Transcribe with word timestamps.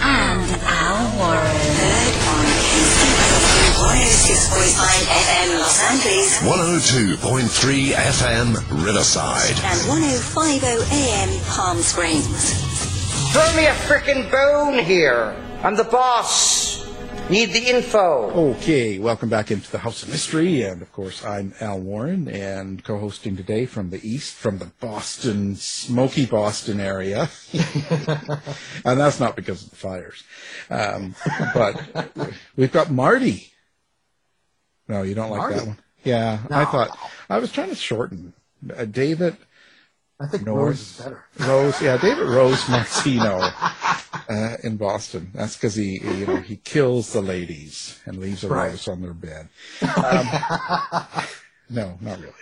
and 0.00 0.50
Al 0.64 1.18
Warren. 1.18 1.44
Heard 1.80 2.16
on 2.30 2.44
KCSU 2.56 3.80
106.5 3.80 4.80
FM 5.08 5.48
Los 5.60 5.78
Angeles 5.90 6.40
102.3 6.40 7.92
FM 7.92 8.84
Riverside. 8.84 9.56
and 9.64 9.80
105.0 9.88 10.92
AM 10.92 11.30
Palm 11.46 11.78
Springs. 11.78 12.54
Throw 13.32 13.54
me 13.56 13.66
a 13.66 13.72
frickin' 13.74 14.30
bone 14.30 14.78
here. 14.84 15.34
I'm 15.62 15.76
the 15.76 15.84
boss. 15.84 16.59
Need 17.30 17.52
the 17.52 17.68
info. 17.68 18.50
Okay, 18.56 18.98
welcome 18.98 19.28
back 19.28 19.52
into 19.52 19.70
the 19.70 19.78
House 19.78 20.02
of 20.02 20.08
Mystery, 20.08 20.62
and 20.62 20.82
of 20.82 20.90
course, 20.90 21.24
I'm 21.24 21.54
Al 21.60 21.78
Warren, 21.78 22.26
and 22.26 22.82
co-hosting 22.82 23.36
today 23.36 23.66
from 23.66 23.90
the 23.90 24.00
east, 24.02 24.34
from 24.34 24.58
the 24.58 24.64
Boston, 24.80 25.54
smoky 25.54 26.26
Boston 26.26 26.80
area, 26.80 27.30
and 27.52 28.98
that's 28.98 29.20
not 29.20 29.36
because 29.36 29.62
of 29.62 29.70
the 29.70 29.76
fires, 29.76 30.24
um, 30.70 31.14
but 31.54 31.80
we've 32.56 32.72
got 32.72 32.90
Marty. 32.90 33.52
No, 34.88 35.02
you 35.02 35.14
don't 35.14 35.30
like 35.30 35.54
that 35.54 35.66
one. 35.68 35.78
Yeah, 36.02 36.40
I 36.50 36.64
thought 36.64 36.98
I 37.28 37.38
was 37.38 37.52
trying 37.52 37.68
to 37.68 37.76
shorten 37.76 38.32
uh, 38.76 38.86
David. 38.86 39.36
I 40.20 40.26
think 40.26 40.44
North. 40.44 40.58
Rose 40.66 40.80
is 40.80 41.00
better. 41.02 41.24
Rose, 41.38 41.82
yeah, 41.82 41.96
David 41.96 42.26
Rose 42.28 42.68
Martino 42.68 43.40
uh, 44.28 44.56
in 44.62 44.76
Boston. 44.76 45.30
That's 45.34 45.56
because 45.56 45.74
he, 45.76 45.98
you 46.02 46.26
know, 46.26 46.36
he 46.36 46.56
kills 46.56 47.12
the 47.14 47.22
ladies 47.22 47.98
and 48.04 48.18
leaves 48.18 48.44
a 48.44 48.48
Right. 48.48 48.68
rose 48.68 48.86
on 48.86 49.00
their 49.00 49.14
bed. 49.14 49.48
Um, 49.80 50.26
no, 51.70 51.96
not 52.02 52.18
really. 52.18 52.32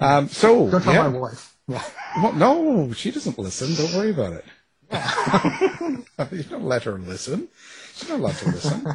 Um, 0.00 0.28
so, 0.28 0.70
Don't 0.70 0.82
tell 0.82 0.94
yeah. 0.94 1.08
my 1.08 1.18
wife. 1.18 1.56
Well, 1.66 2.32
no, 2.34 2.92
she 2.92 3.10
doesn't 3.10 3.38
listen. 3.40 3.74
Don't 3.74 3.92
worry 3.94 4.10
about 4.10 4.34
it. 4.34 4.44
you 6.32 6.44
don't 6.44 6.64
let 6.64 6.84
her 6.84 6.96
listen. 6.96 7.48
She's 7.96 8.08
not 8.08 8.20
allowed 8.20 8.36
to 8.36 8.50
listen. 8.50 8.86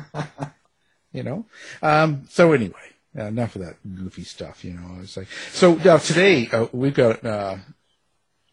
you 1.11 1.23
know. 1.23 1.45
Um, 1.81 2.27
so 2.29 2.53
anyway, 2.53 2.79
uh, 3.17 3.25
enough 3.25 3.57
of 3.57 3.63
that 3.63 3.75
goofy 3.93 4.23
stuff. 4.23 4.63
You 4.63 4.75
know, 4.75 4.95
I 4.95 4.99
was 5.01 5.17
like, 5.17 5.27
so 5.51 5.75
now 5.75 5.97
today 5.97 6.47
uh, 6.53 6.67
we've 6.71 6.93
got 6.93 7.25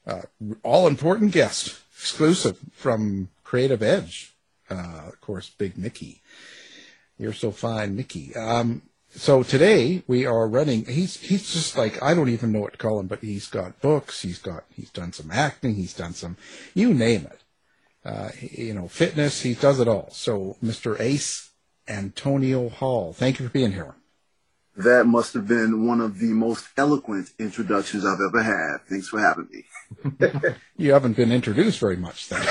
uh, 0.09 0.23
all 0.63 0.87
important 0.87 1.33
guest 1.33 1.79
exclusive 1.97 2.59
from 2.73 3.29
Creative 3.45 3.83
Edge. 3.83 4.35
Uh, 4.71 5.03
of 5.09 5.21
course, 5.21 5.51
Big 5.51 5.77
Mickey. 5.77 6.23
You're 7.19 7.33
so 7.33 7.51
fine, 7.51 7.97
Mickey. 7.97 8.35
Um, 8.35 8.83
so 9.11 9.43
today 9.43 10.03
we 10.07 10.27
are 10.27 10.47
running. 10.47 10.85
He's 10.85 11.17
he's 11.19 11.53
just 11.53 11.77
like 11.77 12.03
I 12.03 12.15
don't 12.15 12.29
even 12.29 12.53
know 12.53 12.61
what 12.61 12.73
to 12.73 12.79
call 12.79 13.01
him, 13.01 13.07
but 13.07 13.21
he's 13.21 13.47
got 13.47 13.81
books. 13.81 14.23
He's 14.23 14.39
got 14.39 14.65
he's 14.75 14.91
done 14.91 15.13
some 15.13 15.31
acting. 15.31 15.75
He's 15.75 15.95
done 15.95 16.13
some 16.13 16.37
you 16.75 16.93
name 16.95 17.27
it. 17.27 17.41
Uh, 18.05 18.31
you 18.41 18.75
know, 18.75 18.89
fitness. 18.89 19.43
He 19.43 19.55
does 19.55 19.81
it 19.81 19.89
all. 19.89 20.11
So 20.13 20.57
Mr. 20.63 20.99
Ace 21.01 21.51
Antonio 21.89 22.69
Hall, 22.69 23.13
thank 23.13 23.41
you 23.41 23.47
for 23.47 23.53
being 23.53 23.73
here. 23.73 23.95
That 24.77 25.07
must 25.07 25.35
have 25.35 25.49
been 25.49 25.87
one 25.87 26.01
of 26.01 26.21
the 26.21 26.29
most 26.29 26.69
eloquent 26.77 27.31
introductions 27.39 28.05
I've 28.07 28.21
ever 28.21 28.43
had. 28.43 28.87
Thanks 28.89 29.09
for 29.09 29.19
having 29.19 29.49
me. 29.51 29.65
You 30.77 30.93
haven't 30.93 31.17
been 31.17 31.33
introduced 31.33 31.81
very 31.81 31.97
much 31.97 32.29
then. 32.29 32.41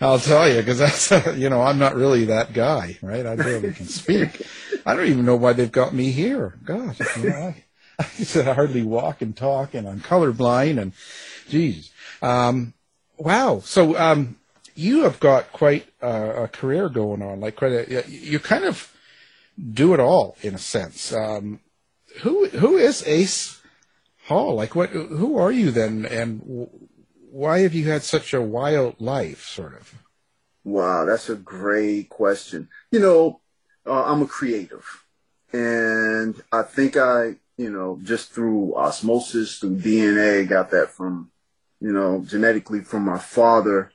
I'll 0.00 0.20
tell 0.20 0.48
you, 0.48 0.58
because 0.60 0.78
that's, 0.78 1.10
you 1.36 1.50
know, 1.50 1.60
I'm 1.60 1.80
not 1.80 1.96
really 1.96 2.26
that 2.26 2.52
guy, 2.52 2.98
right? 3.02 3.26
I 3.26 3.34
barely 3.34 3.72
can 3.72 3.86
speak. 3.86 4.46
I 4.86 4.94
don't 4.94 5.08
even 5.08 5.24
know 5.24 5.34
why 5.34 5.54
they've 5.54 5.72
got 5.72 5.92
me 5.92 6.12
here. 6.12 6.56
Gosh, 6.64 7.00
you 7.16 7.30
know, 7.30 7.36
I, 7.36 7.64
I 7.98 8.04
said 8.04 8.46
I 8.46 8.54
hardly 8.54 8.84
walk 8.84 9.22
and 9.22 9.36
talk, 9.36 9.74
and 9.74 9.88
I'm 9.88 10.00
colorblind, 10.00 10.80
and 10.80 10.92
geez. 11.48 11.90
Um, 12.22 12.74
wow. 13.16 13.60
So, 13.64 13.98
um, 13.98 14.36
you 14.76 15.02
have 15.02 15.18
got 15.18 15.52
quite 15.52 15.88
a, 16.00 16.44
a 16.44 16.48
career 16.48 16.88
going 16.88 17.22
on, 17.22 17.40
like 17.40 17.56
quite 17.56 17.72
a, 17.72 18.04
you 18.08 18.38
kind 18.38 18.64
of 18.64 18.92
do 19.72 19.94
it 19.94 20.00
all 20.00 20.36
in 20.42 20.54
a 20.54 20.58
sense. 20.58 21.12
Um, 21.12 21.58
who, 22.20 22.46
who 22.50 22.76
is 22.76 23.02
Ace 23.04 23.57
Hall? 24.28 24.54
Like, 24.54 24.74
what? 24.74 24.90
Who 24.90 25.38
are 25.38 25.50
you 25.50 25.70
then, 25.70 26.04
and 26.06 26.68
why 27.30 27.60
have 27.60 27.74
you 27.74 27.88
had 27.88 28.02
such 28.02 28.34
a 28.34 28.42
wild 28.42 29.00
life, 29.00 29.44
sort 29.44 29.74
of? 29.74 29.94
Wow, 30.64 31.06
that's 31.06 31.30
a 31.30 31.34
great 31.34 32.10
question. 32.10 32.68
You 32.90 33.00
know, 33.00 33.40
uh, 33.86 34.04
I'm 34.04 34.20
a 34.22 34.26
creative, 34.26 35.04
and 35.52 36.40
I 36.52 36.62
think 36.62 36.96
I, 36.98 37.36
you 37.56 37.70
know, 37.70 37.98
just 38.02 38.32
through 38.32 38.74
osmosis, 38.76 39.58
through 39.58 39.78
DNA, 39.78 40.46
got 40.46 40.70
that 40.72 40.90
from, 40.90 41.30
you 41.80 41.92
know, 41.92 42.22
genetically 42.26 42.80
from 42.80 43.04
my 43.06 43.18
father, 43.18 43.92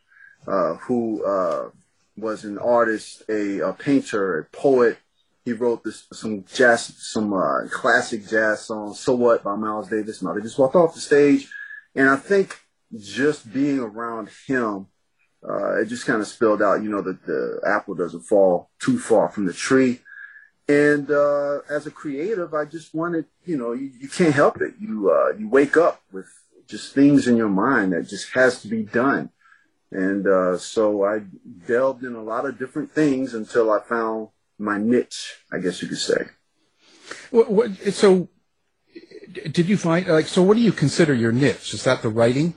uh, 0.47 0.75
who 0.75 1.23
uh, 1.23 1.69
was 2.17 2.43
an 2.43 2.57
artist, 2.57 3.21
a, 3.29 3.59
a 3.59 3.73
painter, 3.73 4.39
a 4.39 4.45
poet. 4.45 4.97
He 5.45 5.53
wrote 5.53 5.83
this 5.83 6.07
some 6.13 6.45
jazz, 6.45 6.95
some 6.97 7.33
uh, 7.33 7.67
classic 7.69 8.27
jazz 8.27 8.65
songs. 8.65 8.99
"So 8.99 9.15
What" 9.15 9.43
by 9.43 9.55
Miles 9.55 9.89
Davis. 9.89 10.21
Now 10.21 10.33
they 10.33 10.41
just 10.41 10.59
walked 10.59 10.75
off 10.75 10.95
the 10.95 11.01
stage, 11.01 11.49
and 11.95 12.09
I 12.09 12.15
think 12.15 12.59
just 12.95 13.51
being 13.51 13.79
around 13.79 14.29
him 14.47 14.87
uh, 15.47 15.81
it 15.81 15.85
just 15.85 16.05
kind 16.05 16.21
of 16.21 16.27
spelled 16.27 16.61
out, 16.61 16.83
you 16.83 16.89
know, 16.89 17.01
that 17.01 17.25
the 17.25 17.59
apple 17.65 17.95
doesn't 17.95 18.21
fall 18.21 18.69
too 18.79 18.97
far 18.97 19.29
from 19.29 19.45
the 19.45 19.53
tree. 19.53 19.99
And 20.69 21.11
uh, 21.11 21.59
as 21.69 21.85
a 21.85 21.91
creative, 21.91 22.53
I 22.53 22.63
just 22.65 22.93
wanted, 22.93 23.25
you 23.45 23.57
know, 23.57 23.73
you, 23.73 23.91
you 23.99 24.07
can't 24.07 24.33
help 24.33 24.61
it. 24.61 24.75
You 24.79 25.11
uh, 25.11 25.37
you 25.37 25.49
wake 25.49 25.75
up 25.75 26.01
with 26.13 26.27
just 26.67 26.93
things 26.93 27.27
in 27.27 27.35
your 27.35 27.49
mind 27.49 27.91
that 27.91 28.07
just 28.07 28.33
has 28.33 28.61
to 28.61 28.69
be 28.69 28.83
done. 28.83 29.29
And 29.91 30.25
uh, 30.25 30.57
so 30.57 31.03
I 31.03 31.23
delved 31.67 32.03
in 32.03 32.15
a 32.15 32.23
lot 32.23 32.45
of 32.45 32.57
different 32.57 32.93
things 32.93 33.33
until 33.33 33.69
I 33.69 33.79
found 33.81 34.29
my 34.63 34.77
niche, 34.77 35.35
I 35.51 35.59
guess 35.59 35.81
you 35.81 35.87
could 35.87 35.97
say. 35.97 36.25
What, 37.31 37.51
what, 37.51 37.93
so, 37.93 38.29
did 39.31 39.67
you 39.67 39.77
find 39.77 40.07
like 40.07 40.27
so? 40.27 40.41
What 40.41 40.55
do 40.55 40.61
you 40.61 40.71
consider 40.71 41.13
your 41.13 41.31
niche? 41.31 41.73
Is 41.73 41.83
that 41.83 42.01
the 42.01 42.09
writing? 42.09 42.53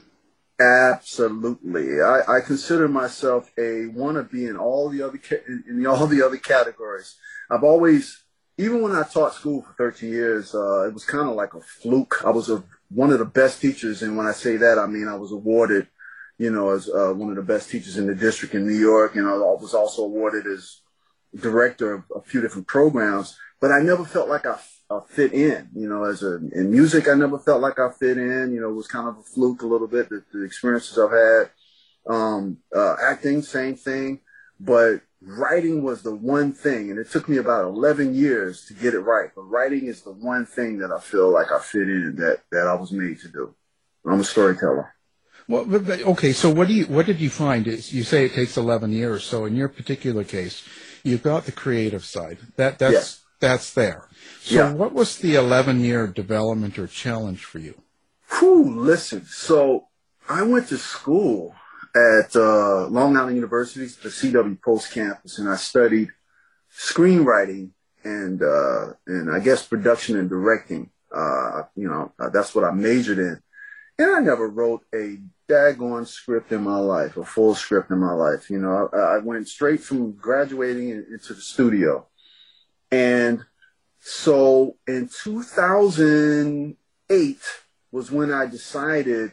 Absolutely. 0.59 2.01
I, 2.01 2.21
I 2.29 2.41
consider 2.41 2.89
myself 2.89 3.51
a 3.59 3.89
wannabe 3.93 4.49
in 4.49 4.57
all 4.57 4.89
the 4.89 5.03
other 5.03 5.19
ca- 5.19 5.45
in, 5.47 5.65
in 5.69 5.87
all 5.87 6.07
the 6.07 6.25
other 6.25 6.39
categories. 6.39 7.17
I've 7.51 7.65
always, 7.65 8.25
even 8.57 8.81
when 8.81 8.93
I 8.93 9.03
taught 9.03 9.35
school 9.35 9.63
for 9.63 9.75
13 9.77 10.11
years, 10.11 10.55
uh, 10.55 10.89
it 10.89 10.95
was 10.95 11.05
kind 11.05 11.29
of 11.29 11.35
like 11.35 11.55
a 11.55 11.61
fluke. 11.61 12.23
I 12.25 12.31
was 12.31 12.49
a 12.49 12.63
one 12.89 13.11
of 13.11 13.19
the 13.19 13.25
best 13.25 13.61
teachers, 13.61 14.03
and 14.03 14.17
when 14.17 14.27
I 14.27 14.33
say 14.33 14.57
that, 14.57 14.79
I 14.79 14.87
mean 14.87 15.09
I 15.09 15.17
was 15.17 15.33
awarded, 15.33 15.89
you 16.39 16.51
know, 16.51 16.71
as 16.71 16.89
uh, 16.89 17.13
one 17.13 17.31
of 17.31 17.37
the 17.37 17.43
best 17.43 17.71
teachers 17.71 17.99
in 17.99 18.07
the 18.07 18.15
district 18.15 18.55
in 18.55 18.67
New 18.67 18.79
York, 18.79 19.17
and 19.17 19.27
I 19.27 19.33
was 19.33 19.75
also 19.75 20.03
awarded 20.03 20.47
as 20.47 20.81
director 21.41 21.95
of 21.95 22.05
a 22.15 22.21
few 22.21 22.41
different 22.41 22.67
programs. 22.67 23.37
But 23.61 23.73
I 23.73 23.81
never 23.81 24.05
felt 24.05 24.29
like 24.29 24.47
I 24.47 24.59
uh, 24.91 25.01
fit 25.01 25.33
in. 25.33 25.69
You 25.75 25.89
know, 25.89 26.05
as 26.05 26.23
a 26.23 26.37
in 26.53 26.71
music, 26.71 27.09
I 27.09 27.15
never 27.15 27.39
felt 27.39 27.61
like 27.61 27.79
I 27.79 27.91
fit 27.91 28.19
in. 28.19 28.53
You 28.53 28.61
know, 28.61 28.71
it 28.71 28.75
was 28.75 28.87
kind 28.87 29.09
of 29.09 29.19
a 29.19 29.23
fluke 29.23 29.63
a 29.63 29.67
little 29.67 29.89
bit. 29.89 30.09
The, 30.09 30.23
the 30.33 30.45
experiences 30.45 30.99
I've 30.99 31.11
had, 31.11 31.51
um, 32.07 32.59
uh, 32.75 32.97
acting, 33.03 33.43
same 33.43 33.77
thing, 33.77 34.21
but 34.61 35.01
writing 35.23 35.83
was 35.83 36.03
the 36.03 36.15
one 36.15 36.53
thing, 36.53 36.91
and 36.91 36.99
it 36.99 37.11
took 37.11 37.29
me 37.29 37.39
about 37.39 37.65
eleven 37.65 38.15
years 38.15 38.67
to 38.67 38.75
get 38.75 38.95
it 38.95 39.01
right. 39.01 39.31
But 39.35 39.43
writing 39.43 39.87
is 39.87 40.03
the 40.03 40.13
one 40.13 40.47
thing 40.47 40.79
that 40.79 40.93
I 40.93 41.01
feel 41.01 41.33
like 41.33 41.51
I 41.51 41.59
fit 41.59 41.89
in 41.89 42.17
that 42.17 42.43
that 42.53 42.67
I 42.69 42.75
was 42.75 42.93
made 42.93 43.21
to 43.21 43.29
do. 43.29 43.55
I'm 44.05 44.21
a 44.21 44.25
storyteller. 44.25 44.95
Well, 45.49 45.67
okay. 46.13 46.33
So 46.33 46.51
what 46.51 46.69
do 46.69 46.75
you 46.75 46.87
what 46.87 47.07
did 47.07 47.21
you 47.21 47.31
find? 47.31 47.67
You 47.67 48.03
say 48.05 48.27
it 48.27 48.35
takes 48.35 48.57
eleven 48.57 48.93
years. 48.93 49.25
So 49.25 49.47
in 49.47 49.57
your 49.57 49.69
particular 49.69 50.25
case, 50.25 50.63
you've 51.07 51.23
got 51.23 51.45
the 51.45 51.53
creative 51.53 52.05
side. 52.05 52.39
That 52.57 52.79
that's 52.79 53.21
that's 53.41 53.73
there. 53.73 54.09
So 54.41 54.55
yeah. 54.55 54.73
what 54.73 54.93
was 54.93 55.19
the 55.19 55.35
11 55.35 55.81
year 55.81 56.07
development 56.07 56.79
or 56.79 56.87
challenge 56.87 57.45
for 57.45 57.59
you? 57.59 57.81
Whew, 58.39 58.81
listen, 58.81 59.25
so 59.25 59.87
I 60.29 60.43
went 60.43 60.69
to 60.69 60.79
school 60.79 61.55
at 61.95 62.35
uh, 62.35 62.87
Long 62.89 63.17
Island 63.17 63.37
University, 63.37 63.87
the 63.87 64.09
CW 64.09 64.61
Post 64.61 64.93
campus, 64.93 65.39
and 65.39 65.49
I 65.49 65.57
studied 65.57 66.09
screenwriting 66.77 67.71
and 68.05 68.43
uh, 68.43 68.93
and 69.07 69.31
I 69.31 69.39
guess 69.41 69.67
production 69.67 70.19
and 70.19 70.29
directing. 70.29 70.91
Uh, 71.15 71.63
you 71.77 71.89
know, 71.89 72.13
uh, 72.19 72.29
that's 72.31 72.55
what 72.55 72.65
I 72.65 72.73
majored 72.73 73.19
in. 73.19 73.41
And 73.99 74.15
I 74.15 74.21
never 74.21 74.49
wrote 74.49 74.85
a 74.95 75.19
daggone 75.49 76.07
script 76.07 76.53
in 76.53 76.63
my 76.63 76.79
life, 76.79 77.17
a 77.17 77.25
full 77.25 77.55
script 77.55 77.91
in 77.91 77.99
my 77.99 78.13
life. 78.13 78.51
You 78.51 78.59
know, 78.59 78.91
I, 78.93 79.17
I 79.17 79.19
went 79.19 79.49
straight 79.49 79.81
from 79.81 80.13
graduating 80.13 80.91
into 80.91 81.33
the 81.33 81.41
studio. 81.41 82.07
And 82.91 83.45
so 84.01 84.77
in 84.87 85.09
2008 85.09 87.39
was 87.91 88.11
when 88.11 88.31
I 88.33 88.45
decided 88.47 89.33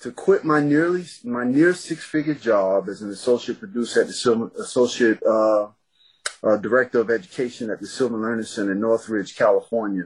to 0.00 0.12
quit 0.12 0.44
my 0.44 0.60
nearly 0.60 1.04
my 1.24 1.44
near 1.44 1.74
six 1.74 2.04
figure 2.04 2.34
job 2.34 2.88
as 2.88 3.02
an 3.02 3.10
associate 3.10 3.58
producer 3.58 4.02
at 4.02 4.06
the 4.06 4.12
Silver, 4.12 4.50
associate 4.58 5.20
uh, 5.24 5.68
uh, 6.42 6.56
director 6.56 7.00
of 7.00 7.10
education 7.10 7.70
at 7.70 7.80
the 7.80 7.86
Silver 7.86 8.16
Learning 8.16 8.44
Center 8.44 8.72
in 8.72 8.80
Northridge, 8.80 9.36
California, 9.36 10.04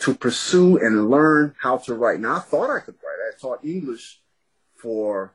to 0.00 0.14
pursue 0.14 0.76
and 0.78 1.10
learn 1.10 1.54
how 1.58 1.78
to 1.78 1.94
write. 1.94 2.20
Now 2.20 2.36
I 2.36 2.40
thought 2.40 2.70
I 2.70 2.80
could 2.80 2.96
write. 2.96 3.34
I 3.34 3.38
taught 3.40 3.64
English 3.64 4.20
for 4.76 5.34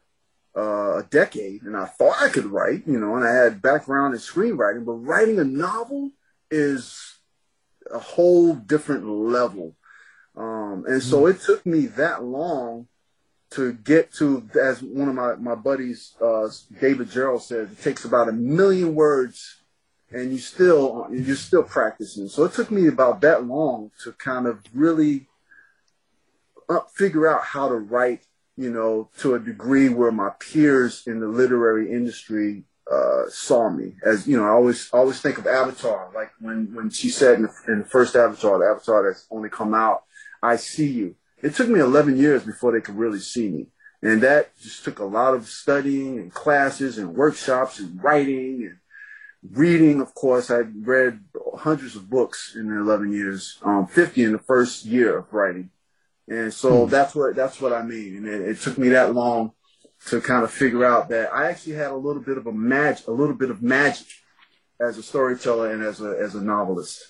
uh, 0.56 0.98
a 0.98 1.04
decade, 1.10 1.64
and 1.64 1.78
I 1.78 1.86
thought 1.86 2.22
I 2.22 2.30
could 2.30 2.46
write. 2.46 2.84
You 2.86 3.00
know, 3.00 3.16
and 3.16 3.26
I 3.26 3.34
had 3.34 3.62
background 3.62 4.14
in 4.14 4.20
screenwriting, 4.20 4.86
but 4.86 4.94
writing 4.94 5.40
a 5.40 5.46
novel 5.46 6.12
is 6.52 7.18
a 7.92 8.00
whole 8.00 8.54
different 8.56 9.06
level. 9.08 9.76
Um, 10.36 10.86
and 10.88 11.02
so 11.02 11.24
mm. 11.24 11.32
it 11.32 11.42
took 11.42 11.66
me 11.66 11.88
that 11.88 12.24
long 12.24 12.88
to 13.52 13.74
get 13.74 14.14
to, 14.14 14.48
as 14.62 14.82
one 14.82 15.10
of 15.10 15.16
my, 15.16 15.36
my 15.36 15.56
buddies, 15.56 16.16
uh, 16.22 16.48
David 16.80 17.10
Gerrold 17.10 17.42
says, 17.42 17.72
it 17.72 17.82
takes 17.82 18.06
about 18.06 18.30
a 18.30 18.32
million 18.32 18.94
words 18.94 19.59
and 20.12 20.32
you 20.32 20.38
still, 20.38 21.08
you're 21.12 21.36
still 21.36 21.64
practicing. 21.64 22.28
So 22.28 22.44
it 22.46 22.54
took 22.54 22.72
me 22.72 22.88
about 22.88 23.22
that 23.22 23.46
long 23.46 23.92
to 24.04 24.12
kind 24.14 24.48
of 24.48 24.64
really 24.74 25.28
uh, 26.68 26.82
figure 26.94 27.28
out 27.28 27.44
how 27.44 27.70
to 27.70 27.76
write, 27.76 28.22
you 28.58 28.72
know, 28.72 29.10
to 29.20 29.36
a 29.36 29.40
degree 29.40 29.90
where 29.90 30.12
my 30.12 30.30
peers 30.40 31.04
in 31.08 31.20
the 31.20 31.28
literary 31.28 31.92
industry 31.92 32.64
uh, 32.92 33.30
saw 33.30 33.70
me 33.70 33.94
as 34.04 34.28
you 34.28 34.36
know. 34.36 34.46
I 34.46 34.50
always 34.50 34.90
always 34.92 35.22
think 35.22 35.38
of 35.38 35.46
Avatar, 35.46 36.10
like 36.16 36.32
when 36.40 36.74
when 36.74 36.90
she 36.90 37.10
said 37.10 37.36
in 37.36 37.44
the, 37.44 37.54
in 37.68 37.80
the 37.80 37.86
first 37.86 38.16
Avatar, 38.16 38.58
the 38.58 38.66
Avatar 38.66 39.04
that's 39.04 39.28
only 39.30 39.50
come 39.50 39.74
out, 39.74 40.04
"I 40.42 40.56
see 40.56 40.88
you." 40.88 41.16
It 41.42 41.56
took 41.56 41.70
me 41.70 41.80
11 41.80 42.18
years 42.18 42.44
before 42.44 42.72
they 42.72 42.82
could 42.82 42.98
really 42.98 43.20
see 43.20 43.48
me, 43.48 43.68
and 44.02 44.22
that 44.24 44.58
just 44.60 44.84
took 44.84 45.00
a 45.00 45.06
lot 45.06 45.36
of 45.36 45.48
studying 45.48 46.18
and 46.18 46.34
classes 46.34 46.98
and 46.98 47.16
workshops 47.16 47.80
and 47.80 48.04
writing 48.04 48.64
and 48.64 48.78
reading. 49.44 50.02
Of 50.02 50.14
course, 50.14 50.52
I 50.52 50.60
read 50.60 51.20
hundreds 51.58 51.96
of 51.96 52.10
books 52.10 52.56
in 52.56 52.70
the 52.70 52.82
11 52.82 53.12
years, 53.12 53.58
um, 53.64 53.88
50 53.88 54.24
in 54.24 54.32
the 54.34 54.40
first 54.40 54.86
year 54.86 55.20
of 55.20 55.34
writing, 55.34 55.70
and 56.28 56.54
so 56.54 56.86
hmm. 56.86 56.90
that's 56.90 57.16
what 57.16 57.36
that's 57.36 57.62
what 57.62 57.74
I 57.74 57.82
mean. 57.82 58.18
And 58.18 58.28
it, 58.28 58.42
it 58.42 58.60
took 58.62 58.78
me 58.78 58.90
that 58.90 59.14
long 59.14 59.52
to 60.08 60.22
kind 60.22 60.44
of 60.44 60.52
figure 60.52 60.86
out 60.86 61.10
that 61.10 61.34
I 61.34 61.50
actually 61.50 61.74
had 61.74 61.92
a 61.92 61.96
little 61.96 62.22
bit 62.22 62.38
of 62.38 62.48
a 62.48 62.52
magic, 62.52 63.08
a 63.08 63.12
little 63.12 63.36
bit 63.36 63.50
of 63.50 63.62
magic 63.62 64.08
as 64.80 64.98
a 64.98 65.04
storyteller 65.04 65.72
and 65.72 65.84
as 65.84 66.02
a 66.02 66.18
as 66.20 66.36
a 66.36 66.42
novelist. 66.42 67.04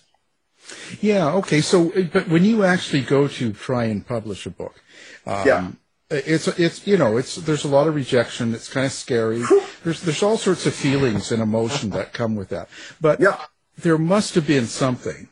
Yeah. 1.01 1.33
Okay. 1.35 1.61
So, 1.61 1.91
but 2.11 2.27
when 2.27 2.43
you 2.43 2.63
actually 2.63 3.01
go 3.01 3.27
to 3.27 3.53
try 3.53 3.85
and 3.85 4.05
publish 4.05 4.45
a 4.45 4.49
book, 4.49 4.81
um, 5.25 5.47
yeah. 5.47 5.71
It's 6.11 6.47
it's 6.47 6.87
you 6.87 6.97
know 6.97 7.17
it's 7.17 7.35
there's 7.35 7.65
a 7.65 7.67
lot 7.67 7.87
of 7.87 7.95
rejection. 7.95 8.53
It's 8.53 8.69
kind 8.69 8.85
of 8.85 8.91
scary. 8.91 9.43
There's 9.83 10.01
there's 10.01 10.23
all 10.23 10.37
sorts 10.37 10.65
of 10.65 10.73
feelings 10.73 11.31
and 11.31 11.41
emotion 11.41 11.91
that 11.91 12.13
come 12.13 12.35
with 12.35 12.49
that. 12.49 12.69
But 12.99 13.19
yeah. 13.19 13.37
there 13.77 13.97
must 13.97 14.35
have 14.35 14.47
been 14.47 14.65
something 14.65 15.29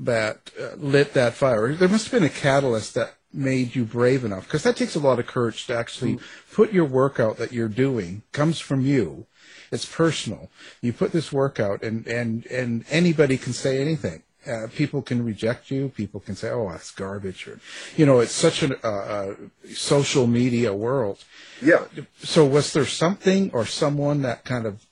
that 0.00 0.50
uh, 0.60 0.74
lit 0.76 1.14
that 1.14 1.34
fire. 1.34 1.74
There 1.74 1.88
must 1.88 2.06
have 2.06 2.20
been 2.20 2.28
a 2.28 2.32
catalyst 2.32 2.94
that 2.94 3.14
made 3.34 3.74
you 3.74 3.84
brave 3.84 4.24
enough? 4.24 4.44
Because 4.44 4.62
that 4.62 4.76
takes 4.76 4.94
a 4.94 5.00
lot 5.00 5.18
of 5.18 5.26
courage 5.26 5.66
to 5.66 5.76
actually 5.76 6.18
put 6.52 6.72
your 6.72 6.84
work 6.84 7.18
out 7.18 7.36
that 7.38 7.52
you're 7.52 7.68
doing 7.68 8.22
comes 8.32 8.60
from 8.60 8.80
you. 8.80 9.26
It's 9.72 9.84
personal. 9.84 10.50
You 10.80 10.92
put 10.92 11.12
this 11.12 11.32
work 11.32 11.58
out, 11.58 11.82
and 11.82 12.06
and 12.06 12.46
and 12.46 12.84
anybody 12.90 13.36
can 13.36 13.52
say 13.52 13.80
anything. 13.80 14.22
Uh, 14.46 14.66
people 14.74 15.02
can 15.02 15.24
reject 15.24 15.70
you. 15.70 15.88
People 15.88 16.20
can 16.20 16.34
say, 16.34 16.50
"Oh, 16.50 16.68
that's 16.70 16.90
garbage," 16.90 17.48
or 17.48 17.60
you 17.96 18.06
know, 18.06 18.20
it's 18.20 18.32
such 18.32 18.62
a 18.62 18.86
uh, 18.86 18.90
uh, 18.90 19.34
social 19.74 20.26
media 20.26 20.74
world. 20.74 21.24
Yeah. 21.62 21.84
So, 22.18 22.44
was 22.44 22.72
there 22.72 22.86
something 22.86 23.50
or 23.52 23.66
someone 23.66 24.22
that 24.22 24.44
kind 24.44 24.66
of 24.66 24.86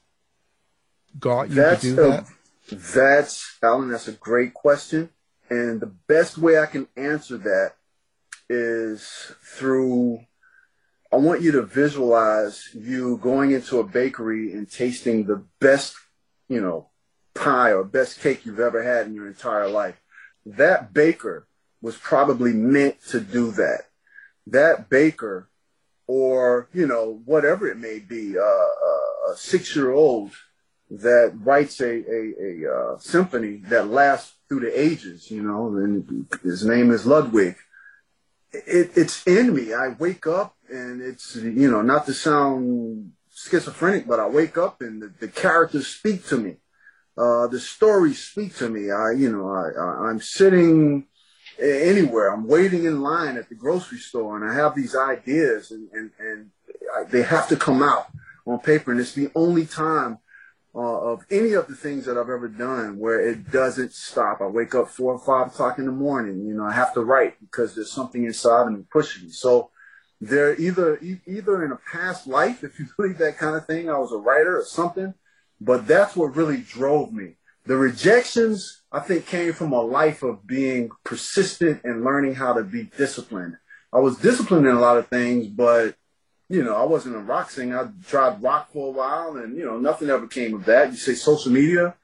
got 1.18 1.50
you 1.50 1.56
that's 1.56 1.82
to 1.82 1.96
do 1.96 2.02
a, 2.02 2.08
that? 2.08 2.26
That's 2.70 3.58
Alan. 3.62 3.90
That's 3.90 4.08
a 4.08 4.12
great 4.12 4.54
question, 4.54 5.10
and 5.50 5.80
the 5.80 5.92
best 6.08 6.38
way 6.38 6.58
I 6.58 6.66
can 6.66 6.88
answer 6.96 7.36
that 7.38 7.72
is 8.48 9.32
through 9.42 10.20
I 11.12 11.16
want 11.16 11.42
you 11.42 11.52
to 11.52 11.62
visualize 11.62 12.70
you 12.72 13.18
going 13.18 13.50
into 13.50 13.78
a 13.78 13.84
bakery 13.84 14.54
and 14.54 14.70
tasting 14.70 15.26
the 15.26 15.44
best, 15.60 15.94
you 16.48 16.60
know, 16.60 16.88
pie 17.34 17.72
or 17.72 17.84
best 17.84 18.20
cake 18.20 18.44
you've 18.44 18.60
ever 18.60 18.82
had 18.82 19.06
in 19.06 19.14
your 19.14 19.26
entire 19.26 19.68
life. 19.68 20.00
That 20.44 20.92
baker 20.92 21.46
was 21.80 21.96
probably 21.96 22.52
meant 22.52 23.02
to 23.08 23.20
do 23.20 23.50
that. 23.52 23.82
That 24.46 24.88
baker, 24.88 25.48
or, 26.06 26.68
you 26.72 26.86
know, 26.86 27.22
whatever 27.24 27.68
it 27.68 27.78
may 27.78 27.98
be, 27.98 28.36
uh, 28.38 28.42
a 28.42 29.36
six 29.36 29.74
year 29.74 29.92
old 29.92 30.32
that 30.90 31.32
writes 31.42 31.80
a, 31.80 31.86
a, 31.90 32.34
a 32.40 32.74
uh, 32.74 32.98
symphony 32.98 33.62
that 33.68 33.88
lasts 33.88 34.34
through 34.48 34.60
the 34.60 34.80
ages, 34.80 35.30
you 35.30 35.42
know, 35.42 35.68
and 35.76 36.26
his 36.42 36.66
name 36.66 36.90
is 36.90 37.06
Ludwig 37.06 37.56
it, 38.52 38.92
it's 38.96 39.26
in 39.26 39.54
me. 39.54 39.72
I 39.72 39.88
wake 39.98 40.26
up 40.26 40.54
and 40.68 41.00
it's, 41.00 41.36
you 41.36 41.70
know, 41.70 41.82
not 41.82 42.06
to 42.06 42.14
sound 42.14 43.12
schizophrenic, 43.34 44.06
but 44.06 44.20
I 44.20 44.28
wake 44.28 44.58
up 44.58 44.80
and 44.80 45.02
the, 45.02 45.12
the 45.20 45.28
characters 45.28 45.86
speak 45.86 46.26
to 46.26 46.36
me. 46.36 46.56
Uh, 47.16 47.46
the 47.46 47.60
stories 47.60 48.24
speak 48.24 48.56
to 48.56 48.68
me. 48.68 48.90
I, 48.90 49.12
you 49.12 49.30
know, 49.30 49.48
I, 49.48 49.70
I, 49.78 50.10
I'm 50.10 50.20
sitting 50.20 51.06
anywhere. 51.60 52.32
I'm 52.32 52.46
waiting 52.46 52.84
in 52.84 53.02
line 53.02 53.36
at 53.36 53.48
the 53.48 53.54
grocery 53.54 53.98
store 53.98 54.36
and 54.36 54.50
I 54.50 54.54
have 54.54 54.74
these 54.74 54.96
ideas 54.96 55.70
and, 55.70 55.88
and, 55.92 56.10
and 56.18 56.50
I, 56.94 57.04
they 57.04 57.22
have 57.22 57.48
to 57.48 57.56
come 57.56 57.82
out 57.82 58.06
on 58.46 58.60
paper. 58.60 58.90
And 58.90 59.00
it's 59.00 59.12
the 59.12 59.30
only 59.34 59.66
time 59.66 60.18
uh, 60.74 60.78
of 60.78 61.24
any 61.30 61.52
of 61.52 61.66
the 61.66 61.74
things 61.74 62.06
that 62.06 62.16
I've 62.16 62.30
ever 62.30 62.48
done 62.48 62.98
where 62.98 63.20
it 63.20 63.50
doesn't 63.50 63.92
stop. 63.92 64.40
I 64.40 64.46
wake 64.46 64.74
up 64.74 64.88
four 64.88 65.12
or 65.12 65.18
five 65.18 65.52
o'clock 65.52 65.78
in 65.78 65.84
the 65.84 65.92
morning. 65.92 66.46
You 66.46 66.54
know, 66.54 66.64
I 66.64 66.72
have 66.72 66.94
to 66.94 67.02
write 67.02 67.38
because 67.40 67.74
there's 67.74 67.92
something 67.92 68.24
inside 68.24 68.68
of 68.68 68.72
me 68.72 68.84
pushing 68.90 69.24
me. 69.24 69.30
So 69.30 69.70
they're 70.20 70.58
either 70.58 70.98
either 71.26 71.64
in 71.64 71.72
a 71.72 71.78
past 71.90 72.26
life, 72.26 72.64
if 72.64 72.78
you 72.78 72.86
believe 72.96 73.18
that 73.18 73.38
kind 73.38 73.56
of 73.56 73.66
thing, 73.66 73.90
I 73.90 73.98
was 73.98 74.12
a 74.12 74.16
writer 74.16 74.58
or 74.58 74.64
something. 74.64 75.12
But 75.64 75.86
that's 75.86 76.16
what 76.16 76.36
really 76.36 76.58
drove 76.58 77.12
me. 77.12 77.36
the 77.64 77.76
rejections 77.76 78.82
I 78.90 78.98
think 78.98 79.26
came 79.26 79.52
from 79.52 79.72
a 79.72 79.80
life 79.80 80.24
of 80.24 80.44
being 80.44 80.90
persistent 81.04 81.82
and 81.84 82.02
learning 82.02 82.34
how 82.34 82.54
to 82.54 82.64
be 82.64 82.90
disciplined. 82.98 83.56
I 83.92 84.00
was 84.00 84.16
disciplined 84.18 84.66
in 84.66 84.74
a 84.74 84.80
lot 84.80 84.96
of 84.96 85.06
things, 85.06 85.46
but 85.46 85.94
you 86.48 86.64
know, 86.64 86.74
I 86.74 86.84
wasn't 86.84 87.16
a 87.16 87.20
rock 87.20 87.50
singer. 87.50 87.78
I 87.78 88.08
tried 88.08 88.42
rock 88.42 88.72
for 88.72 88.88
a 88.88 88.90
while, 88.90 89.36
and 89.36 89.56
you 89.56 89.64
know, 89.64 89.78
nothing 89.78 90.10
ever 90.10 90.26
came 90.26 90.54
of 90.54 90.64
that. 90.64 90.90
You 90.90 90.96
say 90.96 91.14
social 91.14 91.52
media, 91.52 91.94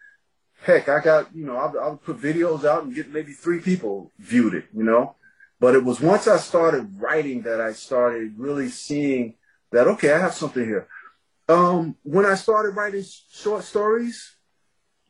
heck, 0.63 0.89
I 0.89 1.01
got 1.01 1.35
you 1.35 1.45
know, 1.45 1.57
I, 1.57 1.89
would 1.89 2.03
put 2.03 2.21
videos 2.21 2.65
out 2.65 2.85
and 2.85 2.95
get 2.95 3.13
maybe 3.13 3.33
three 3.33 3.61
people 3.61 4.13
viewed 4.19 4.55
it, 4.55 4.67
you 4.73 4.85
know. 4.85 5.17
But 5.61 5.75
it 5.75 5.85
was 5.85 6.01
once 6.01 6.29
I 6.29 6.37
started 6.37 7.01
writing 7.01 7.43
that 7.43 7.61
I 7.61 7.73
started 7.73 8.39
really 8.39 8.69
seeing 8.69 9.35
that 9.73 9.89
okay, 9.89 10.13
I 10.13 10.19
have 10.19 10.35
something 10.35 10.65
here. 10.65 10.87
Um, 11.49 11.97
when 12.03 12.27
I 12.27 12.35
started 12.35 12.77
writing 12.77 13.05
short 13.33 13.65
stories, 13.65 14.37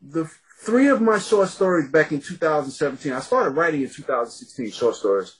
the 0.00 0.30
three 0.60 0.88
of 0.88 1.00
my 1.02 1.18
short 1.18 1.48
stories 1.48 1.90
back 1.90 2.12
in 2.12 2.20
2017, 2.20 3.12
I 3.12 3.20
started 3.20 3.50
writing 3.50 3.82
in 3.82 3.88
2016 3.88 4.70
short 4.70 4.94
stories. 4.94 5.36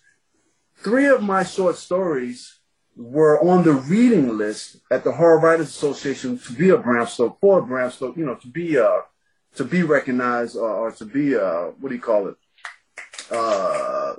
Three 0.79 1.07
of 1.07 1.23
my 1.23 1.45
short 1.45 1.77
stories 1.77 2.59
were 2.97 3.41
on 3.41 3.63
the 3.63 3.73
reading 3.73 4.37
list 4.37 4.79
at 4.91 5.05
the 5.05 5.13
Horror 5.13 5.39
Writers 5.39 5.69
Association 5.69 6.37
to 6.39 6.53
be 6.53 6.71
a 6.71 6.77
Bram 6.77 7.07
Stoker, 7.07 7.37
for 7.41 7.59
a 7.61 7.63
Bram 7.63 7.93
Stoker, 7.93 8.19
you 8.19 8.27
know, 8.27 8.35
to 8.35 8.49
be 8.49 8.77
uh, 8.77 9.01
to 9.55 9.65
be 9.65 9.85
recognized 9.85 10.57
or, 10.57 10.69
or 10.69 10.93
to 10.93 11.05
be 11.05 11.37
uh, 11.37 11.67
what 11.81 11.91
do 11.91 11.95
you 11.95 12.01
call 12.01 12.29
it? 12.29 12.37
Uh, 13.31 14.15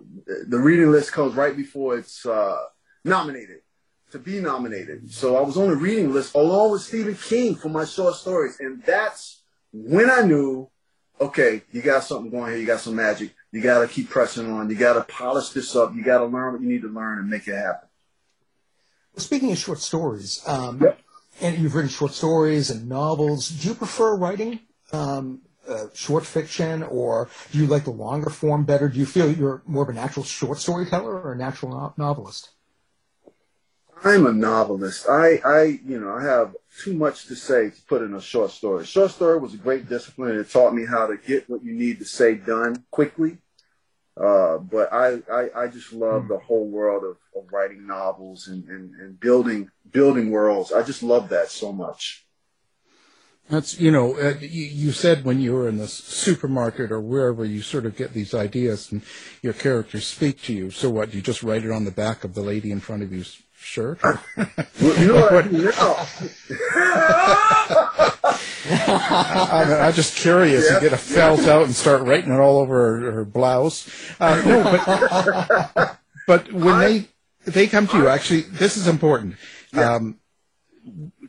the 0.48 0.58
reading 0.58 0.92
list 0.92 1.12
comes 1.12 1.34
right 1.36 1.58
before 1.58 1.98
it's 1.98 2.26
uh, 2.26 2.58
nominated 3.04 3.60
to 4.12 4.20
be 4.20 4.40
nominated. 4.40 5.12
So 5.12 5.36
I 5.38 5.42
was 5.42 5.58
on 5.58 5.70
the 5.70 5.76
reading 5.76 6.12
list 6.14 6.36
along 6.36 6.72
with 6.72 6.82
Stephen 6.82 7.16
King 7.16 7.56
for 7.56 7.70
my 7.70 7.86
short 7.86 8.16
stories, 8.16 8.60
and 8.60 8.82
that's 8.84 9.42
when 9.72 10.10
I 10.10 10.22
knew, 10.22 10.70
okay, 11.22 11.62
you 11.72 11.82
got 11.82 12.04
something 12.04 12.32
going 12.32 12.52
here, 12.52 12.60
you 12.60 12.66
got 12.66 12.80
some 12.80 12.96
magic. 12.96 13.36
You 13.52 13.62
got 13.62 13.80
to 13.82 13.88
keep 13.88 14.10
pressing 14.10 14.50
on. 14.52 14.70
You 14.70 14.76
got 14.76 14.94
to 14.94 15.02
polish 15.12 15.50
this 15.50 15.76
up. 15.76 15.96
You 15.96 16.04
got 16.04 16.20
to 16.20 16.26
learn 16.26 16.54
what 16.54 16.62
you 16.62 16.68
need 16.70 16.84
to 16.84 16.88
learn 16.88 17.18
and 17.18 17.30
make 17.30 17.48
it 17.48 17.56
happen. 17.56 17.90
Well, 19.16 19.24
speaking 19.24 19.52
of 19.52 19.58
short 19.58 19.80
stories, 19.80 20.42
um, 20.46 20.80
Yep. 20.82 21.00
and 21.42 21.58
you've 21.58 21.74
written 21.74 21.90
short 21.90 22.14
stories 22.14 22.70
and 22.70 22.88
novels. 22.88 23.50
Do 23.50 23.70
you 23.70 23.74
prefer 23.74 24.16
writing 24.16 24.60
um, 24.94 25.42
uh, 25.68 25.86
short 25.96 26.26
fiction, 26.28 26.84
or 26.84 27.28
do 27.52 27.58
you 27.58 27.66
like 27.66 27.86
the 27.86 27.92
longer 27.92 28.30
form 28.30 28.66
better? 28.66 28.88
Do 28.88 29.00
you 29.00 29.06
feel 29.08 29.32
you're 29.32 29.64
more 29.66 29.82
of 29.84 29.90
a 29.90 29.94
natural 29.94 30.24
short 30.26 30.60
storyteller 30.60 31.20
or 31.20 31.34
a 31.34 31.36
natural 31.38 31.72
no- 31.72 31.94
novelist? 31.98 32.50
I'm 34.04 34.26
a 34.26 34.32
novelist. 34.32 35.08
I, 35.10 35.42
I, 35.44 35.80
you 35.86 36.00
know, 36.00 36.14
I 36.14 36.24
have 36.24 36.56
too 36.84 36.94
much 36.94 37.26
to 37.26 37.36
say 37.36 37.70
to 37.70 37.82
put 37.84 38.02
in 38.02 38.14
a 38.14 38.22
short 38.22 38.52
story. 38.52 38.86
Short 38.86 39.12
story 39.12 39.40
was 39.40 39.54
a 39.54 39.58
great 39.58 39.90
discipline. 39.90 40.40
It 40.40 40.50
taught 40.50 40.74
me 40.74 40.86
how 40.86 41.08
to 41.08 41.18
get 41.18 41.50
what 41.50 41.64
you 41.64 41.74
need 41.74 42.00
to 42.00 42.06
say 42.06 42.36
done 42.36 42.86
quickly. 42.92 43.38
Uh, 44.16 44.58
but 44.58 44.92
I, 44.92 45.20
I, 45.32 45.64
I 45.64 45.68
just 45.68 45.94
love 45.94 46.28
the 46.28 46.40
whole 46.40 46.68
world 46.68 47.04
of, 47.04 47.18
of 47.36 47.52
writing 47.52 47.88
novels 47.88 48.48
and, 48.48 48.66
and, 48.68 48.94
and 48.96 49.20
building, 49.20 49.70
building 49.92 50.32
worlds. 50.32 50.72
I 50.72 50.84
just 50.84 51.04
love 51.04 51.30
that 51.30 51.50
so 51.50 51.72
much. 51.72 52.26
That's 53.50 53.80
you 53.80 53.90
know 53.90 54.16
uh, 54.16 54.36
you, 54.40 54.66
you 54.66 54.92
said 54.92 55.26
when 55.26 55.42
you 55.42 55.54
were 55.54 55.68
in 55.68 55.78
the 55.78 55.88
supermarket 55.88 56.92
or 56.92 57.00
wherever 57.00 57.44
you 57.44 57.64
sort 57.64 57.88
of 57.88 57.98
get 57.98 58.14
these 58.14 58.36
ideas 58.36 58.92
and 58.92 59.02
your 59.42 59.54
characters 59.54 60.06
speak 60.06 60.40
to 60.44 60.54
you. 60.54 60.70
So 60.70 60.92
what? 60.92 61.16
You 61.16 61.22
just 61.22 61.42
write 61.42 61.66
it 61.66 61.72
on 61.72 61.84
the 61.84 61.92
back 61.92 62.24
of 62.24 62.36
the 62.36 62.44
lady 62.44 62.72
in 62.72 62.80
front 62.80 63.02
of 63.02 63.12
you's 63.12 63.42
shirt. 63.60 64.00
or- 64.04 64.20
Well, 64.82 65.00
you 65.00 65.08
know 65.08 65.22
what? 65.22 65.46
I 65.46 65.48
do 65.48 65.64
now? 65.64 66.08
I'm, 68.72 69.72
I'm 69.88 69.94
just 69.94 70.16
curious. 70.16 70.66
Yeah. 70.68 70.76
You 70.76 70.82
get 70.82 70.94
a 70.94 70.98
felt 70.98 71.42
out 71.42 71.66
and 71.66 71.76
start 71.76 72.04
writing 72.04 72.32
it 72.34 72.40
all 72.40 72.60
over 72.60 73.00
her, 73.00 73.12
her 73.12 73.26
blouse. 73.26 73.90
Uh, 74.20 74.42
no, 74.46 74.64
but 75.76 75.98
but 76.28 76.52
when 76.54 76.80
they 76.80 77.08
they 77.46 77.68
come 77.68 77.88
to 77.88 77.98
you, 77.98 78.08
actually, 78.08 78.42
this 78.42 78.78
is 78.78 78.88
important. 78.88 79.36
Um, 79.74 80.20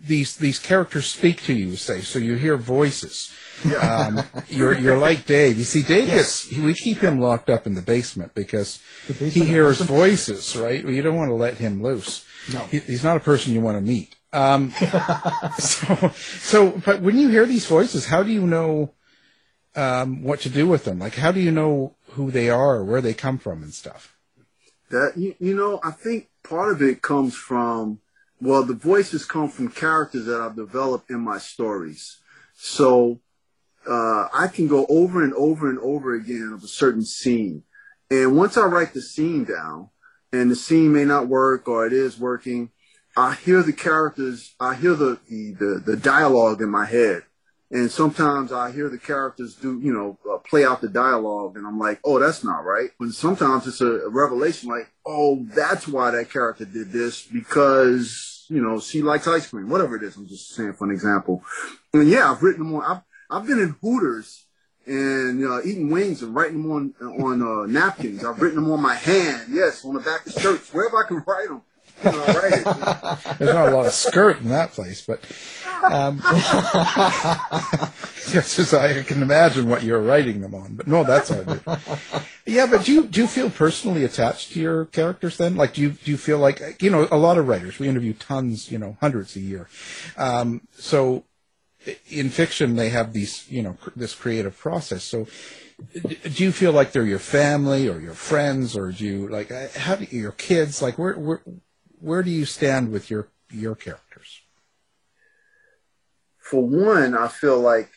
these 0.03 0.37
these 0.37 0.59
characters 0.59 1.07
speak 1.07 1.43
to 1.45 1.53
you, 1.55 1.77
say, 1.77 2.01
so 2.01 2.19
you 2.19 2.35
hear 2.37 2.57
voices. 2.57 3.33
Um, 3.81 4.23
you're 4.49 4.79
you're 4.79 4.99
like 4.99 5.27
Dave. 5.27 5.59
You 5.59 5.65
see, 5.65 5.83
Dave 5.83 6.09
gets 6.09 6.51
we 6.53 6.75
keep 6.75 6.99
him 6.99 7.21
locked 7.21 7.51
up 7.51 7.67
in 7.67 7.75
the 7.75 7.83
basement 7.83 8.35
because 8.35 8.81
he 9.07 9.13
basement 9.13 9.49
hears 9.49 9.79
person? 9.79 9.95
voices. 9.95 10.57
Right? 10.57 10.85
You 10.85 11.03
don't 11.03 11.17
want 11.17 11.31
to 11.31 11.35
let 11.35 11.59
him 11.59 11.83
loose. 11.83 12.25
No. 12.53 12.61
He, 12.61 12.79
he's 12.81 13.05
not 13.05 13.17
a 13.17 13.21
person 13.21 13.53
you 13.53 13.61
want 13.61 13.77
to 13.77 13.83
meet. 13.83 14.17
Um, 14.33 14.71
so, 15.59 16.13
so, 16.15 16.71
but 16.85 17.03
when 17.03 17.19
you 17.19 17.29
hear 17.29 17.47
these 17.47 17.67
voices, 17.67 18.07
how 18.07 18.23
do 18.23 18.31
you 18.31 18.47
know 18.47 18.93
um, 19.75 20.23
what 20.23 20.41
to 20.41 20.49
do 20.49 20.69
with 20.69 20.85
them? 20.85 21.01
Like, 21.01 21.17
how 21.17 21.33
do 21.33 21.41
you 21.41 21.51
know 21.51 21.97
who 22.11 22.31
they 22.31 22.49
are, 22.49 22.77
or 22.77 22.85
where 22.85 23.01
they 23.01 23.15
come 23.15 23.39
from, 23.39 23.63
and 23.63 23.75
stuff? 23.75 24.17
That 24.91 25.17
you, 25.17 25.35
you 25.39 25.57
know, 25.57 25.81
I 25.83 25.91
think 25.91 26.29
part 26.43 26.73
of 26.73 26.83
it 26.83 27.03
comes 27.03 27.37
from 27.37 28.01
well, 28.41 28.63
the 28.63 28.75
voices 28.75 29.25
come 29.25 29.49
from 29.49 29.69
characters 29.69 30.25
that 30.25 30.41
I've 30.41 30.57
developed 30.57 31.11
in 31.11 31.21
my 31.21 31.39
stories. 31.39 32.19
So 32.57 33.21
uh, 33.91 34.29
I 34.33 34.47
can 34.47 34.69
go 34.69 34.87
over 34.89 35.23
and 35.23 35.35
over 35.35 35.69
and 35.69 35.79
over 35.81 36.15
again 36.15 36.53
of 36.55 36.63
a 36.63 36.69
certain 36.69 37.05
scene, 37.05 37.65
and 38.11 38.37
once 38.37 38.57
I 38.57 38.65
write 38.67 38.95
the 38.95 39.03
scene 39.03 39.45
down, 39.45 39.91
and 40.33 40.51
the 40.51 40.57
scene 40.57 40.93
may 40.93 41.05
not 41.05 41.29
work 41.29 41.69
or 41.69 41.87
it 41.87 41.93
is 41.93 42.19
working, 42.19 42.71
I 43.17 43.35
hear 43.35 43.63
the 43.63 43.73
characters, 43.73 44.55
I 44.61 44.75
hear 44.75 44.95
the 44.95 45.19
the 45.29 45.53
the, 45.53 45.83
the 45.85 45.97
dialogue 45.97 46.63
in 46.63 46.71
my 46.71 46.87
head. 46.87 47.25
And 47.73 47.89
sometimes 47.89 48.51
I 48.51 48.73
hear 48.73 48.89
the 48.89 48.99
characters 48.99 49.55
do, 49.55 49.79
you 49.81 49.93
know, 49.93 50.19
uh, 50.29 50.39
play 50.39 50.65
out 50.65 50.81
the 50.81 50.89
dialogue, 50.89 51.57
and 51.57 51.65
I'm 51.65 51.79
like, 51.79 52.01
oh, 52.05 52.19
that's 52.19 52.43
not 52.43 52.65
right. 52.65 52.91
But 52.99 53.11
sometimes 53.11 53.65
it's 53.69 53.81
a, 53.81 53.87
a 53.87 54.09
revelation, 54.09 54.69
like, 54.69 54.91
oh, 55.07 55.47
that's 55.55 55.87
why 55.87 56.11
that 56.11 56.33
character 56.33 56.65
did 56.65 56.91
this 56.91 57.23
because, 57.23 58.45
you 58.49 58.61
know, 58.61 58.81
she 58.81 59.03
likes 59.03 59.29
ice 59.29 59.47
cream, 59.47 59.69
whatever 59.69 59.95
it 59.95 60.03
is. 60.03 60.17
I'm 60.17 60.27
just 60.27 60.49
saying 60.49 60.73
for 60.73 60.85
an 60.85 60.91
example. 60.91 61.45
And 61.95 62.09
yeah, 62.09 62.29
I've 62.29 62.43
written 62.43 62.65
them 62.65 62.75
on. 62.75 62.83
I've 62.83 63.03
I've 63.31 63.47
been 63.47 63.61
in 63.61 63.77
Hooters 63.81 64.47
and 64.87 65.45
uh, 65.45 65.63
eating 65.63 65.91
wings 65.91 66.23
and 66.23 66.35
writing 66.35 66.63
them 66.63 66.71
on 66.71 66.95
on 67.23 67.43
uh, 67.43 67.67
napkins. 67.67 68.25
I've 68.25 68.41
written 68.41 68.63
them 68.63 68.73
on 68.73 68.81
my 68.81 68.95
hand, 68.95 69.49
yes, 69.51 69.85
on 69.85 69.95
the 69.95 70.01
back 70.01 70.27
of 70.27 70.33
shirts, 70.33 70.73
wherever 70.73 71.05
I 71.05 71.07
can 71.07 71.23
write 71.27 71.49
them. 71.49 71.63
There's 72.03 73.55
not 73.55 73.69
a 73.69 73.77
lot 73.77 73.87
of 73.87 73.93
skirt 73.93 74.41
in 74.41 74.49
that 74.49 74.73
place, 74.73 75.05
but 75.07 75.21
um, 75.85 76.19
just 78.31 78.59
as 78.59 78.73
I 78.73 79.03
can 79.03 79.23
imagine 79.23 79.69
what 79.69 79.83
you're 79.83 80.01
writing 80.01 80.41
them 80.41 80.55
on. 80.55 80.77
But 80.77 80.87
no, 80.87 81.05
that's 81.05 81.31
all 81.31 81.45
good. 81.45 81.61
Yeah, 82.47 82.67
but 82.67 82.85
do 82.85 82.93
you 82.93 83.07
do 83.07 83.21
you 83.21 83.27
feel 83.27 83.51
personally 83.51 84.05
attached 84.05 84.53
to 84.53 84.61
your 84.61 84.87
characters 84.87 85.37
then? 85.37 85.57
Like, 85.57 85.75
do 85.75 85.83
you 85.83 85.91
do 85.91 86.11
you 86.11 86.17
feel 86.17 86.39
like 86.39 86.83
you 86.83 86.91
know 86.91 87.07
a 87.11 87.19
lot 87.19 87.37
of 87.37 87.47
writers? 87.47 87.79
We 87.79 87.87
interview 87.87 88.15
tons, 88.15 88.73
you 88.73 88.79
know, 88.79 88.97
hundreds 89.01 89.37
a 89.37 89.41
year. 89.41 89.69
Um, 90.17 90.63
so 90.73 91.25
in 92.09 92.31
fiction, 92.31 92.77
they 92.77 92.91
have 92.91 93.13
these, 93.13 93.51
you 93.51 93.63
know, 93.63 93.75
cr- 93.81 93.91
this 93.97 94.15
creative 94.15 94.57
process. 94.59 95.05
So. 95.05 95.27
d- 95.95 96.19
Do 96.35 96.45
you 96.45 96.53
feel 96.53 96.73
like 96.73 96.93
they're 96.93 97.05
your 97.07 97.19
family 97.19 97.89
or 97.89 97.99
your 98.01 98.15
friends, 98.15 98.77
or 98.77 98.93
do 98.93 99.05
you 99.05 99.29
like 99.29 99.51
uh, 99.51 99.69
how 99.75 99.95
do 99.97 100.05
your 100.05 100.33
kids 100.33 100.83
like 100.83 100.99
where 100.99 101.15
where 101.15 101.43
where 102.01 102.23
do 102.23 102.31
you 102.31 102.45
stand 102.45 102.93
with 102.93 103.11
your 103.11 103.29
your 103.51 103.75
characters? 103.75 104.43
for 106.51 106.67
one, 106.67 107.17
I 107.17 107.29
feel 107.29 107.61
like 107.61 107.91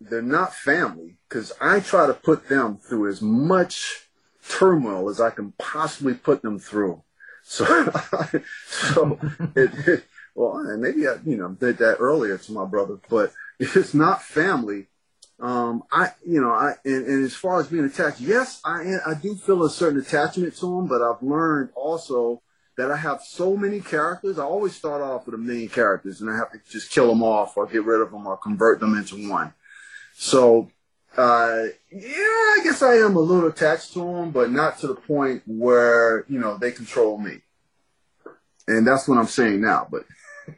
they're 0.00 0.20
not 0.20 0.52
family 0.52 1.18
because 1.28 1.52
I 1.60 1.78
try 1.78 2.08
to 2.08 2.14
put 2.14 2.48
them 2.48 2.78
through 2.78 3.08
as 3.08 3.22
much 3.22 4.08
turmoil 4.48 5.08
as 5.08 5.20
I 5.20 5.30
can 5.30 5.52
possibly 5.58 6.14
put 6.14 6.42
them 6.42 6.58
through. 6.58 7.02
So, 7.44 7.64
so 8.66 9.18
it, 9.54 9.70
it, 9.86 10.04
well, 10.40 10.78
maybe 10.78 11.06
I, 11.06 11.16
you 11.26 11.36
know, 11.36 11.50
did 11.50 11.76
that 11.78 11.96
earlier 11.98 12.38
to 12.38 12.52
my 12.52 12.64
brother, 12.64 12.98
but 13.10 13.32
if 13.58 13.76
it's 13.76 13.92
not 13.92 14.22
family, 14.22 14.86
um, 15.38 15.82
I, 15.92 16.12
you 16.26 16.40
know, 16.40 16.50
I, 16.50 16.74
and, 16.84 17.06
and 17.06 17.24
as 17.24 17.34
far 17.34 17.60
as 17.60 17.68
being 17.68 17.84
attached, 17.84 18.20
yes, 18.20 18.60
I, 18.64 18.96
I 19.06 19.14
do 19.14 19.34
feel 19.34 19.64
a 19.64 19.70
certain 19.70 20.00
attachment 20.00 20.56
to 20.56 20.66
them, 20.66 20.86
but 20.86 21.02
I've 21.02 21.22
learned 21.22 21.70
also 21.74 22.42
that 22.76 22.90
I 22.90 22.96
have 22.96 23.20
so 23.22 23.54
many 23.54 23.80
characters. 23.80 24.38
I 24.38 24.44
always 24.44 24.74
start 24.74 25.02
off 25.02 25.26
with 25.26 25.34
a 25.34 25.38
million 25.38 25.68
characters 25.68 26.22
and 26.22 26.30
I 26.30 26.36
have 26.36 26.52
to 26.52 26.60
just 26.70 26.90
kill 26.90 27.08
them 27.08 27.22
off 27.22 27.56
or 27.56 27.66
get 27.66 27.84
rid 27.84 28.00
of 28.00 28.10
them 28.10 28.26
or 28.26 28.36
convert 28.38 28.80
them 28.80 28.96
into 28.96 29.28
one. 29.28 29.52
So, 30.14 30.70
uh, 31.16 31.64
yeah, 31.90 32.08
I 32.08 32.60
guess 32.62 32.82
I 32.82 32.94
am 32.96 33.16
a 33.16 33.20
little 33.20 33.48
attached 33.48 33.92
to 33.94 34.00
them, 34.00 34.30
but 34.30 34.50
not 34.50 34.78
to 34.78 34.86
the 34.86 34.94
point 34.94 35.42
where, 35.46 36.24
you 36.28 36.38
know, 36.38 36.56
they 36.56 36.72
control 36.72 37.18
me. 37.18 37.40
And 38.66 38.86
that's 38.86 39.08
what 39.08 39.18
I'm 39.18 39.26
saying 39.26 39.60
now, 39.60 39.86
but 39.90 40.04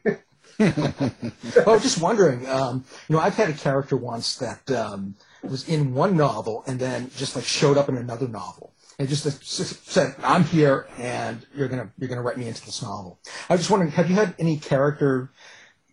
well, 0.59 1.69
I 1.69 1.71
was 1.71 1.83
just 1.83 2.01
wondering. 2.01 2.47
Um, 2.47 2.85
you 3.07 3.15
know, 3.15 3.21
I've 3.21 3.35
had 3.35 3.49
a 3.49 3.53
character 3.53 3.97
once 3.97 4.37
that 4.37 4.69
um, 4.71 5.15
was 5.43 5.67
in 5.67 5.93
one 5.93 6.15
novel 6.15 6.63
and 6.67 6.79
then 6.79 7.09
just 7.17 7.35
like 7.35 7.45
showed 7.45 7.77
up 7.77 7.89
in 7.89 7.97
another 7.97 8.27
novel 8.27 8.73
and 8.99 9.09
just 9.09 9.25
s- 9.25 9.79
said, 9.83 10.15
"I'm 10.23 10.43
here, 10.43 10.87
and 10.97 11.45
you're 11.55 11.67
gonna 11.67 11.91
you're 11.97 12.09
gonna 12.09 12.21
write 12.21 12.37
me 12.37 12.47
into 12.47 12.65
this 12.65 12.81
novel." 12.81 13.19
I 13.49 13.53
was 13.53 13.61
just 13.61 13.71
wondering, 13.71 13.91
have 13.93 14.09
you 14.09 14.15
had 14.15 14.35
any 14.37 14.57
character, 14.57 15.31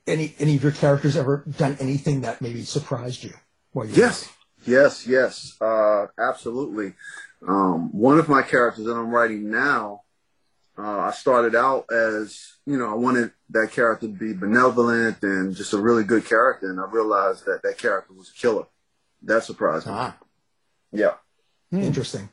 any 0.06 0.34
any 0.38 0.56
of 0.56 0.62
your 0.62 0.72
characters 0.72 1.16
ever 1.16 1.44
done 1.56 1.76
anything 1.80 2.20
that 2.22 2.40
maybe 2.40 2.62
surprised 2.62 3.24
you? 3.24 3.32
While 3.72 3.86
you 3.86 3.92
were 3.92 3.98
Yes. 3.98 4.30
Yes, 4.66 5.06
yes, 5.06 5.56
uh, 5.62 6.08
absolutely. 6.18 6.92
Um, 7.48 7.90
one 7.92 8.18
of 8.18 8.28
my 8.28 8.42
characters 8.42 8.84
that 8.84 8.92
I'm 8.92 9.10
writing 9.10 9.50
now, 9.50 9.99
uh, 10.78 10.98
I 11.00 11.10
started 11.12 11.54
out 11.54 11.86
as, 11.92 12.54
you 12.66 12.78
know, 12.78 12.90
I 12.90 12.94
wanted 12.94 13.32
that 13.50 13.70
character 13.72 14.06
to 14.06 14.12
be 14.12 14.32
benevolent 14.32 15.22
and 15.22 15.54
just 15.54 15.72
a 15.72 15.78
really 15.78 16.04
good 16.04 16.24
character, 16.24 16.70
and 16.70 16.80
I 16.80 16.84
realized 16.90 17.44
that 17.46 17.62
that 17.62 17.78
character 17.78 18.12
was 18.14 18.30
a 18.30 18.34
killer. 18.38 18.64
That 19.22 19.44
surprised 19.44 19.86
me. 19.86 19.92
Ah, 19.94 20.16
Yeah. 20.92 21.14
interesting. 21.72 22.28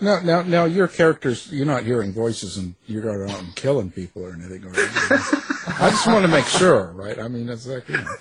Now, 0.00 0.20
now, 0.20 0.42
now, 0.42 0.64
your 0.64 0.88
characters, 0.88 1.52
you're 1.52 1.66
not 1.66 1.84
hearing 1.84 2.12
voices 2.12 2.56
and 2.56 2.74
you're 2.86 3.02
going 3.02 3.30
out 3.30 3.38
and 3.38 3.54
killing 3.54 3.90
people 3.92 4.24
or 4.24 4.32
anything. 4.32 4.64
Or 4.64 4.72
I 4.74 5.90
just 5.90 6.06
want 6.06 6.22
to 6.22 6.28
make 6.28 6.46
sure, 6.46 6.92
right? 6.92 7.18
I 7.18 7.28
mean, 7.28 7.48
it's 7.48 7.66
like, 7.66 7.88
you 7.88 7.98
know. 7.98 8.16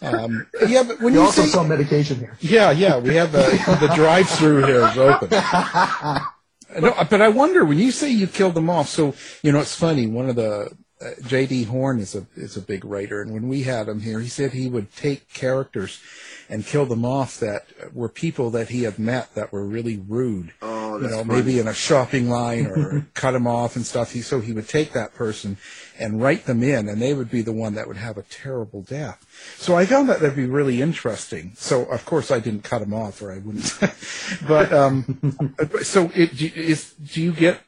Um, 0.00 0.46
yeah, 0.68 0.82
but 0.84 1.00
when 1.00 1.14
You 1.14 1.20
you, 1.20 1.26
also 1.26 1.42
say, 1.42 1.48
sell 1.48 1.64
medication 1.64 2.18
here. 2.18 2.36
yeah, 2.40 2.70
yeah, 2.72 2.98
we 2.98 3.14
have 3.16 3.32
the, 3.32 3.40
the 3.80 3.90
drive-through 3.96 4.64
here 4.66 4.86
is 4.86 4.98
open. 4.98 5.28
No, 6.80 6.94
but 7.08 7.22
I 7.22 7.28
wonder 7.28 7.64
when 7.64 7.78
you 7.78 7.90
say 7.90 8.10
you 8.10 8.26
killed 8.26 8.54
them 8.54 8.68
off. 8.68 8.88
So 8.88 9.14
you 9.42 9.52
know, 9.52 9.60
it's 9.60 9.74
funny. 9.74 10.06
One 10.06 10.28
of 10.28 10.36
the 10.36 10.70
uh, 11.00 11.10
J.D. 11.26 11.64
Horn 11.64 12.00
is 12.00 12.14
a 12.14 12.26
is 12.34 12.56
a 12.56 12.60
big 12.60 12.84
writer, 12.84 13.22
and 13.22 13.32
when 13.32 13.48
we 13.48 13.62
had 13.62 13.88
him 13.88 14.00
here, 14.00 14.20
he 14.20 14.28
said 14.28 14.52
he 14.52 14.68
would 14.68 14.94
take 14.94 15.32
characters 15.32 16.00
and 16.48 16.66
kill 16.66 16.86
them 16.86 17.04
off 17.04 17.38
that 17.38 17.66
were 17.92 18.08
people 18.08 18.50
that 18.50 18.70
he 18.70 18.82
had 18.82 18.98
met 18.98 19.34
that 19.34 19.52
were 19.52 19.64
really 19.64 20.02
rude. 20.08 20.52
Oh, 20.62 20.98
you 20.98 21.08
know, 21.08 21.18
funny. 21.18 21.34
maybe 21.34 21.58
in 21.60 21.68
a 21.68 21.74
shopping 21.74 22.28
line 22.28 22.66
or 22.66 23.06
cut 23.14 23.32
them 23.32 23.46
off 23.46 23.76
and 23.76 23.86
stuff. 23.86 24.12
He 24.12 24.22
so 24.22 24.40
he 24.40 24.52
would 24.52 24.68
take 24.68 24.92
that 24.92 25.14
person 25.14 25.56
and 26.00 26.20
write 26.20 26.46
them 26.46 26.62
in, 26.62 26.88
and 26.88 27.00
they 27.00 27.14
would 27.14 27.30
be 27.30 27.42
the 27.42 27.52
one 27.52 27.74
that 27.74 27.86
would 27.86 27.96
have 27.96 28.18
a 28.18 28.22
terrible 28.22 28.82
death. 28.82 29.24
So 29.56 29.76
I 29.76 29.86
found 29.86 30.08
that 30.08 30.20
that'd 30.20 30.36
be 30.36 30.46
really 30.46 30.82
interesting. 30.82 31.52
So 31.56 31.84
of 31.84 32.04
course 32.04 32.32
I 32.32 32.40
didn't 32.40 32.64
cut 32.64 32.82
him 32.82 32.94
off, 32.94 33.22
or 33.22 33.30
I 33.30 33.38
wouldn't. 33.38 33.78
but 34.48 34.72
um, 34.72 35.36
so 35.82 36.10
it, 36.14 36.40
is 36.40 36.92
do 36.94 37.22
you 37.22 37.32
get 37.32 37.60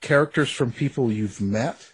characters 0.00 0.50
from 0.50 0.72
people 0.72 1.12
you've 1.12 1.40
met? 1.40 1.84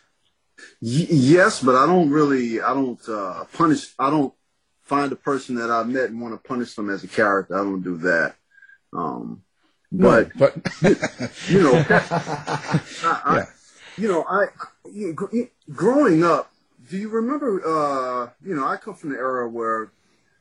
Y- 0.85 1.07
yes, 1.09 1.63
but 1.63 1.77
I 1.77 1.87
don't 1.87 2.11
really, 2.11 2.61
I 2.61 2.75
don't 2.75 3.01
uh, 3.09 3.45
punish. 3.55 3.95
I 3.99 4.11
don't 4.11 4.35
find 4.83 5.11
a 5.13 5.17
person 5.17 5.55
that 5.55 5.71
I 5.71 5.83
met 5.85 6.11
and 6.11 6.21
want 6.21 6.35
to 6.35 6.47
punish 6.47 6.75
them 6.75 6.91
as 6.91 7.03
a 7.03 7.09
character. 7.09 7.55
I 7.59 7.65
don't 7.65 7.81
do 7.83 7.97
that. 7.99 8.35
Um, 8.93 9.43
but 9.91 10.37
but 10.37 10.55
you 11.49 11.63
know, 11.63 11.83
I, 11.89 12.81
I, 13.03 13.35
Yeah. 13.37 13.45
you 13.97 14.09
know, 14.09 14.25
I 14.29 14.45
you, 14.93 15.49
growing 15.73 16.23
up. 16.23 16.53
Do 16.91 16.99
you 16.99 17.09
remember? 17.09 17.63
Uh, 17.65 18.31
you 18.47 18.55
know, 18.55 18.67
I 18.67 18.77
come 18.77 18.95
from 18.95 19.09
the 19.13 19.17
era 19.17 19.49
where, 19.49 19.91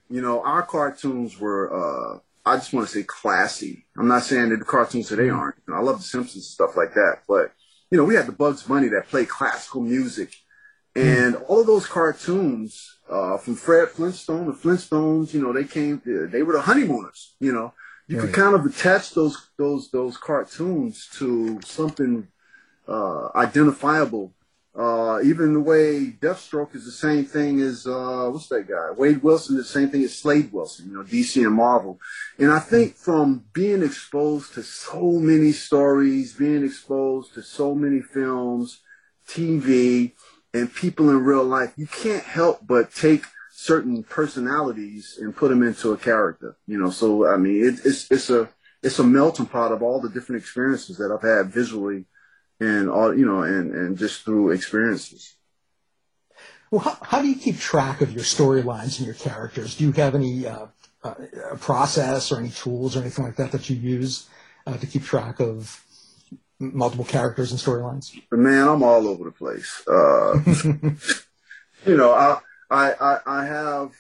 you 0.10 0.22
know, 0.22 0.44
our 0.44 0.64
cartoons 0.64 1.40
were. 1.40 1.72
Uh, 1.72 2.20
I 2.46 2.58
just 2.58 2.74
want 2.74 2.86
to 2.86 2.94
say 2.94 3.04
classy. 3.04 3.86
I'm 3.98 4.10
not 4.10 4.24
saying 4.24 4.50
that 4.50 4.58
the 4.60 4.66
cartoons 4.66 5.08
today 5.08 5.30
aren't. 5.30 5.56
You 5.66 5.74
know, 5.74 5.80
I 5.80 5.84
love 5.84 6.00
the 6.00 6.04
Simpsons 6.04 6.36
and 6.36 6.44
stuff 6.44 6.76
like 6.76 6.94
that, 6.96 7.20
but 7.30 7.54
you 7.94 8.00
know, 8.00 8.06
we 8.06 8.16
had 8.16 8.26
the 8.26 8.32
Bugs 8.32 8.64
Bunny 8.64 8.88
that 8.88 9.08
played 9.08 9.30
classical 9.30 9.80
music, 9.80 10.34
and 10.96 11.36
all 11.36 11.62
of 11.62 11.68
those 11.68 11.86
cartoons, 11.86 12.98
uh, 13.08 13.38
from 13.38 13.54
Fred 13.54 13.90
Flintstone, 13.90 14.48
the 14.48 14.54
Flintstones, 14.54 15.32
you 15.32 15.40
know, 15.40 15.54
they 15.54 15.64
came. 15.64 16.02
They 16.04 16.42
were 16.42 16.54
the 16.54 16.62
honeymooners. 16.62 17.36
You 17.40 17.54
know, 17.54 17.74
you 18.08 18.20
could 18.20 18.34
kind 18.34 18.56
of 18.56 18.66
attach 18.66 19.14
those 19.14 19.52
those 19.58 19.92
those 19.92 20.18
cartoons 20.18 21.08
to 21.20 21.60
something 21.64 22.28
uh, 22.88 23.28
identifiable. 23.36 24.34
Uh, 24.76 25.20
even 25.24 25.54
the 25.54 25.60
way 25.60 26.16
Deathstroke 26.20 26.76
is 26.76 26.84
the 26.86 26.92
same 26.92 27.26
thing 27.26 27.62
as 27.62 27.86
uh, 27.86 28.28
what's 28.32 28.48
that 28.48 28.68
guy? 28.68 28.90
Wade 28.98 29.22
Wilson 29.22 29.56
is 29.58 29.68
the 29.68 29.80
same 29.80 29.90
thing 29.90 30.04
as 30.04 30.18
Slade 30.18 30.52
Wilson. 30.52 30.88
You 30.90 30.98
know, 30.98 31.04
DC 31.04 31.46
and 31.46 31.54
Marvel. 31.54 32.00
And 32.40 32.52
I 32.52 32.58
think 32.58 32.96
from 32.96 33.46
being 33.54 33.84
exposed 33.84 34.56
to 34.56 34.64
so 34.64 35.12
many 35.20 35.52
stories, 35.52 36.34
being 36.34 36.66
exposed 36.66 37.36
to 37.36 37.44
so 37.44 37.76
many 37.76 38.02
films, 38.02 38.82
TV, 39.28 40.14
and 40.56 40.74
people 40.74 41.10
in 41.12 41.24
real 41.24 41.44
life, 41.44 41.74
you 41.78 41.86
can't 41.86 42.24
help 42.24 42.66
but 42.66 42.94
take 42.94 43.26
certain 43.52 44.04
personalities 44.04 45.20
and 45.22 45.36
put 45.36 45.50
them 45.50 45.62
into 45.62 45.92
a 45.92 45.98
character. 45.98 46.58
You 46.66 46.80
know, 46.80 46.90
so 46.90 47.28
I 47.28 47.38
mean, 47.38 47.64
it, 47.64 47.86
it's 47.86 48.10
it's 48.10 48.32
a 48.32 48.50
it's 48.82 48.98
a 48.98 49.04
melting 49.04 49.46
pot 49.46 49.72
of 49.72 49.84
all 49.84 50.02
the 50.02 50.10
different 50.10 50.42
experiences 50.42 50.98
that 50.98 51.12
I've 51.12 51.22
had 51.22 51.54
visually 51.54 52.06
and 52.60 52.90
all 52.90 53.18
you 53.18 53.26
know 53.26 53.44
and 53.44 53.74
and 53.74 53.98
just 53.98 54.24
through 54.24 54.52
experiences. 54.52 55.36
Well, 56.72 56.82
how, 56.82 56.98
how 57.02 57.22
do 57.22 57.28
you 57.28 57.36
keep 57.36 57.60
track 57.60 58.02
of 58.02 58.12
your 58.12 58.24
storylines 58.24 58.98
and 58.98 59.06
your 59.06 59.16
characters? 59.16 59.78
Do 59.78 59.84
you 59.84 59.92
have 59.92 60.16
any 60.16 60.48
uh, 60.48 60.66
uh, 61.04 61.14
process 61.60 62.32
or 62.32 62.40
any 62.40 62.50
tools 62.50 62.96
or 62.96 63.02
anything 63.02 63.26
like 63.26 63.36
that 63.36 63.52
that 63.52 63.70
you 63.70 63.76
use 63.76 64.28
uh, 64.66 64.78
to 64.78 64.88
keep 64.88 65.04
track 65.04 65.40
of 65.40 65.84
multiple 66.60 67.06
characters 67.06 67.52
and 67.52 67.60
storylines? 67.60 68.20
Man, 68.32 68.68
I'm 68.68 68.82
all 68.82 69.08
over 69.08 69.26
the 69.26 69.32
place. 69.32 69.84
Uh, 69.88 70.40
you 71.86 71.98
know, 71.98 72.12
I, 72.12 72.40
I, 72.72 72.94
I, 72.94 73.20
I 73.26 73.46
have, 73.46 73.92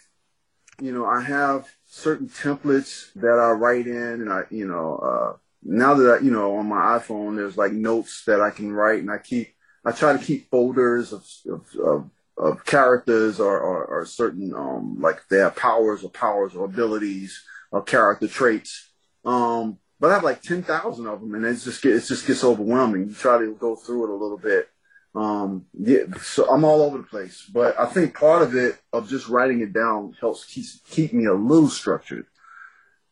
you 0.81 0.91
know, 0.91 1.05
I 1.05 1.21
have 1.21 1.67
certain 1.85 2.27
templates 2.27 3.13
that 3.15 3.39
I 3.39 3.51
write 3.51 3.85
in 3.85 4.21
and 4.21 4.33
I, 4.33 4.43
you 4.49 4.67
know, 4.67 4.95
uh, 4.95 5.37
now 5.65 5.93
that 5.95 6.19
I, 6.19 6.23
you 6.23 6.31
know, 6.31 6.57
on 6.57 6.67
my 6.67 6.99
iPhone, 6.99 7.35
there's 7.35 7.57
like 7.57 7.71
notes 7.71 8.23
that 8.25 8.41
I 8.41 8.49
can 8.49 8.71
write 8.71 8.99
and 8.99 9.11
I 9.11 9.17
keep, 9.17 9.53
I 9.85 9.91
try 9.91 10.13
to 10.13 10.23
keep 10.23 10.49
folders 10.49 11.13
of, 11.13 11.25
of, 11.49 11.75
of, 11.79 12.09
of 12.37 12.65
characters 12.65 13.39
or, 13.39 13.59
or, 13.59 13.85
or 13.85 14.05
certain, 14.05 14.53
um, 14.53 14.97
like 14.99 15.27
their 15.29 15.49
powers 15.51 16.03
or 16.03 16.09
powers 16.09 16.55
or 16.55 16.65
abilities 16.65 17.43
or 17.71 17.83
character 17.83 18.27
traits. 18.27 18.91
Um, 19.25 19.77
but 19.99 20.11
I 20.11 20.15
have 20.15 20.23
like 20.23 20.41
10,000 20.41 21.07
of 21.07 21.21
them 21.21 21.35
and 21.35 21.45
it's 21.45 21.63
just, 21.63 21.81
get, 21.81 21.95
it 21.95 22.05
just 22.05 22.27
gets 22.27 22.43
overwhelming. 22.43 23.07
You 23.07 23.13
try 23.13 23.37
to 23.37 23.55
go 23.55 23.75
through 23.75 24.05
it 24.05 24.09
a 24.09 24.21
little 24.21 24.37
bit. 24.37 24.69
Um, 25.15 25.67
yeah, 25.77 26.05
so 26.21 26.49
I'm 26.49 26.63
all 26.63 26.81
over 26.81 26.97
the 26.97 27.03
place, 27.03 27.47
but 27.53 27.79
I 27.79 27.85
think 27.85 28.17
part 28.17 28.41
of 28.41 28.55
it 28.55 28.79
of 28.91 29.07
just 29.07 29.29
writing 29.29 29.61
it 29.61 29.71
down 29.71 30.15
helps 30.19 30.43
keep, 30.43 30.65
keep 30.89 31.13
me 31.13 31.25
a 31.25 31.33
little 31.33 31.69
structured. 31.69 32.25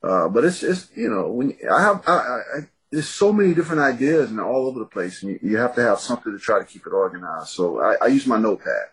Uh, 0.03 0.27
but 0.27 0.43
it's, 0.43 0.63
it's, 0.63 0.89
you 0.95 1.09
know, 1.09 1.27
when 1.27 1.55
I 1.71 1.81
have, 1.81 2.03
I, 2.07 2.11
I, 2.11 2.39
I, 2.57 2.59
there's 2.91 3.07
so 3.07 3.31
many 3.31 3.53
different 3.53 3.81
ideas 3.81 4.29
and 4.29 4.39
all 4.39 4.67
over 4.67 4.79
the 4.79 4.85
place 4.85 5.21
and 5.23 5.31
you, 5.31 5.39
you 5.41 5.57
have 5.57 5.75
to 5.75 5.81
have 5.81 5.99
something 5.99 6.31
to 6.33 6.39
try 6.39 6.59
to 6.59 6.65
keep 6.65 6.85
it 6.85 6.93
organized. 6.93 7.49
So 7.49 7.81
I, 7.81 7.95
I 8.01 8.07
use 8.07 8.25
my 8.25 8.37
notepad. 8.37 8.89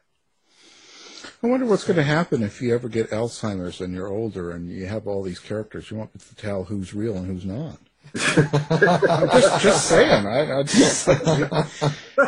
I 1.42 1.46
wonder 1.46 1.66
what's 1.66 1.84
going 1.84 1.96
to 1.96 2.02
happen 2.02 2.42
if 2.42 2.60
you 2.60 2.74
ever 2.74 2.88
get 2.88 3.10
Alzheimer's 3.10 3.80
and 3.80 3.94
you're 3.94 4.08
older 4.08 4.50
and 4.50 4.68
you 4.70 4.86
have 4.86 5.06
all 5.06 5.22
these 5.22 5.38
characters. 5.38 5.90
You 5.90 5.96
won't 5.96 6.12
be 6.12 6.18
able 6.18 6.28
to 6.28 6.36
tell 6.36 6.64
who's 6.64 6.94
real 6.94 7.16
and 7.16 7.26
who's 7.26 7.44
not. 7.44 7.78
I'm 8.14 9.30
just, 9.30 9.62
just 9.62 9.88
saying. 9.88 10.26
I, 10.26 10.58
I 10.58 10.62
just, 10.62 11.06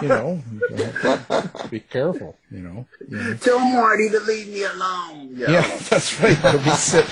you 0.02 0.08
know, 0.08 0.42
be 1.70 1.80
careful. 1.80 2.36
You 2.50 2.60
know. 2.60 2.86
You 3.08 3.16
know. 3.16 3.34
Tell 3.36 3.58
Marty 3.58 4.08
to 4.10 4.20
leave 4.20 4.48
me 4.48 4.64
alone. 4.64 5.30
Yeah, 5.34 5.62
that's 5.88 6.20
right. 6.20 6.38
It'll 6.44 6.60
be 6.60 6.70
sit- 6.70 7.06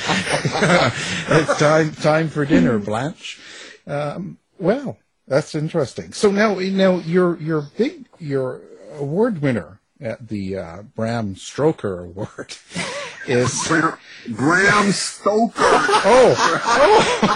it's 1.28 1.58
time 1.58 1.92
time 1.92 2.28
for 2.28 2.44
dinner, 2.44 2.78
Blanche. 2.78 3.40
Um, 3.86 4.38
well, 4.58 4.98
that's 5.26 5.54
interesting. 5.54 6.12
So 6.12 6.30
now, 6.30 6.54
now 6.54 6.98
your 6.98 7.36
your 7.38 7.62
big 7.76 8.06
your 8.18 8.60
award 8.96 9.40
winner 9.42 9.80
at 10.00 10.28
the 10.28 10.56
uh, 10.56 10.82
Bram 10.82 11.34
Stroker 11.34 12.04
Award 12.04 12.56
is 13.28 13.66
Bram, 13.68 13.98
Bram 14.28 14.92
Stoker. 14.92 15.52
oh, 15.60 16.34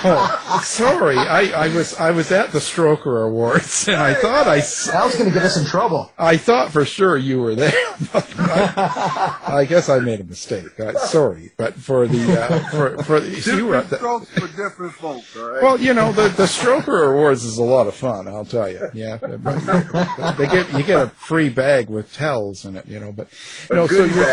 oh 0.04 0.60
sorry. 0.64 1.16
I, 1.16 1.66
I 1.66 1.74
was 1.74 1.94
I 1.94 2.10
was 2.10 2.32
at 2.32 2.52
the 2.52 2.58
Stroker 2.58 3.26
Awards 3.26 3.88
and 3.88 3.96
I 3.96 4.14
thought 4.14 4.46
I. 4.46 4.60
That 4.60 5.04
was 5.04 5.14
going 5.16 5.28
to 5.30 5.34
get 5.34 5.44
us 5.44 5.56
in 5.56 5.64
trouble. 5.66 6.12
I 6.18 6.36
thought 6.36 6.72
for 6.72 6.84
sure 6.84 7.16
you 7.16 7.40
were 7.40 7.54
there. 7.54 7.72
But 8.12 8.28
I, 8.36 9.38
I 9.46 9.64
guess 9.64 9.88
I 9.88 10.00
made 10.00 10.20
a 10.20 10.24
mistake. 10.24 10.78
Uh, 10.78 10.98
sorry, 10.98 11.52
but 11.56 11.74
for 11.74 12.08
the 12.08 12.40
uh, 12.42 12.70
for 12.70 13.02
for 13.04 13.18
you 13.20 13.66
were 13.66 13.76
at 13.76 13.90
Different 13.90 13.90
the, 13.90 13.96
strokes 13.96 14.28
for 14.30 14.62
different 14.62 14.92
folks, 14.94 15.36
all 15.36 15.50
right? 15.50 15.62
well, 15.62 15.80
you 15.80 15.94
know 15.94 16.10
the 16.10 16.28
the 16.28 16.44
Stroker 16.44 17.10
Awards 17.10 17.44
is 17.44 17.58
a 17.58 17.62
lot 17.62 17.86
of 17.86 17.94
fun. 17.94 18.26
I'll 18.26 18.44
tell 18.44 18.68
you. 18.68 18.88
Yeah, 18.92 19.18
they 19.18 20.46
get 20.46 20.72
you 20.72 20.82
get 20.82 21.00
a 21.00 21.10
free 21.10 21.48
bag 21.48 21.88
with 21.88 22.12
towels 22.12 22.64
in 22.64 22.76
it. 22.76 22.86
You 22.86 22.98
know, 22.98 23.12
but 23.12 23.28
no. 23.70 23.86
So 23.86 24.08
good 24.08 24.14
your 24.14 24.32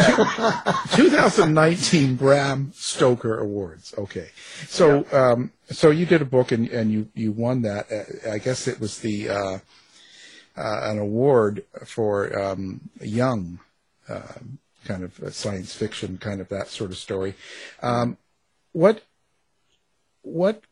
two, 0.94 1.10
2019 1.56 2.16
Bram 2.16 2.72
Stoker 2.74 3.40
Awards. 3.40 3.94
Okay, 3.98 4.30
so 4.68 5.06
um, 5.12 5.52
so 5.70 5.92
you 5.92 6.06
did 6.06 6.22
a 6.22 6.26
book 6.26 6.52
and 6.52 6.68
and 6.70 6.92
you 6.92 7.10
you 7.14 7.32
won 7.32 7.62
that. 7.64 7.92
Uh, 7.92 8.32
I 8.32 8.38
guess 8.38 8.68
it 8.68 8.80
was 8.80 9.00
the. 9.00 9.30
Uh, 9.30 9.60
uh, 10.58 10.82
an 10.84 11.00
award 11.00 11.64
for 11.86 12.38
um, 12.38 12.90
young 13.00 13.60
uh, 14.10 14.34
kind 14.86 15.04
of 15.04 15.20
uh, 15.22 15.30
science 15.30 15.74
fiction, 15.74 16.18
kind 16.18 16.42
of 16.42 16.50
that 16.50 16.68
sort 16.68 16.92
of 16.92 16.98
story. 16.98 17.34
Um, 17.82 18.18
what, 18.74 19.04
what, 20.22 20.64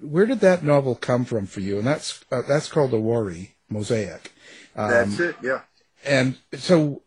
where 0.00 0.26
did 0.26 0.40
that 0.40 0.64
novel 0.64 0.96
come 0.96 1.24
from 1.24 1.46
for 1.46 1.60
you? 1.60 1.78
And 1.78 1.86
that's 1.86 2.24
uh, 2.32 2.42
that's 2.48 2.68
called 2.68 2.92
a 2.92 2.98
worry 2.98 3.54
mosaic. 3.68 4.32
Um, 4.74 4.90
That's 4.90 5.20
it, 5.20 5.36
yeah. 5.42 5.60
And 6.04 6.38
so, 6.54 7.02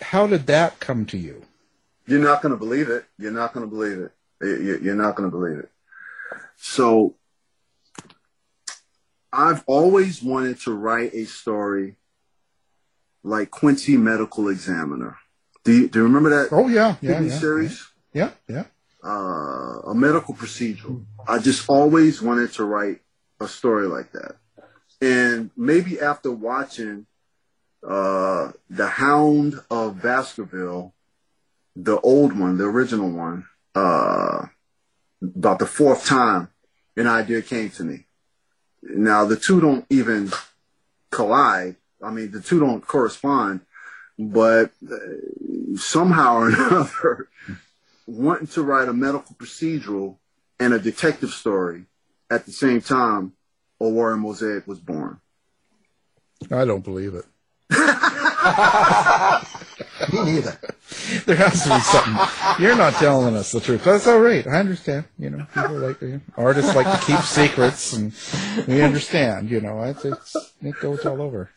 how 0.00 0.26
did 0.26 0.46
that 0.46 0.80
come 0.80 1.06
to 1.06 1.18
you? 1.18 1.44
You're 2.06 2.20
not 2.22 2.42
going 2.42 2.52
to 2.52 2.58
believe 2.58 2.88
it. 2.90 3.04
You're 3.18 3.32
not 3.32 3.52
going 3.52 3.64
to 3.66 3.70
believe 3.70 3.98
it. 3.98 4.12
You- 4.42 4.56
you- 4.62 4.78
You're 4.82 4.94
not 4.94 5.14
going 5.16 5.30
to 5.30 5.36
believe 5.36 5.58
it. 5.58 5.70
So 6.56 7.14
I've 9.32 9.64
always 9.66 10.22
wanted 10.22 10.60
to 10.60 10.72
write 10.74 11.12
a 11.14 11.24
story 11.24 11.96
like 13.22 13.50
Quincy 13.50 13.96
Medical 13.96 14.48
Examiner. 14.48 15.16
Do 15.64 15.72
you, 15.72 15.88
do 15.88 16.00
you 16.00 16.04
remember 16.04 16.30
that? 16.30 16.48
Oh 16.52 16.68
yeah, 16.68 16.96
yeah, 17.00 17.20
TV 17.20 17.30
yeah, 17.30 17.38
series? 17.38 17.86
Yeah, 18.12 18.30
yeah. 18.48 18.64
Uh, 19.02 19.80
a 19.86 19.94
medical 19.94 20.34
procedural. 20.34 21.04
I 21.26 21.38
just 21.38 21.68
always 21.68 22.22
wanted 22.22 22.52
to 22.54 22.64
write 22.64 23.00
a 23.40 23.48
story 23.48 23.86
like 23.86 24.12
that. 24.12 24.36
And 25.00 25.50
maybe 25.56 26.00
after 26.00 26.30
watching 26.30 27.06
uh, 27.86 28.52
The 28.70 28.86
Hound 28.86 29.60
of 29.70 30.00
Baskerville, 30.00 30.93
the 31.76 32.00
old 32.00 32.38
one, 32.38 32.58
the 32.58 32.64
original 32.64 33.10
one, 33.10 33.46
uh, 33.74 34.46
about 35.22 35.58
the 35.58 35.66
fourth 35.66 36.06
time, 36.06 36.48
an 36.96 37.06
idea 37.06 37.42
came 37.42 37.70
to 37.70 37.84
me. 37.84 38.06
Now 38.82 39.24
the 39.24 39.36
two 39.36 39.60
don't 39.60 39.86
even 39.90 40.32
collide. 41.10 41.76
I 42.02 42.10
mean, 42.10 42.30
the 42.30 42.40
two 42.40 42.60
don't 42.60 42.86
correspond, 42.86 43.60
but 44.18 44.70
uh, 44.90 44.96
somehow 45.76 46.36
or 46.36 46.48
another, 46.48 47.28
wanting 48.06 48.46
to 48.48 48.62
write 48.62 48.88
a 48.88 48.92
medical 48.92 49.34
procedural 49.36 50.18
and 50.60 50.74
a 50.74 50.78
detective 50.78 51.30
story 51.30 51.86
at 52.30 52.46
the 52.46 52.52
same 52.52 52.80
time, 52.80 53.32
a 53.80 53.88
Warren 53.88 54.20
Mosaic 54.20 54.66
was 54.66 54.80
born. 54.80 55.20
I 56.50 56.64
don't 56.64 56.84
believe 56.84 57.14
it. 57.14 57.24
Me 60.12 60.24
neither. 60.24 60.58
There 61.26 61.36
has 61.36 61.62
to 61.64 61.68
be 61.70 61.80
something. 61.80 62.62
You're 62.62 62.76
not 62.76 62.94
telling 62.94 63.36
us 63.36 63.52
the 63.52 63.60
truth. 63.60 63.84
That's 63.84 64.06
all 64.06 64.20
right. 64.20 64.46
I 64.46 64.58
understand. 64.58 65.04
You 65.18 65.30
know, 65.30 65.46
people 65.54 65.78
like 65.78 66.00
you 66.00 66.08
know, 66.08 66.20
artists 66.36 66.74
like 66.74 66.86
to 66.86 67.06
keep 67.06 67.20
secrets, 67.20 67.92
and 67.92 68.12
we 68.66 68.82
understand. 68.82 69.50
You 69.50 69.60
know, 69.60 69.82
it's, 69.82 70.04
it's 70.04 70.36
it 70.62 70.74
goes 70.80 71.04
all 71.04 71.20
over. 71.20 71.50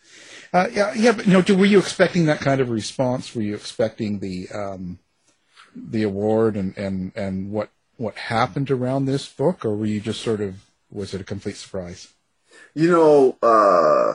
Uh, 0.54 0.68
yeah, 0.72 0.94
yeah. 0.96 1.12
But 1.12 1.28
you 1.28 1.34
know, 1.34 1.56
were 1.56 1.66
you 1.66 1.80
expecting 1.80 2.26
that 2.26 2.40
kind 2.40 2.62
of 2.62 2.70
response? 2.70 3.36
Were 3.36 3.42
you 3.42 3.56
expecting 3.56 4.20
the 4.20 4.50
um, 4.54 5.00
the 5.76 6.04
award 6.04 6.56
and, 6.56 6.78
and, 6.78 7.12
and 7.16 7.52
what 7.52 7.70
what 7.98 8.16
happened 8.16 8.70
around 8.72 9.06
this 9.06 9.28
book, 9.28 9.66
or 9.66 9.76
were 9.76 9.86
you 9.86 10.00
just 10.00 10.22
sort 10.22 10.42
of 10.42 10.64
was 10.92 11.14
it 11.14 11.22
a 11.22 11.26
complete 11.26 11.58
surprise? 11.58 12.14
You 12.74 12.92
know, 12.92 13.38
uh, 13.42 14.14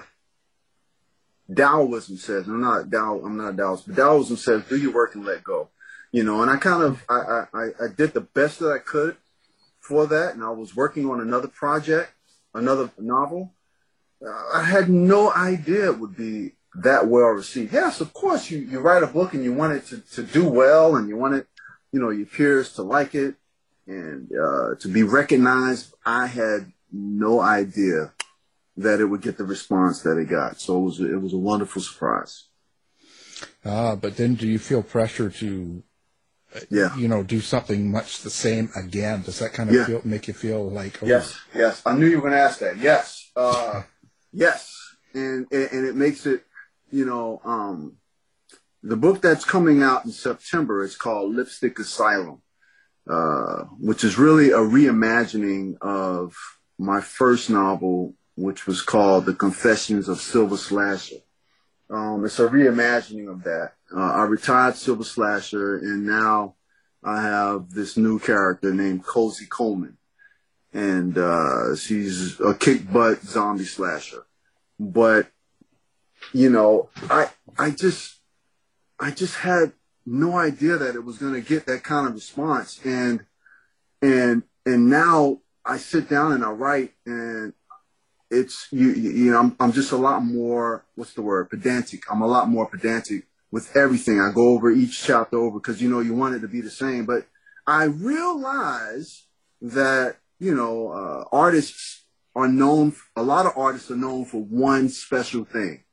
Taoism 1.54 2.16
says, 2.16 2.46
I'm 2.46 2.60
not 2.60 2.90
Tao, 2.90 3.20
I'm 3.24 3.36
not 3.36 3.54
a 3.54 3.56
Taoist, 3.56 3.86
but 3.86 3.96
Taoism 3.96 4.36
says, 4.36 4.62
do 4.68 4.76
your 4.76 4.92
work 4.92 5.14
and 5.14 5.24
let 5.24 5.44
go. 5.44 5.68
You 6.12 6.24
know, 6.24 6.42
and 6.42 6.50
I 6.50 6.56
kind 6.56 6.82
of, 6.82 7.02
I, 7.08 7.44
I, 7.54 7.64
I 7.80 7.86
did 7.96 8.12
the 8.12 8.20
best 8.20 8.58
that 8.58 8.70
I 8.70 8.78
could 8.78 9.16
for 9.80 10.06
that. 10.06 10.34
And 10.34 10.44
I 10.44 10.50
was 10.50 10.76
working 10.76 11.08
on 11.08 11.20
another 11.20 11.48
project, 11.48 12.12
another 12.54 12.90
novel. 12.98 13.54
Uh, 14.24 14.30
I 14.54 14.62
had 14.62 14.88
no 14.88 15.32
idea 15.32 15.90
it 15.90 15.98
would 15.98 16.16
be 16.16 16.52
that 16.74 17.06
well 17.06 17.28
received. 17.28 17.72
Yes, 17.72 18.00
of 18.00 18.12
course, 18.12 18.50
you, 18.50 18.58
you 18.58 18.80
write 18.80 19.02
a 19.02 19.06
book 19.06 19.34
and 19.34 19.42
you 19.42 19.52
want 19.52 19.72
it 19.72 19.86
to, 19.86 20.00
to 20.14 20.22
do 20.22 20.48
well 20.48 20.96
and 20.96 21.08
you 21.08 21.16
want 21.16 21.34
it, 21.34 21.46
you 21.92 22.00
know, 22.00 22.10
your 22.10 22.26
peers 22.26 22.72
to 22.74 22.82
like 22.82 23.14
it 23.14 23.34
and 23.86 24.30
uh, 24.32 24.74
to 24.80 24.88
be 24.88 25.02
recognized. 25.02 25.94
I 26.04 26.26
had 26.26 26.72
no 26.92 27.40
idea 27.40 28.12
that 28.76 29.00
it 29.00 29.04
would 29.06 29.20
get 29.22 29.36
the 29.38 29.44
response 29.44 30.02
that 30.02 30.16
it 30.18 30.28
got. 30.28 30.60
So 30.60 30.78
it 30.78 30.80
was 30.84 31.00
it 31.00 31.20
was 31.20 31.32
a 31.32 31.38
wonderful 31.38 31.82
surprise. 31.82 32.44
Ah, 33.64 33.96
but 33.96 34.16
then 34.16 34.34
do 34.34 34.46
you 34.46 34.58
feel 34.58 34.82
pressure 34.82 35.28
to, 35.30 35.82
uh, 36.54 36.60
Yeah. 36.70 36.96
you 36.96 37.08
know, 37.08 37.22
do 37.22 37.40
something 37.40 37.90
much 37.90 38.22
the 38.22 38.30
same 38.30 38.70
again? 38.76 39.22
Does 39.22 39.38
that 39.40 39.52
kind 39.52 39.68
of 39.68 39.74
Yeah. 39.74 39.84
feel, 39.86 40.00
make 40.04 40.28
you 40.28 40.34
feel 40.34 40.68
like, 40.70 41.02
oh, 41.02 41.06
Yes, 41.06 41.36
yes. 41.54 41.82
I 41.84 41.94
knew 41.96 42.06
you 42.06 42.16
were 42.16 42.22
going 42.28 42.32
to 42.34 42.38
ask 42.38 42.60
that. 42.60 42.78
Yes, 42.78 43.30
uh, 43.36 43.82
yes, 44.32 44.72
and, 45.14 45.46
and 45.50 45.68
and 45.72 45.86
it 45.86 45.96
makes 45.96 46.24
it, 46.26 46.44
you 46.90 47.04
know, 47.04 47.40
um, 47.44 47.96
the 48.82 48.96
book 48.96 49.20
that's 49.22 49.44
coming 49.44 49.82
out 49.82 50.04
in 50.04 50.12
September 50.12 50.82
is 50.82 50.96
called 50.96 51.34
Lipstick 51.34 51.78
Asylum, 51.78 52.42
uh, 53.08 53.64
which 53.78 54.02
is 54.04 54.18
really 54.18 54.50
a 54.50 54.58
reimagining 54.58 55.76
of 55.80 56.34
my 56.78 57.00
first 57.00 57.48
novel, 57.50 58.14
which 58.36 58.66
was 58.66 58.82
called 58.82 59.26
The 59.26 59.34
Confessions 59.34 60.08
of 60.08 60.20
Silver 60.20 60.56
Slasher. 60.56 61.16
Um, 61.90 62.24
it's 62.24 62.38
a 62.38 62.48
reimagining 62.48 63.30
of 63.30 63.42
that. 63.44 63.74
Uh, 63.94 64.00
I 64.00 64.22
retired 64.22 64.76
Silver 64.76 65.04
Slasher, 65.04 65.76
and 65.76 66.06
now 66.06 66.54
I 67.04 67.22
have 67.22 67.70
this 67.70 67.96
new 67.96 68.18
character 68.18 68.72
named 68.72 69.04
Cozy 69.04 69.46
Coleman 69.46 69.98
and 70.72 71.18
uh, 71.18 71.76
she's 71.76 72.40
a 72.40 72.54
kick 72.54 72.90
butt 72.90 73.22
zombie 73.22 73.64
slasher. 73.64 74.24
But 74.78 75.28
you 76.32 76.50
know, 76.50 76.88
I 77.10 77.28
I 77.58 77.70
just 77.70 78.16
I 78.98 79.10
just 79.10 79.36
had 79.36 79.72
no 80.06 80.36
idea 80.36 80.76
that 80.78 80.94
it 80.94 81.04
was 81.04 81.18
going 81.18 81.34
to 81.34 81.40
get 81.40 81.66
that 81.66 81.84
kind 81.84 82.06
of 82.06 82.14
response, 82.14 82.80
and 82.84 83.24
and 84.00 84.42
and 84.64 84.88
now 84.88 85.40
I 85.64 85.76
sit 85.76 86.08
down 86.08 86.32
and 86.32 86.44
I 86.44 86.50
write, 86.50 86.92
and 87.04 87.52
it's 88.32 88.66
you 88.72 88.88
you 88.90 89.30
know 89.30 89.38
I'm 89.38 89.56
I'm 89.60 89.72
just 89.72 89.92
a 89.92 89.96
lot 89.96 90.24
more 90.24 90.84
what's 90.94 91.12
the 91.12 91.22
word 91.22 91.50
pedantic. 91.50 92.02
I'm 92.10 92.22
a 92.22 92.26
lot 92.26 92.48
more 92.48 92.66
pedantic 92.66 93.24
with 93.50 93.76
everything. 93.76 94.20
I 94.20 94.32
go 94.34 94.48
over 94.48 94.70
each 94.70 95.02
chapter 95.02 95.38
over 95.38 95.58
because 95.58 95.82
you 95.82 95.90
know 95.90 96.00
you 96.00 96.14
want 96.14 96.34
it 96.34 96.40
to 96.40 96.48
be 96.48 96.62
the 96.62 96.70
same, 96.70 97.04
but 97.04 97.26
I 97.66 97.84
realize 97.84 99.24
that 99.60 100.16
you 100.40 100.54
know 100.54 100.88
uh, 100.88 101.24
artists 101.30 102.04
are 102.34 102.48
known. 102.48 102.94
A 103.16 103.22
lot 103.22 103.46
of 103.46 103.52
artists 103.56 103.90
are 103.90 103.96
known 103.96 104.24
for 104.24 104.42
one 104.42 104.88
special 104.88 105.44
thing. 105.44 105.84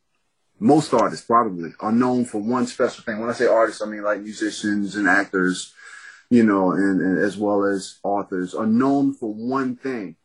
Most 0.62 0.94
artists 0.94 1.26
probably 1.26 1.72
are 1.80 1.92
known 1.92 2.26
for 2.26 2.42
one 2.42 2.68
special 2.68 3.04
thing. 3.04 3.20
When 3.20 3.30
I 3.30 3.34
say 3.34 3.48
artists, 3.48 3.82
I 3.82 3.86
mean 3.86 4.04
like 4.04 4.22
musicians 4.22 4.96
and 4.96 5.10
actors, 5.10 5.74
you 6.30 6.44
know, 6.44 6.72
and, 6.72 7.02
and 7.02 7.20
as 7.20 7.38
well 7.38 7.66
as 7.66 8.00
authors 8.04 8.56
are 8.56 8.68
known 8.68 9.14
for 9.14 9.34
one 9.34 9.76
thing. 9.76 10.16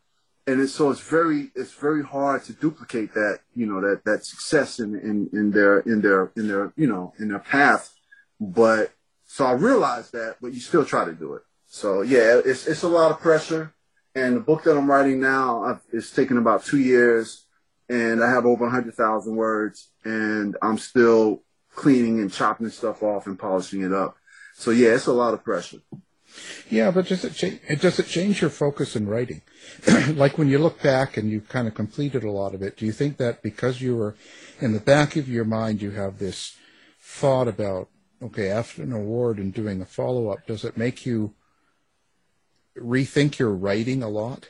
And 0.47 0.61
it's, 0.61 0.73
so 0.73 0.91
it's 0.91 1.01
very, 1.01 1.51
it's 1.55 1.73
very 1.73 2.03
hard 2.03 2.45
to 2.45 2.53
duplicate 2.53 3.15
that, 3.15 3.41
you 3.55 3.67
know, 3.67 3.81
that, 3.81 4.05
that 4.05 4.27
success 4.27 4.79
in, 4.79 4.95
in, 4.95 5.31
in 5.33 5.51
their, 5.51 5.81
in 5.81 6.03
their, 6.03 6.33
in 6.37 6.49
their, 6.49 6.73
you 6.77 6.87
know, 6.87 7.15
in 7.19 7.29
their 7.29 7.39
path. 7.39 7.95
But 8.39 8.93
so 9.25 9.47
I 9.47 9.53
realized 9.53 10.13
that, 10.13 10.37
but 10.43 10.53
you 10.53 10.61
still 10.61 10.85
try 10.85 11.05
to 11.07 11.13
do 11.13 11.35
it. 11.35 11.43
So 11.67 12.03
yeah, 12.03 12.41
it's, 12.45 12.67
it's 12.67 12.83
a 12.83 12.89
lot 12.89 13.11
of 13.11 13.21
pressure. 13.21 13.73
And 14.15 14.37
the 14.37 14.41
book 14.41 14.65
that 14.65 14.77
I'm 14.77 14.89
writing 14.89 15.21
now, 15.21 15.65
I've, 15.65 15.81
it's 15.93 16.11
taken 16.11 16.37
about 16.37 16.65
two 16.65 16.79
years 16.79 17.47
and 17.89 18.23
I 18.23 18.31
have 18.31 18.47
over 18.47 18.65
100,000 18.65 19.35
words 19.35 19.91
and 20.05 20.57
I'm 20.63 20.79
still 20.79 21.43
cleaning 21.75 22.21
and 22.21 22.33
chopping 22.33 22.69
stuff 22.69 23.03
off 23.03 23.27
and 23.27 23.39
polishing 23.39 23.83
it 23.83 23.93
up. 23.93 24.17
So 24.55 24.71
yeah, 24.71 24.91
it's 24.91 25.07
a 25.07 25.13
lot 25.13 25.35
of 25.35 25.43
pressure. 25.43 25.79
Yeah, 26.71 26.91
but 26.91 27.07
does 27.09 27.25
it 27.25 27.35
change? 27.35 27.61
Does 27.81 27.99
it 27.99 28.07
change 28.07 28.41
your 28.41 28.51
focus 28.51 28.97
in 28.97 29.07
writing? 29.07 29.43
like 30.15 30.39
when 30.39 30.49
you 30.49 30.59
look 30.59 30.83
back 30.83 31.17
and 31.17 31.31
you've 31.31 31.49
kind 31.49 31.69
of 31.69 31.75
completed 31.75 32.25
a 32.25 32.31
lot 32.31 32.55
of 32.55 32.63
it, 32.63 32.77
do 32.77 32.87
you 32.87 32.93
think 32.93 33.17
that 33.19 33.43
because 33.43 33.81
you 33.81 33.97
were 33.97 34.17
in 34.61 34.73
the 34.73 34.81
back 34.81 35.17
of 35.17 35.29
your 35.29 35.45
mind, 35.45 35.83
you 35.83 35.93
have 35.93 36.19
this 36.19 36.57
thought 37.01 37.49
about 37.49 37.89
okay, 38.23 38.49
after 38.49 38.83
an 38.83 38.93
award 38.93 39.39
and 39.39 39.53
doing 39.53 39.81
a 39.83 39.85
follow 39.85 40.31
up, 40.31 40.47
does 40.47 40.65
it 40.65 40.77
make 40.77 41.05
you 41.05 41.35
rethink 42.79 43.39
your 43.39 43.51
writing 43.51 44.03
a 44.03 44.09
lot? 44.09 44.49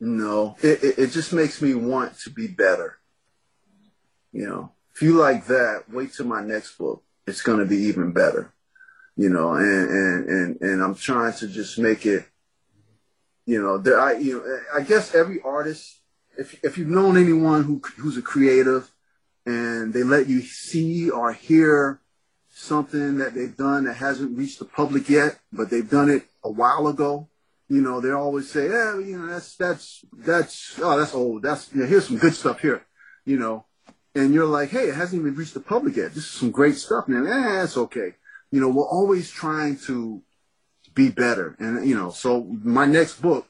No, 0.00 0.56
it, 0.62 0.82
it, 0.82 0.98
it 0.98 1.06
just 1.10 1.32
makes 1.32 1.60
me 1.60 1.74
want 1.74 2.18
to 2.20 2.30
be 2.30 2.46
better. 2.46 2.98
You 4.32 4.46
know, 4.46 4.72
if 4.94 5.02
you 5.02 5.14
like 5.14 5.46
that, 5.46 5.84
wait 5.90 6.14
till 6.14 6.26
my 6.26 6.42
next 6.42 6.78
book. 6.78 7.02
It's 7.26 7.42
going 7.42 7.58
to 7.58 7.66
be 7.66 7.76
even 7.76 8.12
better. 8.12 8.52
You 9.20 9.28
know, 9.28 9.52
and, 9.52 9.90
and, 9.90 10.28
and, 10.30 10.60
and 10.62 10.82
I'm 10.82 10.94
trying 10.94 11.34
to 11.40 11.46
just 11.46 11.78
make 11.78 12.06
it, 12.06 12.24
you 13.44 13.60
know, 13.62 13.74
I, 13.94 14.12
you 14.14 14.38
know, 14.38 14.60
I 14.74 14.80
guess 14.82 15.14
every 15.14 15.42
artist, 15.42 16.00
if, 16.38 16.58
if 16.64 16.78
you've 16.78 16.88
known 16.88 17.18
anyone 17.18 17.64
who, 17.64 17.82
who's 17.98 18.16
a 18.16 18.22
creative 18.22 18.90
and 19.44 19.92
they 19.92 20.04
let 20.04 20.26
you 20.26 20.40
see 20.40 21.10
or 21.10 21.34
hear 21.34 22.00
something 22.48 23.18
that 23.18 23.34
they've 23.34 23.54
done 23.54 23.84
that 23.84 23.96
hasn't 23.96 24.38
reached 24.38 24.58
the 24.58 24.64
public 24.64 25.10
yet, 25.10 25.38
but 25.52 25.68
they've 25.68 25.90
done 25.90 26.08
it 26.08 26.22
a 26.42 26.50
while 26.50 26.88
ago, 26.88 27.28
you 27.68 27.82
know, 27.82 28.00
they 28.00 28.12
always 28.12 28.50
say, 28.50 28.70
yeah, 28.70 28.98
you 28.98 29.18
know, 29.18 29.26
that's, 29.26 29.54
that's, 29.56 30.02
that's, 30.16 30.80
oh, 30.82 30.98
that's 30.98 31.14
old. 31.14 31.42
That's, 31.42 31.70
you 31.74 31.82
know, 31.82 31.86
here's 31.86 32.06
some 32.06 32.16
good 32.16 32.34
stuff 32.34 32.62
here, 32.62 32.86
you 33.26 33.38
know, 33.38 33.66
and 34.14 34.32
you're 34.32 34.46
like, 34.46 34.70
hey, 34.70 34.88
it 34.88 34.94
hasn't 34.94 35.20
even 35.20 35.34
reached 35.34 35.52
the 35.52 35.60
public 35.60 35.96
yet. 35.96 36.14
This 36.14 36.24
is 36.24 36.30
some 36.30 36.50
great 36.50 36.76
stuff, 36.76 37.06
man. 37.06 37.26
Eh, 37.26 37.60
that's 37.60 37.76
okay. 37.76 38.14
You 38.50 38.60
know, 38.60 38.68
we're 38.68 38.88
always 38.88 39.30
trying 39.30 39.78
to 39.86 40.22
be 40.94 41.10
better. 41.10 41.56
And, 41.58 41.86
you 41.88 41.94
know, 41.94 42.10
so 42.10 42.44
my 42.62 42.84
next 42.84 43.22
book, 43.22 43.46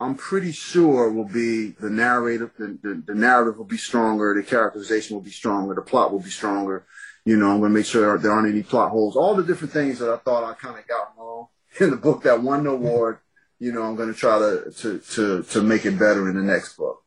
I'm 0.00 0.14
pretty 0.14 0.52
sure 0.52 1.10
will 1.10 1.24
be 1.24 1.72
the 1.72 1.90
narrative, 1.90 2.52
the, 2.58 2.78
the, 2.82 3.02
the 3.06 3.14
narrative 3.14 3.58
will 3.58 3.66
be 3.66 3.76
stronger, 3.76 4.34
the 4.34 4.42
characterization 4.42 5.14
will 5.14 5.22
be 5.22 5.30
stronger, 5.30 5.74
the 5.74 5.82
plot 5.82 6.10
will 6.10 6.20
be 6.20 6.30
stronger. 6.30 6.86
You 7.24 7.36
know, 7.36 7.50
I'm 7.50 7.58
going 7.60 7.70
to 7.70 7.78
make 7.78 7.86
sure 7.86 8.18
there 8.18 8.32
aren't 8.32 8.48
any 8.48 8.62
plot 8.62 8.90
holes, 8.90 9.14
all 9.14 9.34
the 9.34 9.44
different 9.44 9.72
things 9.74 9.98
that 9.98 10.10
I 10.10 10.16
thought 10.16 10.42
I 10.42 10.54
kind 10.54 10.78
of 10.78 10.88
got 10.88 11.12
wrong 11.18 11.48
in 11.78 11.90
the 11.90 11.96
book 11.96 12.22
that 12.22 12.42
won 12.42 12.64
the 12.64 12.70
award. 12.70 13.18
you 13.60 13.72
know, 13.72 13.82
I'm 13.82 13.94
going 13.94 14.12
to 14.12 14.18
try 14.18 14.38
to, 14.38 14.72
to, 14.78 14.98
to, 14.98 15.42
to 15.42 15.62
make 15.62 15.84
it 15.84 15.98
better 15.98 16.28
in 16.28 16.34
the 16.34 16.42
next 16.42 16.76
book. 16.76 17.04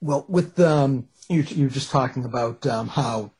Well, 0.00 0.24
with 0.26 0.58
um, 0.58 1.08
you, 1.28 1.42
you 1.42 1.64
were 1.64 1.70
just 1.70 1.90
talking 1.90 2.24
about 2.24 2.66
um, 2.66 2.88
how 2.88 3.30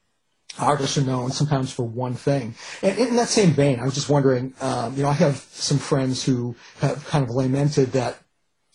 artists 0.59 0.99
are 0.99 1.03
known 1.03 1.31
sometimes 1.31 1.73
for 1.73 1.85
one 1.85 2.15
thing. 2.15 2.55
And 2.83 2.99
in 2.99 3.17
that 3.17 3.29
same 3.29 3.51
vein, 3.53 3.81
I 3.81 3.85
was 3.85 3.95
just 3.95 4.09
wondering, 4.09 4.55
um, 4.61 4.95
you 4.97 5.03
know, 5.03 5.09
I 5.09 5.15
have 5.15 5.37
some 5.53 5.79
friends 5.79 6.25
who 6.25 6.55
have 6.81 7.05
kind 7.07 7.25
of 7.25 7.31
lamented 7.31 7.93
that 7.93 8.19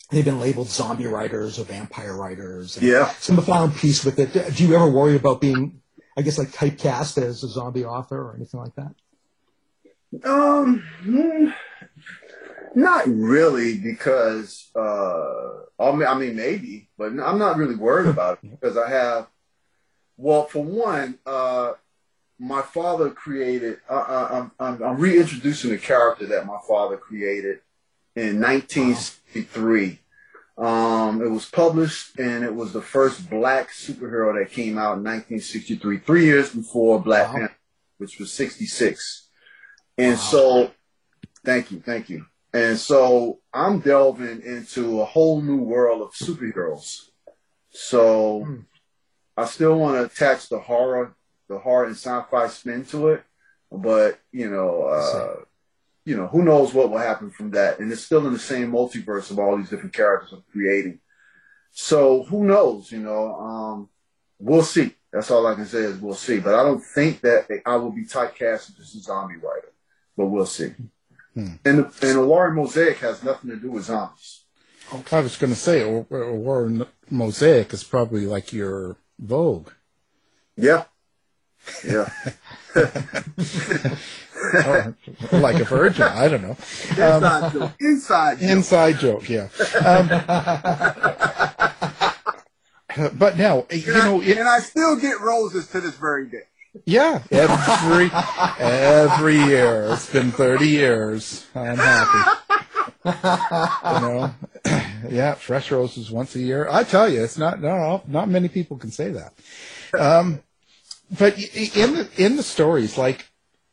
they've 0.10 0.26
been 0.26 0.40
labeled 0.40 0.70
zombie 0.70 1.06
writers 1.06 1.60
or 1.60 1.66
vampire 1.66 2.16
writers. 2.16 2.82
yeah. 2.82 3.10
Some 3.20 3.36
have 3.36 3.46
found 3.46 3.76
peace 3.76 4.04
with 4.06 4.20
it. 4.20 4.56
Do 4.56 4.66
you 4.66 4.76
ever 4.76 4.90
worry 4.90 5.16
about 5.16 5.42
being, 5.42 5.82
I 6.18 6.22
guess, 6.22 6.38
like 6.38 6.50
typecast 6.50 7.22
as 7.22 7.44
a 7.44 7.48
zombie 7.48 7.86
author 7.86 8.22
or 8.22 8.36
anything 8.36 8.60
like 8.60 8.76
that? 8.76 8.94
Um, 10.24 10.84
hmm, 11.02 11.50
not 12.76 13.08
really, 13.08 13.78
because 13.78 14.70
uh, 14.76 15.48
I 15.80 15.92
mean, 15.92 16.08
I 16.08 16.18
mean, 16.18 16.36
maybe, 16.36 16.90
but 16.98 17.08
I'm 17.08 17.38
not 17.38 17.58
really 17.58 17.76
worried 17.76 18.08
about 18.08 18.40
it 18.42 18.52
because 18.52 18.78
I 18.78 18.90
have. 18.90 19.28
Well, 20.17 20.45
for 20.45 20.63
one, 20.63 21.19
uh, 21.25 21.73
my 22.39 22.62
father 22.62 23.12
created. 23.12 23.80
Uh, 23.89 24.27
I'm, 24.32 24.51
I'm, 24.60 24.84
I'm 24.84 24.97
reintroducing 24.97 25.71
a 25.71 25.77
character 25.77 26.25
that 26.27 26.45
my 26.45 26.58
father 26.67 26.97
created 26.97 27.60
in 28.15 28.41
1963. 28.41 29.99
Um, 30.58 31.21
it 31.21 31.30
was 31.30 31.45
published, 31.45 32.17
and 32.19 32.43
it 32.43 32.53
was 32.53 32.73
the 32.73 32.82
first 32.82 33.30
black 33.30 33.69
superhero 33.69 34.39
that 34.39 34.51
came 34.51 34.77
out 34.80 34.97
in 34.97 35.03
1963, 35.03 35.99
three 35.99 36.25
years 36.25 36.53
before 36.53 36.99
Black 36.99 37.32
Panther, 37.32 37.56
which 37.99 38.17
was 38.17 38.34
66. 38.34 39.27
And 39.99 40.17
so, 40.17 40.71
thank 41.45 41.71
you, 41.71 41.80
thank 41.80 42.10
you. 42.10 42.25
And 42.53 42.77
so 42.77 43.39
I'm 43.53 43.80
delving 43.80 44.41
into 44.41 45.01
a 45.01 45.06
whole 45.06 45.41
new 45.41 45.58
world 45.58 46.01
of 46.01 46.13
superheroes. 46.13 47.10
So 47.69 48.63
I 49.38 49.45
still 49.45 49.78
want 49.78 49.97
to 49.97 50.06
attach 50.06 50.50
the 50.50 50.60
horror, 50.60 51.15
the 51.47 51.60
horror 51.60 51.86
and 51.86 51.95
sci-fi 51.95 52.47
spin 52.47 52.86
to 52.86 53.10
it, 53.10 53.23
but 53.71 54.19
you 54.32 54.50
know, 54.50 54.84
uh, 54.84 55.36
you 56.06 56.17
know, 56.17 56.28
who 56.28 56.43
knows 56.43 56.73
what 56.73 56.89
will 56.89 56.97
happen 56.97 57.30
from 57.30 57.52
that? 57.52 57.80
And 57.80 57.91
it's 57.91 58.02
still 58.02 58.26
in 58.26 58.34
the 58.34 58.39
same 58.39 58.71
multiverse 58.71 59.30
of 59.30 59.39
all 59.39 59.58
these 59.58 59.69
different 59.69 59.93
characters 59.93 60.34
I'm 60.34 60.43
creating. 60.52 61.00
So 61.71 62.23
who 62.23 62.45
knows? 62.45 62.91
You 62.91 63.00
know, 63.00 63.36
um, 63.36 63.89
we'll 64.39 64.63
see. 64.63 64.95
That's 65.12 65.30
all 65.30 65.45
I 65.45 65.54
can 65.56 65.65
say 65.65 65.80
is 65.80 66.00
we'll 66.00 66.15
see. 66.15 66.39
But 66.39 66.56
I 66.56 66.63
don't 66.63 66.84
think 66.84 67.21
that 67.21 67.47
I 67.65 67.76
will 67.76 67.91
be 67.91 68.06
typecast 68.06 68.80
as 68.80 68.95
a 68.95 69.02
zombie 69.02 69.36
writer. 69.36 69.73
But 70.15 70.28
we'll 70.28 70.45
see. 70.45 70.73
Hmm. 71.34 71.56
And 71.65 71.80
the, 71.80 71.84
and 72.08 72.17
the 72.17 72.26
Warren 72.26 72.56
Mosaic 72.56 72.97
has 73.00 73.23
nothing 73.23 73.52
to 73.52 73.58
do 73.58 73.71
with 73.71 73.84
zombies. 73.84 74.45
I 75.12 75.19
was 75.19 75.38
going 75.38 75.54
to 75.54 75.60
say, 75.60 75.84
or 75.84 76.06
Warren 76.10 76.86
Mosaic 77.10 77.73
is 77.73 77.84
probably 77.84 78.26
like 78.26 78.54
your 78.54 78.95
Vogue. 79.19 79.69
Yeah. 80.56 80.86
Yeah. 81.86 82.10
or 84.65 84.95
like 85.32 85.60
a 85.60 85.63
virgin. 85.65 86.03
I 86.03 86.27
don't 86.27 86.41
know. 86.41 86.58
Inside 86.91 87.53
joke. 87.53 87.71
Inside 87.80 88.39
joke. 88.39 88.49
Inside 88.49 88.99
joke. 88.99 89.30
Yeah. 89.30 89.47
Um, 89.86 90.08
but 93.17 93.38
now, 93.38 93.65
you 93.71 93.93
and 93.93 94.03
know, 94.03 94.21
it, 94.21 94.38
and 94.38 94.47
I 94.47 94.60
still 94.60 94.95
get 94.95 95.19
roses 95.19 95.67
to 95.69 95.82
this 95.82 95.95
very 95.95 96.27
day. 96.27 96.43
yeah, 96.86 97.23
every 97.32 98.12
every 98.60 99.38
year. 99.38 99.89
It's 99.93 100.12
been 100.12 100.32
thirty 100.32 100.67
years. 100.67 101.47
I'm 101.56 101.77
happy. 101.77 102.30
you 103.06 103.12
know, 104.01 104.34
yeah, 105.10 105.33
fresh 105.33 105.71
roses 105.71 106.12
once 106.12 106.36
a 106.36 106.39
year. 106.39 106.67
I 106.69 106.83
tell 106.83 107.10
you, 107.10 107.23
it's 107.23 107.38
not 107.38 107.62
no, 107.62 108.03
not 108.07 108.29
many 108.29 108.47
people 108.47 108.77
can 108.77 108.91
say 108.91 109.12
that. 109.12 109.33
Um, 109.97 110.41
but 111.17 111.38
in 111.38 111.95
the 111.95 112.10
in 112.17 112.36
the 112.36 112.43
stories 112.43 112.97
like 112.97 113.27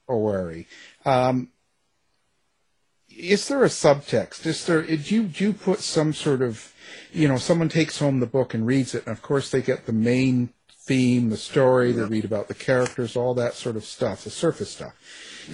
Owari, 0.08 0.66
um, 1.04 1.48
is 3.08 3.48
there 3.48 3.64
a 3.64 3.68
subtext? 3.68 4.46
Is 4.46 4.64
there? 4.66 4.82
Do 4.82 5.14
you 5.14 5.24
do 5.24 5.44
you 5.44 5.52
put 5.52 5.80
some 5.80 6.12
sort 6.12 6.42
of, 6.42 6.72
you 7.12 7.28
know, 7.28 7.36
someone 7.36 7.68
takes 7.68 7.98
home 7.98 8.20
the 8.20 8.26
book 8.26 8.54
and 8.54 8.66
reads 8.66 8.94
it, 8.94 9.06
and 9.06 9.12
of 9.12 9.22
course 9.22 9.50
they 9.50 9.62
get 9.62 9.86
the 9.86 9.92
main 9.92 10.50
theme, 10.86 11.30
the 11.30 11.36
story. 11.36 11.92
They 11.92 12.02
read 12.02 12.24
about 12.24 12.48
the 12.48 12.54
characters, 12.54 13.16
all 13.16 13.34
that 13.34 13.54
sort 13.54 13.76
of 13.76 13.84
stuff, 13.84 14.24
the 14.24 14.30
surface 14.30 14.70
stuff. 14.70 14.94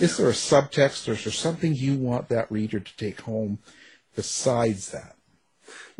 Is 0.00 0.16
there 0.16 0.28
a 0.28 0.32
subtext, 0.32 1.08
or 1.08 1.12
is 1.12 1.24
there 1.24 1.32
something 1.32 1.74
you 1.74 1.96
want 1.96 2.28
that 2.28 2.50
reader 2.50 2.80
to 2.80 2.96
take 2.96 3.22
home 3.22 3.58
besides 4.14 4.90
that? 4.90 5.16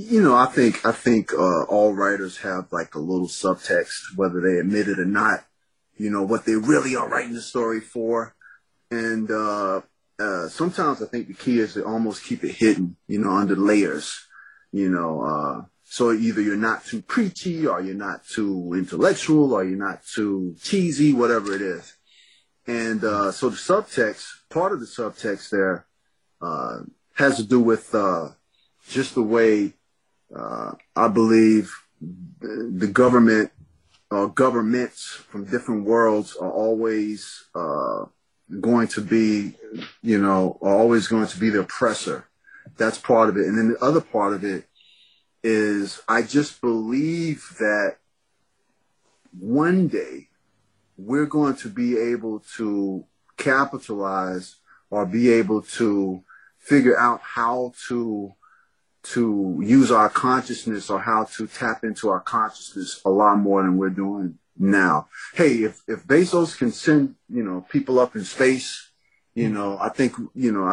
You 0.02 0.22
know, 0.22 0.34
I 0.34 0.46
think 0.46 0.86
I 0.86 0.92
think 0.92 1.34
uh, 1.34 1.64
all 1.64 1.92
writers 1.92 2.38
have 2.38 2.72
like 2.72 2.94
a 2.94 2.98
little 2.98 3.28
subtext, 3.28 4.16
whether 4.16 4.40
they 4.40 4.58
admit 4.58 4.88
it 4.88 4.98
or 4.98 5.04
not. 5.04 5.44
You 5.98 6.08
know 6.08 6.22
what 6.22 6.46
they 6.46 6.54
really 6.54 6.96
are 6.96 7.06
writing 7.06 7.34
the 7.34 7.42
story 7.42 7.80
for, 7.80 8.34
and 8.90 9.30
uh, 9.30 9.82
uh, 10.18 10.48
sometimes 10.48 11.02
I 11.02 11.06
think 11.06 11.28
the 11.28 11.34
key 11.34 11.58
is 11.58 11.74
to 11.74 11.84
almost 11.84 12.24
keep 12.24 12.42
it 12.44 12.52
hidden. 12.52 12.96
You 13.08 13.18
know, 13.18 13.32
under 13.32 13.54
layers. 13.54 14.18
You 14.72 14.88
know, 14.88 15.20
uh, 15.20 15.66
so 15.84 16.12
either 16.12 16.40
you're 16.40 16.56
not 16.56 16.86
too 16.86 17.02
preachy, 17.02 17.66
or 17.66 17.82
you're 17.82 17.94
not 17.94 18.26
too 18.26 18.72
intellectual, 18.72 19.52
or 19.52 19.64
you're 19.64 19.76
not 19.76 20.06
too 20.06 20.56
cheesy, 20.62 21.12
whatever 21.12 21.54
it 21.54 21.60
is. 21.60 21.94
And 22.66 23.04
uh, 23.04 23.32
so 23.32 23.50
the 23.50 23.56
subtext, 23.56 24.24
part 24.48 24.72
of 24.72 24.80
the 24.80 24.86
subtext 24.86 25.50
there, 25.50 25.84
uh, 26.40 26.84
has 27.16 27.36
to 27.36 27.44
do 27.44 27.60
with 27.60 27.94
just 28.88 29.14
the 29.14 29.22
way 29.22 29.74
uh, 30.34 30.72
I 30.96 31.08
believe 31.08 31.72
the 32.40 32.90
government 32.92 33.50
or 34.10 34.28
governments 34.28 35.06
from 35.28 35.44
different 35.44 35.84
worlds 35.84 36.36
are 36.36 36.50
always 36.50 37.44
uh, 37.54 38.06
going 38.60 38.88
to 38.88 39.00
be, 39.00 39.54
you 40.02 40.20
know, 40.20 40.58
are 40.62 40.74
always 40.74 41.06
going 41.06 41.26
to 41.26 41.38
be 41.38 41.50
the 41.50 41.60
oppressor. 41.60 42.26
That's 42.76 42.98
part 42.98 43.28
of 43.28 43.36
it. 43.36 43.46
And 43.46 43.56
then 43.56 43.68
the 43.68 43.84
other 43.84 44.00
part 44.00 44.32
of 44.32 44.44
it 44.44 44.64
is 45.42 46.02
I 46.08 46.22
just 46.22 46.60
believe 46.60 47.54
that 47.58 47.96
one 49.38 49.88
day 49.88 50.28
we're 50.96 51.26
going 51.26 51.54
to 51.56 51.68
be 51.68 51.96
able 51.96 52.40
to 52.56 53.04
capitalize 53.36 54.56
or 54.90 55.06
be 55.06 55.30
able 55.30 55.62
to 55.62 56.22
figure 56.58 56.98
out 56.98 57.20
how 57.22 57.72
to 57.88 58.34
to 59.02 59.60
use 59.62 59.90
our 59.90 60.08
consciousness 60.08 60.90
or 60.90 61.00
how 61.00 61.24
to 61.36 61.46
tap 61.46 61.84
into 61.84 62.08
our 62.10 62.20
consciousness 62.20 63.00
a 63.04 63.10
lot 63.10 63.36
more 63.36 63.62
than 63.62 63.76
we're 63.78 63.90
doing 63.90 64.38
now. 64.58 65.08
Hey, 65.34 65.62
if 65.64 65.82
if 65.88 66.06
Bezos 66.06 66.56
can 66.56 66.70
send 66.70 67.14
you 67.28 67.42
know 67.42 67.66
people 67.70 67.98
up 67.98 68.14
in 68.14 68.24
space, 68.24 68.90
you 69.34 69.48
know, 69.48 69.78
I 69.80 69.88
think 69.88 70.14
you 70.34 70.52
know. 70.52 70.72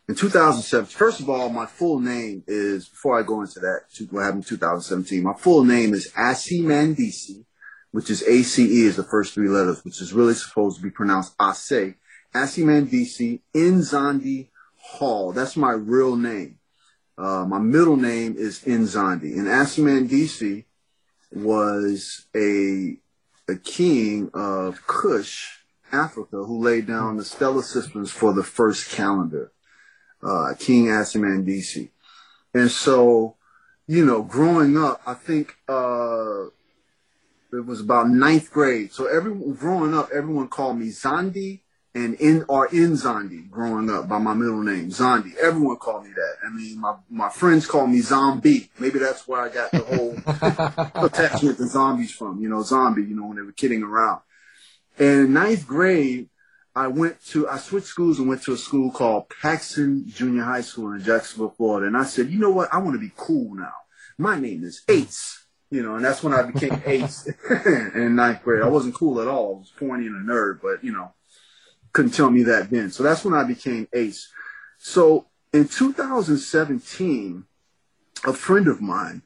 in 0.09 0.15
2007, 0.15 0.85
first 0.87 1.21
of 1.21 1.29
all, 1.29 1.49
my 1.49 1.65
full 1.65 1.99
name 1.99 2.43
is, 2.47 2.89
before 2.89 3.17
I 3.17 3.23
go 3.23 3.39
into 3.41 3.61
that, 3.61 3.83
what 4.11 4.23
happened 4.23 4.43
in 4.43 4.49
2017, 4.49 5.23
my 5.23 5.33
full 5.33 5.63
name 5.63 5.93
is 5.93 6.11
Asi 6.17 6.61
Mandisi, 6.61 7.45
which 7.91 8.09
is 8.09 8.23
ACE 8.23 8.59
is 8.59 8.97
the 8.97 9.03
first 9.03 9.33
three 9.33 9.47
letters, 9.47 9.85
which 9.85 10.01
is 10.01 10.11
really 10.11 10.33
supposed 10.33 10.75
to 10.77 10.83
be 10.83 10.89
pronounced 10.89 11.33
Ase. 11.39 11.93
Asi 12.35 12.63
Mandisi 12.63 13.39
Nzondi 13.55 14.49
Hall. 14.75 15.31
That's 15.31 15.55
my 15.55 15.71
real 15.71 16.17
name. 16.17 16.56
Uh, 17.17 17.45
my 17.45 17.59
middle 17.59 17.97
name 17.97 18.35
is 18.37 18.59
Nzondi. 18.61 19.37
And 19.37 19.47
Asi 19.47 19.81
Mandisi 19.81 20.65
was 21.31 22.27
a, 22.35 22.97
a 23.47 23.55
king 23.55 24.29
of 24.33 24.85
Kush, 24.85 25.57
Africa, 25.91 26.43
who 26.43 26.59
laid 26.59 26.87
down 26.87 27.17
the 27.17 27.25
stellar 27.25 27.63
systems 27.63 28.11
for 28.11 28.33
the 28.33 28.43
first 28.43 28.91
calendar 28.91 29.51
uh, 30.23 30.53
King 30.59 30.85
Asimandisi. 30.85 31.89
And 32.53 32.69
so, 32.69 33.35
you 33.87 34.05
know, 34.05 34.23
growing 34.23 34.77
up, 34.77 35.01
I 35.05 35.13
think 35.13 35.55
uh, 35.67 36.45
it 37.53 37.65
was 37.65 37.81
about 37.81 38.09
ninth 38.09 38.51
grade. 38.51 38.91
So 38.91 39.05
everyone 39.07 39.53
growing 39.53 39.93
up, 39.93 40.09
everyone 40.13 40.47
called 40.47 40.79
me 40.79 40.87
Zandi 40.87 41.61
and 41.97 42.13
in 42.15 42.45
or 42.47 42.67
Nzondi 42.67 43.49
growing 43.49 43.89
up 43.89 44.07
by 44.07 44.19
my 44.19 44.35
middle 44.35 44.61
name, 44.61 44.89
Zandi. 44.89 45.35
Everyone 45.37 45.77
called 45.77 46.03
me 46.03 46.11
that. 46.15 46.35
I 46.45 46.49
mean, 46.49 46.79
my, 46.79 46.95
my 47.09 47.29
friends 47.29 47.65
called 47.65 47.89
me 47.89 48.01
Zombie. 48.01 48.69
Maybe 48.77 48.99
that's 48.99 49.27
where 49.27 49.41
I 49.41 49.49
got 49.49 49.71
the 49.71 49.79
whole 49.79 51.05
attachment 51.05 51.57
to 51.57 51.65
zombies 51.65 52.11
from, 52.11 52.39
you 52.39 52.49
know, 52.49 52.61
zombie, 52.61 53.01
you 53.01 53.15
know, 53.15 53.25
when 53.25 53.37
they 53.37 53.41
were 53.41 53.51
kidding 53.51 53.81
around. 53.81 54.21
And 54.99 55.21
in 55.21 55.33
ninth 55.33 55.65
grade, 55.65 56.29
I 56.75 56.85
went 56.87 57.25
to, 57.29 57.49
I 57.49 57.57
switched 57.57 57.87
schools 57.87 58.19
and 58.19 58.29
went 58.29 58.43
to 58.43 58.53
a 58.53 58.57
school 58.57 58.91
called 58.91 59.29
Paxon 59.29 60.05
Junior 60.05 60.43
High 60.43 60.61
School 60.61 60.91
in 60.91 61.03
Jacksonville, 61.03 61.55
Florida. 61.57 61.87
And 61.87 61.97
I 61.97 62.03
said, 62.03 62.29
you 62.29 62.37
know 62.37 62.51
what? 62.51 62.71
I 62.71 62.77
want 62.77 62.93
to 62.93 62.99
be 62.99 63.11
cool 63.17 63.55
now. 63.55 63.73
My 64.19 64.39
name 64.39 64.63
is 64.63 64.83
Ace. 64.87 65.45
You 65.69 65.83
know, 65.83 65.95
and 65.95 66.05
that's 66.05 66.23
when 66.23 66.33
I 66.33 66.43
became 66.43 66.81
Ace 66.85 67.27
in 67.95 68.15
ninth 68.15 68.43
grade. 68.43 68.63
I 68.63 68.69
wasn't 68.69 68.95
cool 68.95 69.19
at 69.19 69.27
all. 69.27 69.55
I 69.55 69.59
was 69.59 69.73
pointy 69.77 70.05
and 70.05 70.29
a 70.29 70.33
nerd, 70.33 70.61
but 70.61 70.81
you 70.81 70.93
know, 70.93 71.11
couldn't 71.97 72.11
tell 72.11 72.29
me 72.29 72.43
that 72.43 72.69
then. 72.69 72.91
So 72.91 73.01
that's 73.01 73.25
when 73.25 73.33
I 73.33 73.43
became 73.43 73.87
Ace. 73.91 74.31
So 74.77 75.25
in 75.51 75.67
2017, 75.67 77.43
a 78.23 78.33
friend 78.33 78.67
of 78.67 78.79
mine 78.81 79.23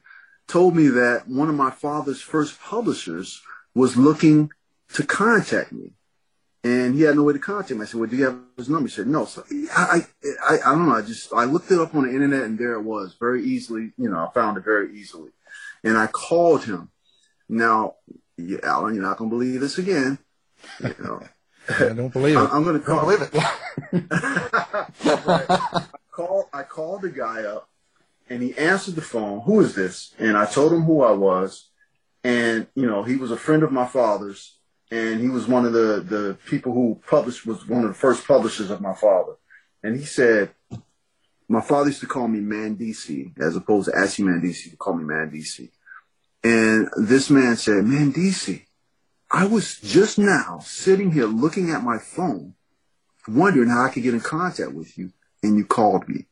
told 0.48 0.74
me 0.74 0.88
that 0.88 1.28
one 1.28 1.50
of 1.50 1.54
my 1.54 1.70
father's 1.70 2.22
first 2.22 2.58
publishers 2.62 3.42
was 3.74 3.98
looking 3.98 4.52
to 4.94 5.04
contact 5.04 5.70
me 5.72 5.92
and 6.64 6.94
he 6.94 7.02
had 7.02 7.16
no 7.16 7.24
way 7.24 7.34
to 7.34 7.38
contact 7.38 7.72
me. 7.72 7.82
I 7.82 7.84
said, 7.84 8.00
"Well, 8.00 8.08
do 8.08 8.16
you 8.16 8.24
have 8.24 8.38
his 8.56 8.70
number?" 8.70 8.88
He 8.88 8.94
said, 8.94 9.06
"No." 9.06 9.26
So 9.26 9.44
I, 9.76 10.06
I, 10.48 10.58
I 10.64 10.74
don't 10.74 10.88
know. 10.88 10.94
I 10.94 11.02
just 11.02 11.30
I 11.34 11.44
looked 11.44 11.70
it 11.70 11.78
up 11.78 11.94
on 11.94 12.04
the 12.04 12.14
internet, 12.14 12.44
and 12.44 12.58
there 12.58 12.74
it 12.74 12.82
was, 12.82 13.16
very 13.18 13.44
easily. 13.44 13.92
You 13.98 14.08
know, 14.08 14.18
I 14.18 14.32
found 14.32 14.56
it 14.56 14.64
very 14.64 14.96
easily, 14.96 15.32
and 15.84 15.98
I 15.98 16.06
called 16.06 16.64
him. 16.64 16.90
Now, 17.48 17.96
Alan, 18.62 18.94
you're 18.94 19.02
not 19.02 19.18
gonna 19.18 19.28
believe 19.28 19.60
this 19.60 19.76
again. 19.76 20.18
You 20.80 20.94
know, 21.00 21.20
I 21.68 21.88
don't 21.90 22.12
believe 22.12 22.36
it. 22.36 22.40
I, 22.52 22.56
am 22.56 22.64
gonna 22.64 22.80
call. 22.80 23.00
believe 23.00 23.22
it. 23.22 23.30
I 24.12 25.86
call. 26.10 26.48
I 26.52 26.62
called 26.62 27.02
the 27.02 27.10
guy 27.10 27.42
up, 27.42 27.68
and 28.28 28.42
he 28.42 28.56
answered 28.56 28.94
the 28.94 29.02
phone. 29.02 29.40
Who 29.42 29.60
is 29.60 29.74
this? 29.74 30.14
And 30.18 30.36
I 30.36 30.46
told 30.46 30.72
him 30.72 30.82
who 30.82 31.02
I 31.02 31.12
was, 31.12 31.68
and 32.24 32.66
you 32.74 32.86
know, 32.86 33.02
he 33.02 33.16
was 33.16 33.30
a 33.30 33.36
friend 33.36 33.62
of 33.62 33.72
my 33.72 33.86
father's 33.86 34.58
and 34.92 35.22
he 35.22 35.28
was 35.30 35.48
one 35.48 35.64
of 35.64 35.72
the, 35.72 36.04
the 36.06 36.36
people 36.46 36.74
who 36.74 37.00
published, 37.08 37.46
was 37.46 37.66
one 37.66 37.82
of 37.82 37.88
the 37.88 37.94
first 37.94 38.28
publishers 38.28 38.70
of 38.70 38.82
my 38.82 38.92
father. 38.92 39.32
And 39.82 39.98
he 39.98 40.04
said, 40.04 40.50
my 41.48 41.62
father 41.62 41.88
used 41.88 42.00
to 42.00 42.06
call 42.06 42.28
me 42.28 42.40
Mandisi, 42.40 43.32
as 43.40 43.56
opposed 43.56 43.88
to 43.88 43.98
Asi 43.98 44.22
Mandisi, 44.22 44.70
to 44.70 44.76
call 44.76 44.92
me 44.92 45.04
Mandisi. 45.04 45.70
And 46.44 46.90
this 46.98 47.30
man 47.30 47.56
said, 47.56 47.84
Mandisi, 47.84 48.66
I 49.32 49.46
was 49.46 49.80
just 49.80 50.18
now 50.18 50.58
sitting 50.62 51.12
here 51.12 51.24
looking 51.24 51.70
at 51.70 51.82
my 51.82 51.96
phone, 51.96 52.54
wondering 53.26 53.70
how 53.70 53.86
I 53.86 53.88
could 53.88 54.02
get 54.02 54.12
in 54.12 54.20
contact 54.20 54.72
with 54.72 54.98
you, 54.98 55.12
and 55.42 55.56
you 55.56 55.64
called 55.64 56.06
me. 56.06 56.26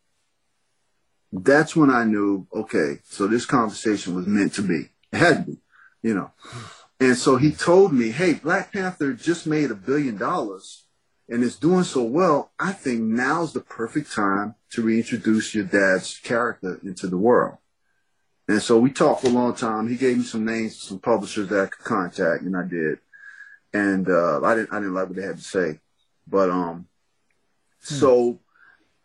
That's 1.32 1.74
when 1.74 1.90
I 1.90 2.04
knew, 2.04 2.46
okay, 2.54 2.98
so 3.04 3.26
this 3.26 3.46
conversation 3.46 4.14
was 4.14 4.26
meant 4.26 4.52
to 4.54 4.62
be. 4.62 4.90
It 5.12 5.16
had 5.16 5.46
to 5.46 5.52
be, 5.52 5.58
you 6.02 6.14
know. 6.14 6.32
And 7.00 7.16
so 7.16 7.36
he 7.36 7.52
told 7.52 7.94
me, 7.94 8.10
hey, 8.10 8.34
Black 8.34 8.72
Panther 8.72 9.14
just 9.14 9.46
made 9.46 9.70
a 9.70 9.74
billion 9.74 10.18
dollars 10.18 10.84
and 11.30 11.44
it's 11.44 11.56
doing 11.56 11.84
so 11.84 12.02
well. 12.02 12.50
I 12.58 12.72
think 12.72 13.00
now's 13.00 13.52
the 13.52 13.60
perfect 13.60 14.12
time 14.12 14.56
to 14.72 14.82
reintroduce 14.82 15.54
your 15.54 15.64
dad's 15.64 16.18
character 16.18 16.80
into 16.84 17.06
the 17.06 17.16
world. 17.16 17.58
And 18.50 18.60
so 18.60 18.80
we 18.80 18.90
talked 18.90 19.20
for 19.20 19.28
a 19.28 19.30
long 19.30 19.54
time. 19.54 19.88
He 19.88 19.94
gave 19.94 20.18
me 20.18 20.24
some 20.24 20.44
names, 20.44 20.82
some 20.82 20.98
publishers 20.98 21.46
that 21.50 21.60
I 21.60 21.66
could 21.66 21.84
contact, 21.84 22.42
and 22.42 22.56
I 22.56 22.64
did. 22.64 22.98
And 23.72 24.08
uh, 24.08 24.40
I 24.42 24.56
didn't, 24.56 24.72
I 24.72 24.80
didn't 24.80 24.94
like 24.94 25.06
what 25.06 25.14
they 25.14 25.22
had 25.22 25.36
to 25.36 25.44
say, 25.44 25.78
but 26.26 26.50
um, 26.50 26.88
so 27.78 28.40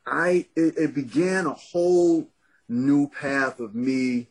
I 0.03 0.47
it, 0.55 0.79
it 0.79 0.95
began 0.95 1.45
a 1.45 1.53
whole 1.53 2.27
new 2.67 3.07
path 3.07 3.59
of 3.59 3.75
me 3.75 4.29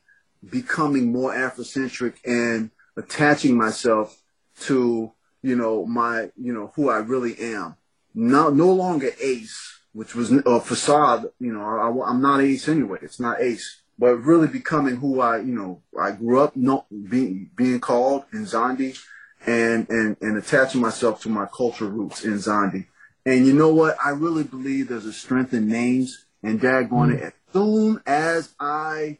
becoming 0.50 1.12
more 1.12 1.32
Afrocentric 1.32 2.14
and 2.24 2.72
attaching 2.96 3.56
myself 3.56 4.20
to 4.62 5.12
you 5.42 5.54
know 5.54 5.86
my 5.86 6.30
you 6.36 6.52
know 6.52 6.72
who 6.74 6.90
I 6.90 6.96
really 6.96 7.38
am. 7.38 7.76
No, 8.16 8.50
no 8.50 8.72
longer 8.72 9.10
Ace, 9.22 9.78
which 9.92 10.16
was 10.16 10.32
a 10.32 10.58
facade. 10.58 11.26
You 11.38 11.52
know, 11.52 11.62
I, 11.62 12.10
I'm 12.10 12.20
not 12.20 12.40
Ace 12.40 12.68
anyway. 12.68 12.98
It's 13.00 13.20
not 13.20 13.40
Ace, 13.40 13.83
but 13.98 14.16
really 14.16 14.48
becoming 14.48 14.96
who 14.96 15.20
I 15.20 15.38
you 15.38 15.54
know 15.54 15.82
I 15.98 16.12
grew 16.12 16.40
up 16.40 16.56
not 16.56 16.86
being 16.90 17.50
being 17.56 17.80
called 17.80 18.24
Nzondi, 18.32 18.98
and 19.46 19.88
and 19.88 20.16
and 20.20 20.36
attaching 20.36 20.80
myself 20.80 21.22
to 21.22 21.28
my 21.28 21.46
cultural 21.46 21.90
roots 21.90 22.24
Nzondi. 22.24 22.86
And 23.26 23.46
you 23.46 23.54
know 23.54 23.72
what? 23.72 23.96
I 24.04 24.10
really 24.10 24.44
believe 24.44 24.88
there's 24.88 25.06
a 25.06 25.12
strength 25.12 25.54
in 25.54 25.68
names. 25.68 26.26
And 26.42 26.60
daggone 26.60 27.14
it, 27.14 27.22
as 27.22 27.32
soon 27.54 28.02
as 28.06 28.54
I 28.60 29.16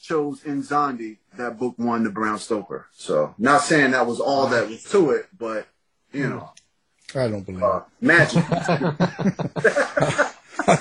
chose 0.00 0.40
Nzondi, 0.42 1.16
that 1.36 1.58
book 1.58 1.74
won 1.78 2.04
the 2.04 2.10
Bram 2.10 2.38
Stoker. 2.38 2.86
So, 2.92 3.34
not 3.38 3.62
saying 3.62 3.90
that 3.90 4.06
was 4.06 4.20
all 4.20 4.46
that 4.46 4.68
was 4.68 4.84
to 4.84 5.10
it, 5.10 5.26
but 5.36 5.66
you 6.12 6.28
know, 6.28 6.52
I 7.14 7.26
don't 7.26 7.44
believe 7.44 7.64
uh, 7.64 7.80
magic. 8.00 8.44
I 8.48 10.28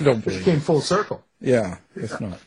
don't 0.04 0.24
believe 0.24 0.44
Came 0.44 0.60
full 0.60 0.82
circle. 0.82 1.24
Yeah, 1.42 1.78
it's 1.96 2.22
not. 2.22 2.38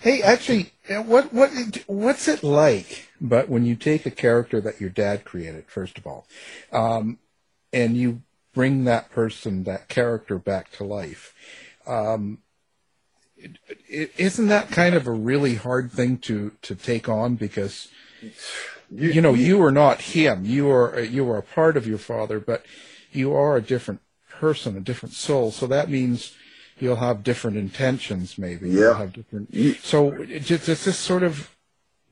Hey, 0.00 0.22
actually, 0.22 0.72
uh, 0.88 1.02
what 1.02 1.32
what 1.32 1.50
what's 1.86 2.28
it 2.28 2.42
like? 2.42 3.08
But 3.20 3.48
when 3.48 3.64
you 3.64 3.76
take 3.76 4.04
a 4.06 4.10
character 4.10 4.60
that 4.60 4.80
your 4.80 4.90
dad 4.90 5.24
created, 5.24 5.66
first 5.68 5.98
of 5.98 6.06
all, 6.06 6.26
um, 6.72 7.18
and 7.72 7.96
you 7.96 8.22
bring 8.52 8.84
that 8.84 9.10
person, 9.10 9.64
that 9.64 9.88
character 9.88 10.38
back 10.38 10.72
to 10.72 10.84
life, 10.84 11.34
um, 11.86 12.38
it, 13.36 13.58
it, 13.88 14.12
isn't 14.18 14.48
that 14.48 14.70
kind 14.70 14.94
of 14.94 15.06
a 15.06 15.12
really 15.12 15.54
hard 15.54 15.92
thing 15.92 16.18
to 16.18 16.52
to 16.62 16.74
take 16.74 17.08
on 17.08 17.36
because 17.36 17.88
you, 18.90 19.10
you 19.10 19.20
know 19.20 19.34
you 19.34 19.62
are 19.62 19.72
not 19.72 20.00
him. 20.00 20.44
You 20.44 20.70
are 20.70 21.00
you 21.00 21.28
are 21.30 21.38
a 21.38 21.42
part 21.42 21.76
of 21.76 21.86
your 21.86 21.98
father, 21.98 22.40
but 22.40 22.64
you 23.12 23.34
are 23.34 23.56
a 23.56 23.62
different 23.62 24.00
person, 24.28 24.76
a 24.76 24.80
different 24.80 25.14
soul. 25.14 25.50
So 25.52 25.66
that 25.68 25.88
means 25.88 26.34
you'll 26.82 26.96
have 26.96 27.22
different 27.22 27.56
intentions, 27.56 28.36
maybe. 28.36 28.68
You'll 28.68 28.90
Yeah. 28.92 28.98
have 28.98 29.12
different. 29.12 29.54
So 29.84 30.08
it- 30.22 30.46
does 30.46 30.84
this 30.84 30.98
sort 30.98 31.22
of 31.22 31.48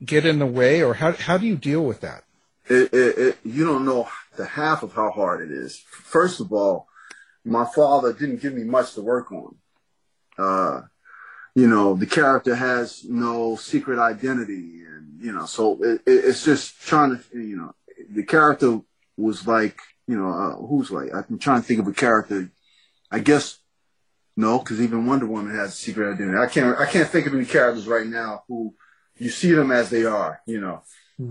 get 0.03 0.25
in 0.25 0.39
the 0.39 0.45
way, 0.47 0.81
or 0.81 0.93
how 0.95 1.11
how 1.11 1.37
do 1.37 1.45
you 1.45 1.57
deal 1.57 1.83
with 1.85 1.99
that? 2.01 2.23
it, 2.69 2.93
it, 2.93 3.17
it, 3.17 3.37
you 3.43 3.65
don't 3.65 3.83
know 3.83 4.07
the 4.37 4.45
half 4.45 4.81
of 4.83 4.93
how 4.93 5.09
hard 5.11 5.41
it 5.41 5.51
is. 5.51 5.83
First 5.89 6.39
of 6.39 6.53
all, 6.53 6.87
my 7.43 7.65
father 7.65 8.13
didn't 8.13 8.41
give 8.41 8.53
me 8.53 8.63
much 8.63 8.93
to 8.93 9.01
work 9.01 9.29
on. 9.31 9.55
Uh, 10.37 10.81
you 11.53 11.67
know, 11.67 11.95
the 11.95 12.05
character 12.05 12.55
has 12.55 13.03
no 13.03 13.57
secret 13.57 13.99
identity, 13.99 14.83
and 14.87 15.19
you 15.19 15.33
know, 15.33 15.45
so 15.45 15.83
it, 15.83 16.01
it, 16.05 16.25
it's 16.29 16.45
just 16.45 16.79
trying 16.81 17.17
to, 17.17 17.23
you 17.37 17.57
know, 17.57 17.73
the 18.09 18.23
character 18.23 18.79
was 19.17 19.45
like, 19.47 19.77
you 20.07 20.17
know, 20.17 20.29
uh, 20.29 20.55
who's 20.67 20.91
like, 20.91 21.09
I'm 21.13 21.39
trying 21.39 21.61
to 21.61 21.67
think 21.67 21.79
of 21.81 21.87
a 21.87 21.93
character. 21.93 22.49
I 23.11 23.19
guess 23.19 23.57
no, 24.41 24.59
because 24.59 24.81
even 24.81 25.07
Wonder 25.07 25.27
Woman 25.27 25.55
has 25.55 25.69
a 25.69 25.81
secret 25.85 26.13
identity. 26.13 26.37
I 26.37 26.47
can't, 26.47 26.77
I 26.77 26.87
can't 26.93 27.09
think 27.09 27.27
of 27.27 27.33
any 27.33 27.45
characters 27.45 27.87
right 27.87 28.07
now 28.07 28.43
who 28.47 28.73
you 29.17 29.29
see 29.29 29.51
them 29.51 29.71
as 29.71 29.89
they 29.89 30.03
are. 30.03 30.41
You 30.45 30.59
know, 30.61 30.77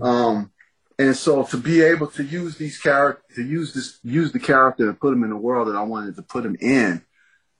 um, 0.01 0.51
and 0.97 1.15
so 1.15 1.43
to 1.43 1.57
be 1.57 1.81
able 1.81 2.07
to 2.17 2.23
use 2.23 2.57
these 2.57 2.77
character, 2.79 3.23
to 3.35 3.43
use 3.43 3.73
this, 3.73 3.99
use 4.03 4.31
the 4.31 4.39
character 4.39 4.87
and 4.87 4.99
put 4.99 5.13
him 5.13 5.23
in 5.23 5.29
the 5.29 5.35
world 5.47 5.67
that 5.67 5.75
I 5.75 5.83
wanted 5.83 6.15
to 6.15 6.21
put 6.21 6.45
him 6.45 6.55
in, 6.59 7.01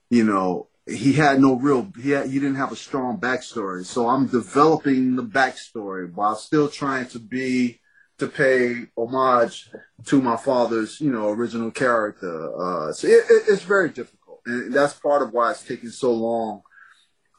you 0.09 0.23
know, 0.23 0.67
he 0.87 1.13
had 1.13 1.39
no 1.39 1.55
real, 1.55 1.91
he 2.01 2.11
had, 2.11 2.27
he 2.27 2.39
didn't 2.39 2.61
have 2.63 2.71
a 2.71 2.75
strong 2.87 3.19
backstory. 3.19 3.85
So 3.85 4.09
I'm 4.09 4.27
developing 4.27 5.15
the 5.15 5.23
backstory 5.23 6.11
while 6.13 6.35
still 6.35 6.69
trying 6.69 7.07
to 7.09 7.19
be, 7.19 7.79
to 8.19 8.27
pay 8.27 8.85
homage 8.95 9.69
to 10.05 10.21
my 10.21 10.37
father's, 10.37 11.01
you 11.01 11.11
know, 11.11 11.29
original 11.29 11.71
character. 11.71 12.35
Uh, 12.55 12.93
so 12.93 13.07
it, 13.07 13.23
it, 13.29 13.43
it's 13.49 13.63
very 13.63 13.89
difficult. 13.89 14.20
And 14.51 14.73
that's 14.73 14.93
part 14.93 15.21
of 15.21 15.31
why 15.31 15.51
it's 15.51 15.63
taking 15.63 15.89
so 15.89 16.11
long 16.11 16.61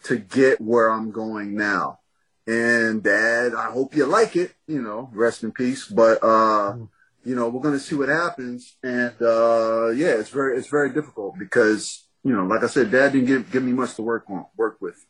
to 0.04 0.16
get 0.16 0.60
where 0.60 0.88
I'm 0.90 1.10
going 1.10 1.54
now. 1.54 2.00
And 2.46 3.02
dad, 3.02 3.54
I 3.54 3.70
hope 3.70 3.94
you 3.94 4.04
like 4.06 4.34
it, 4.34 4.54
you 4.66 4.82
know, 4.82 5.10
rest 5.12 5.44
in 5.44 5.52
peace. 5.52 5.86
But, 5.86 6.22
uh, 6.24 6.76
you 7.24 7.36
know, 7.36 7.48
we're 7.48 7.62
going 7.62 7.78
to 7.78 7.80
see 7.80 7.94
what 7.94 8.08
happens. 8.08 8.76
And, 8.82 9.14
uh, 9.20 9.90
yeah, 9.90 10.18
it's 10.18 10.30
very, 10.30 10.58
it's 10.58 10.68
very 10.68 10.92
difficult 10.92 11.38
because, 11.38 12.04
you 12.24 12.34
know, 12.34 12.44
like 12.46 12.64
I 12.64 12.66
said, 12.66 12.90
dad 12.90 13.12
didn't 13.12 13.28
give, 13.28 13.50
give 13.52 13.62
me 13.62 13.72
much 13.72 13.94
to 13.94 14.02
work 14.02 14.24
on, 14.28 14.46
work 14.56 14.78
with. 14.80 15.04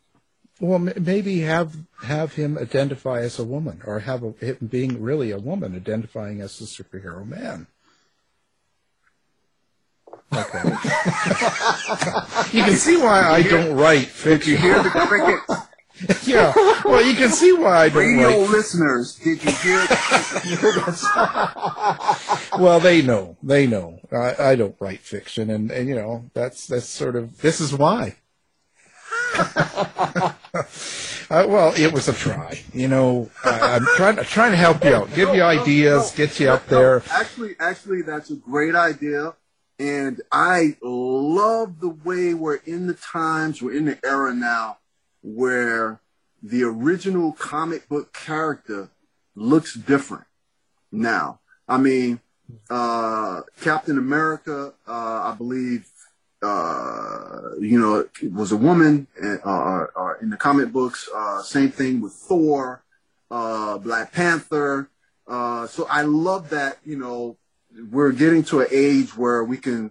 Well, 0.61 0.77
m- 0.77 1.05
maybe 1.05 1.41
have 1.41 1.75
have 2.03 2.35
him 2.35 2.57
identify 2.57 3.21
as 3.21 3.39
a 3.39 3.45
woman, 3.45 3.83
or 3.85 3.99
have 4.01 4.23
a, 4.23 4.33
him 4.33 4.59
being 4.71 5.03
really 5.03 5.31
a 5.31 5.39
woman 5.39 5.75
identifying 5.75 6.41
as 6.41 6.61
a 6.61 6.65
superhero 6.65 7.27
man. 7.27 7.67
Okay. 10.35 10.63
you 12.57 12.65
can 12.65 12.77
see 12.77 12.97
why 12.97 13.21
I 13.23 13.43
don't 13.43 13.77
write 13.77 14.07
fiction. 14.07 14.39
Did 14.39 14.49
you 14.49 14.57
hear 14.57 14.83
the 14.83 14.91
cricket? 14.91 15.41
yeah. 16.25 16.53
Well, 16.85 17.05
you 17.05 17.15
can 17.15 17.31
see 17.31 17.53
why 17.53 17.85
I 17.85 17.89
don't 17.89 17.99
Radio 17.99 18.41
write. 18.41 18.51
listeners, 18.51 19.15
did 19.17 19.43
you 19.45 19.51
hear 19.53 19.87
Well, 22.59 22.81
they 22.81 23.03
know. 23.03 23.37
They 23.43 23.67
know. 23.67 24.01
I, 24.11 24.35
I 24.39 24.55
don't 24.57 24.77
write 24.81 25.01
fiction, 25.01 25.51
and, 25.51 25.71
and 25.71 25.89
you 25.89 25.95
know 25.95 26.31
that's 26.35 26.67
that's 26.67 26.87
sort 26.87 27.17
of 27.17 27.41
this 27.41 27.61
is 27.61 27.75
why. 27.75 28.17
uh, 29.35 30.33
well, 31.31 31.73
it 31.77 31.93
was 31.93 32.09
a 32.09 32.13
try. 32.13 32.61
You 32.73 32.89
know, 32.89 33.31
I, 33.45 33.77
I'm 33.77 33.87
trying 33.97 34.17
to 34.17 34.25
trying 34.25 34.53
to 34.53 34.57
help 34.57 34.85
you 34.85 34.95
out, 34.95 35.15
give 35.15 35.35
you 35.35 35.43
ideas, 35.43 36.13
get 36.13 36.39
you 36.41 36.51
up 36.51 36.67
there. 36.67 37.03
Actually, 37.11 37.57
actually, 37.61 38.03
that's 38.03 38.31
a 38.31 38.37
great 38.37 38.75
idea. 38.75 39.35
And 39.79 40.21
I 40.31 40.77
love 40.83 41.81
the 41.81 41.89
way 41.89 42.35
we're 42.35 42.57
in 42.57 42.87
the 42.87 42.95
times, 42.95 43.61
we're 43.61 43.77
in 43.77 43.87
the 43.87 43.99
era 44.05 44.35
now 44.35 44.79
where 45.23 46.01
the 46.43 46.63
original 46.65 47.33
comic 47.33 47.89
book 47.89 48.13
character 48.13 48.91
looks 49.35 49.75
different 49.75 50.25
now. 50.91 51.41
I 51.69 51.79
mean, 51.79 52.21
uh, 52.69 53.43
Captain 53.61 53.97
America, 53.97 54.75
uh, 54.87 55.33
I 55.33 55.35
believe, 55.37 55.89
uh, 56.43 57.55
you 57.61 57.81
know, 57.81 58.07
was 58.35 58.53
a 58.53 58.57
woman 58.57 59.07
uh, 59.23 59.37
uh, 59.45 59.87
uh, 59.97 60.15
in 60.21 60.31
the 60.31 60.37
comic 60.37 60.73
books. 60.73 61.09
Uh, 61.15 61.41
same 61.43 61.71
thing 61.71 62.01
with 62.01 62.13
Thor, 62.13 62.83
Black 63.31 64.13
Panther. 64.13 64.89
So 65.29 65.87
I 65.89 66.03
love 66.03 66.51
that, 66.51 66.79
you 66.85 66.99
know, 66.99 67.37
we're 67.91 68.13
getting 68.13 68.45
to 68.45 68.61
an 68.61 68.69
age 68.71 69.17
where 69.17 69.45
we 69.45 69.57
can 69.57 69.91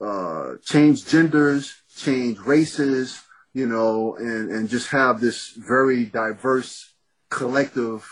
uh, 0.00 0.54
change 0.62 1.06
genders, 1.06 1.74
change 1.96 2.38
races, 2.40 3.22
you 3.52 3.66
know, 3.66 4.16
and, 4.16 4.50
and 4.50 4.68
just 4.68 4.90
have 4.90 5.20
this 5.20 5.50
very 5.50 6.04
diverse 6.04 6.92
collective 7.30 8.08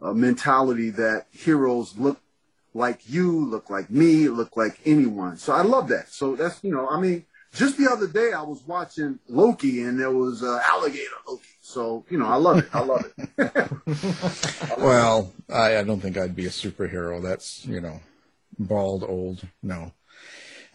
uh, 0.00 0.12
mentality 0.12 0.90
that 0.90 1.26
heroes 1.32 1.96
look 1.96 2.20
like 2.74 3.08
you, 3.08 3.44
look 3.46 3.70
like 3.70 3.90
me, 3.90 4.28
look 4.28 4.56
like 4.56 4.78
anyone. 4.84 5.36
So 5.36 5.52
I 5.52 5.62
love 5.62 5.88
that. 5.88 6.08
So 6.10 6.36
that's, 6.36 6.62
you 6.62 6.72
know, 6.72 6.88
I 6.88 7.00
mean, 7.00 7.24
just 7.54 7.78
the 7.78 7.90
other 7.90 8.08
day 8.08 8.32
I 8.32 8.42
was 8.42 8.62
watching 8.66 9.18
Loki 9.28 9.82
and 9.82 9.98
there 9.98 10.10
was 10.10 10.42
uh, 10.42 10.60
alligator 10.68 11.14
Loki. 11.26 11.44
So, 11.74 12.04
you 12.08 12.18
know, 12.18 12.26
I 12.26 12.36
love 12.36 12.58
it. 12.58 12.68
I 12.72 12.80
love 12.82 13.04
it. 13.18 14.78
Well, 14.78 15.32
I, 15.52 15.78
I 15.78 15.82
don't 15.82 15.98
think 16.00 16.16
I'd 16.16 16.36
be 16.36 16.46
a 16.46 16.50
superhero. 16.50 17.20
That's 17.20 17.66
you 17.66 17.80
know, 17.80 18.00
bald, 18.58 19.02
old. 19.02 19.42
No. 19.60 19.92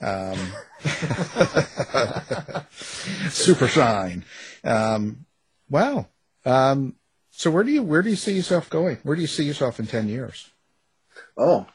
Um, 0.02 0.38
super 3.30 3.68
shine. 3.70 4.26
Um, 4.66 5.26
wow. 5.70 6.08
Um, 6.46 6.96
so 7.32 7.50
where 7.50 7.64
do 7.64 7.72
you 7.72 7.82
where 7.82 8.02
do 8.02 8.10
you 8.10 8.18
see 8.18 8.34
yourself 8.34 8.70
going? 8.70 8.98
Where 9.04 9.16
do 9.16 9.22
you 9.22 9.28
see 9.28 9.46
yourself 9.46 9.80
in 9.80 9.88
ten 9.88 10.10
years? 10.10 10.50
Oh, 11.38 11.66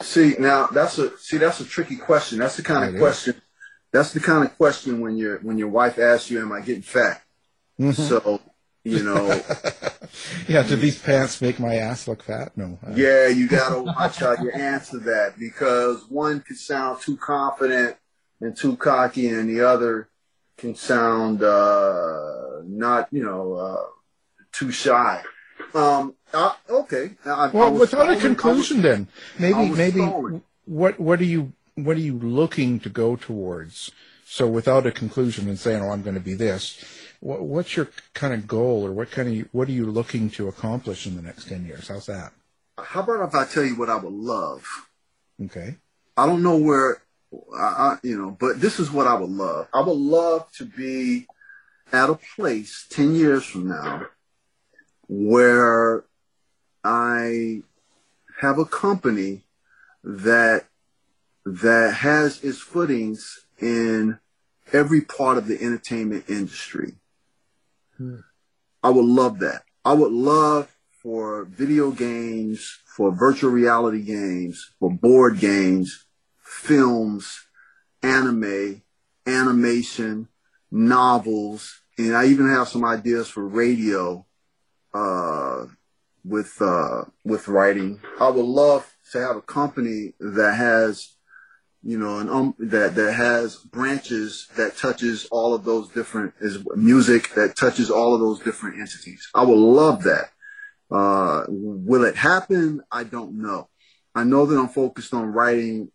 see 0.00 0.36
now 0.38 0.68
that's 0.68 0.98
a 0.98 1.16
see 1.18 1.38
that's 1.38 1.58
a 1.60 1.64
tricky 1.64 1.96
question. 1.96 2.38
That's 2.38 2.56
the 2.56 2.62
kind 2.62 2.84
It 2.84 2.88
of 2.90 2.94
is. 2.94 3.00
question. 3.00 3.42
That's 3.92 4.12
the 4.12 4.20
kind 4.20 4.44
of 4.44 4.56
question 4.56 5.00
when 5.00 5.16
your 5.16 5.38
when 5.38 5.58
your 5.58 5.68
wife 5.68 5.98
asks 5.98 6.30
you, 6.30 6.40
"Am 6.40 6.52
I 6.52 6.60
getting 6.60 6.82
fat?" 6.82 7.22
Mhm. 7.80 7.94
So 7.94 8.40
You 8.84 9.02
know, 9.02 9.42
Yeah, 10.48 10.62
do 10.62 10.74
these 10.76 10.98
pants 10.98 11.40
make 11.42 11.60
my 11.60 11.76
ass 11.76 12.08
look 12.08 12.22
fat? 12.22 12.56
No. 12.56 12.78
Uh, 12.84 12.92
yeah, 12.94 13.28
you 13.28 13.46
gotta 13.46 13.82
watch 13.82 14.16
how 14.16 14.34
you 14.42 14.50
answer 14.50 14.98
that 15.00 15.38
because 15.38 16.04
one 16.08 16.40
could 16.40 16.56
sound 16.56 17.00
too 17.00 17.16
confident 17.16 17.96
and 18.40 18.56
too 18.56 18.76
cocky, 18.76 19.28
and 19.28 19.48
the 19.50 19.60
other 19.68 20.08
can 20.56 20.74
sound 20.74 21.42
uh, 21.42 22.62
not, 22.64 23.08
you 23.12 23.22
know, 23.22 23.52
uh, 23.54 23.84
too 24.52 24.70
shy. 24.72 25.22
Um, 25.74 26.14
uh, 26.32 26.54
okay. 26.68 27.12
I, 27.26 27.30
I 27.30 27.50
Well, 27.50 27.70
was 27.72 27.80
without 27.92 28.10
a 28.10 28.16
conclusion, 28.16 28.78
was- 28.78 28.82
then 28.84 29.08
maybe 29.38 29.68
maybe 29.70 30.00
stalling. 30.00 30.42
what 30.64 30.98
what 30.98 31.20
are 31.20 31.24
you 31.24 31.52
what 31.74 31.96
are 31.96 32.00
you 32.00 32.18
looking 32.18 32.80
to 32.80 32.88
go 32.88 33.14
towards? 33.16 33.90
So 34.24 34.46
without 34.46 34.86
a 34.86 34.90
conclusion 34.92 35.48
and 35.48 35.58
saying, 35.58 35.82
"Oh, 35.82 35.90
I'm 35.90 36.02
going 36.02 36.14
to 36.14 36.20
be 36.20 36.34
this," 36.34 36.82
what, 37.20 37.42
what's 37.42 37.76
your 37.76 37.88
kind 38.14 38.34
of 38.34 38.46
goal, 38.46 38.84
or 38.84 38.92
what 38.92 39.10
kind 39.10 39.40
of 39.40 39.48
what 39.52 39.68
are 39.68 39.72
you 39.72 39.86
looking 39.86 40.30
to 40.30 40.48
accomplish 40.48 41.06
in 41.06 41.16
the 41.16 41.22
next 41.22 41.48
ten 41.48 41.64
years? 41.64 41.88
How's 41.88 42.06
that? 42.06 42.32
How 42.78 43.00
about 43.00 43.28
if 43.28 43.34
I 43.34 43.44
tell 43.44 43.64
you 43.64 43.78
what 43.78 43.90
I 43.90 43.96
would 43.96 44.12
love? 44.12 44.64
Okay. 45.44 45.76
I 46.16 46.26
don't 46.26 46.42
know 46.42 46.56
where, 46.56 47.02
I, 47.56 47.62
I, 47.62 47.98
you 48.02 48.18
know, 48.18 48.36
but 48.38 48.60
this 48.60 48.78
is 48.78 48.90
what 48.90 49.06
I 49.06 49.14
would 49.14 49.30
love. 49.30 49.68
I 49.72 49.80
would 49.80 49.96
love 49.96 50.50
to 50.52 50.64
be 50.64 51.26
at 51.92 52.10
a 52.10 52.18
place 52.36 52.86
10 52.90 53.14
years 53.14 53.44
from 53.44 53.68
now 53.68 54.06
where 55.08 56.04
I 56.84 57.62
have 58.40 58.58
a 58.58 58.64
company 58.64 59.42
that, 60.04 60.66
that 61.44 61.94
has 61.94 62.42
its 62.44 62.58
footings 62.58 63.46
in 63.58 64.18
every 64.72 65.00
part 65.00 65.36
of 65.36 65.46
the 65.46 65.60
entertainment 65.60 66.24
industry. 66.28 66.94
I 68.82 68.90
would 68.90 69.04
love 69.04 69.38
that. 69.40 69.62
I 69.84 69.92
would 69.92 70.12
love 70.12 70.76
for 71.02 71.44
video 71.44 71.90
games, 71.90 72.78
for 72.84 73.10
virtual 73.10 73.50
reality 73.50 74.02
games, 74.02 74.70
for 74.78 74.90
board 74.90 75.38
games, 75.38 76.06
films, 76.42 77.40
anime, 78.02 78.82
animation, 79.26 80.28
novels, 80.70 81.80
and 81.98 82.16
I 82.16 82.26
even 82.26 82.48
have 82.48 82.68
some 82.68 82.84
ideas 82.84 83.28
for 83.28 83.46
radio 83.46 84.24
uh, 84.94 85.66
with 86.24 86.60
uh, 86.60 87.04
with 87.24 87.48
writing. 87.48 88.00
I 88.18 88.28
would 88.28 88.44
love 88.44 88.90
to 89.12 89.20
have 89.20 89.36
a 89.36 89.42
company 89.42 90.14
that 90.20 90.54
has 90.54 91.16
you 91.82 91.98
know, 91.98 92.18
an 92.18 92.28
um, 92.28 92.54
that 92.58 92.94
that 92.94 93.12
has 93.14 93.56
branches 93.56 94.48
that 94.56 94.76
touches 94.76 95.26
all 95.30 95.54
of 95.54 95.64
those 95.64 95.88
different 95.88 96.34
is 96.40 96.58
music 96.76 97.34
that 97.34 97.56
touches 97.56 97.90
all 97.90 98.14
of 98.14 98.20
those 98.20 98.38
different 98.40 98.78
entities. 98.78 99.28
I 99.34 99.44
would 99.44 99.58
love 99.58 100.02
that. 100.02 100.30
Uh, 100.90 101.44
will 101.48 102.04
it 102.04 102.16
happen? 102.16 102.82
I 102.92 103.04
don't 103.04 103.40
know. 103.40 103.68
I 104.14 104.24
know 104.24 104.44
that 104.44 104.58
I'm 104.58 104.68
focused 104.68 105.14
on 105.14 105.32
writing 105.32 105.90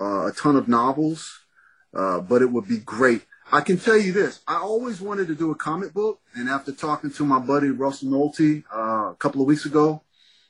uh, 0.00 0.26
a 0.26 0.32
ton 0.32 0.54
of 0.54 0.68
novels, 0.68 1.46
uh, 1.94 2.20
but 2.20 2.42
it 2.42 2.50
would 2.52 2.68
be 2.68 2.78
great. 2.78 3.22
I 3.50 3.60
can 3.60 3.78
tell 3.78 3.98
you 3.98 4.12
this: 4.12 4.40
I 4.46 4.58
always 4.58 5.00
wanted 5.00 5.26
to 5.28 5.34
do 5.34 5.50
a 5.50 5.56
comic 5.56 5.92
book, 5.92 6.20
and 6.36 6.48
after 6.48 6.70
talking 6.70 7.10
to 7.12 7.24
my 7.24 7.40
buddy 7.40 7.70
Russell 7.70 8.08
Nohelty 8.08 8.62
uh, 8.72 9.10
a 9.10 9.16
couple 9.18 9.40
of 9.40 9.48
weeks 9.48 9.64
ago, 9.64 10.03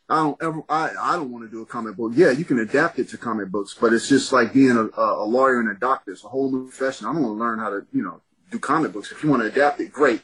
I 0.09 0.17
don't 0.17 0.43
ever, 0.43 0.63
I, 0.69 0.91
I 1.01 1.17
don't 1.17 1.31
want 1.31 1.45
to 1.45 1.51
do 1.51 1.63
a 1.63 1.67
comic 1.67 1.97
book. 1.97 2.13
Yeah, 2.15 2.31
you 2.31 2.45
can 2.45 2.59
adapt 2.59 2.99
it 2.99 3.09
to 3.11 3.19
comic 3.19 3.49
books, 3.49 3.75
but 3.79 3.93
it's 3.93 4.09
just 4.09 4.33
like 4.33 4.53
being 4.53 4.77
a, 4.77 5.01
a 5.01 5.25
lawyer 5.25 5.61
and 5.61 5.71
a 5.71 5.75
doctor. 5.75 6.13
It's 6.13 6.25
a 6.25 6.29
whole 6.29 6.51
new 6.51 6.69
profession. 6.69 7.07
I 7.07 7.13
don't 7.13 7.23
want 7.23 7.37
to 7.37 7.41
learn 7.41 7.59
how 7.59 7.71
to, 7.71 7.87
you 7.93 8.03
know, 8.03 8.21
do 8.51 8.59
comic 8.59 8.93
books. 8.93 9.11
If 9.13 9.23
you 9.23 9.31
want 9.31 9.43
to 9.43 9.49
adapt 9.49 9.81
it, 9.81 9.93
great. 9.93 10.23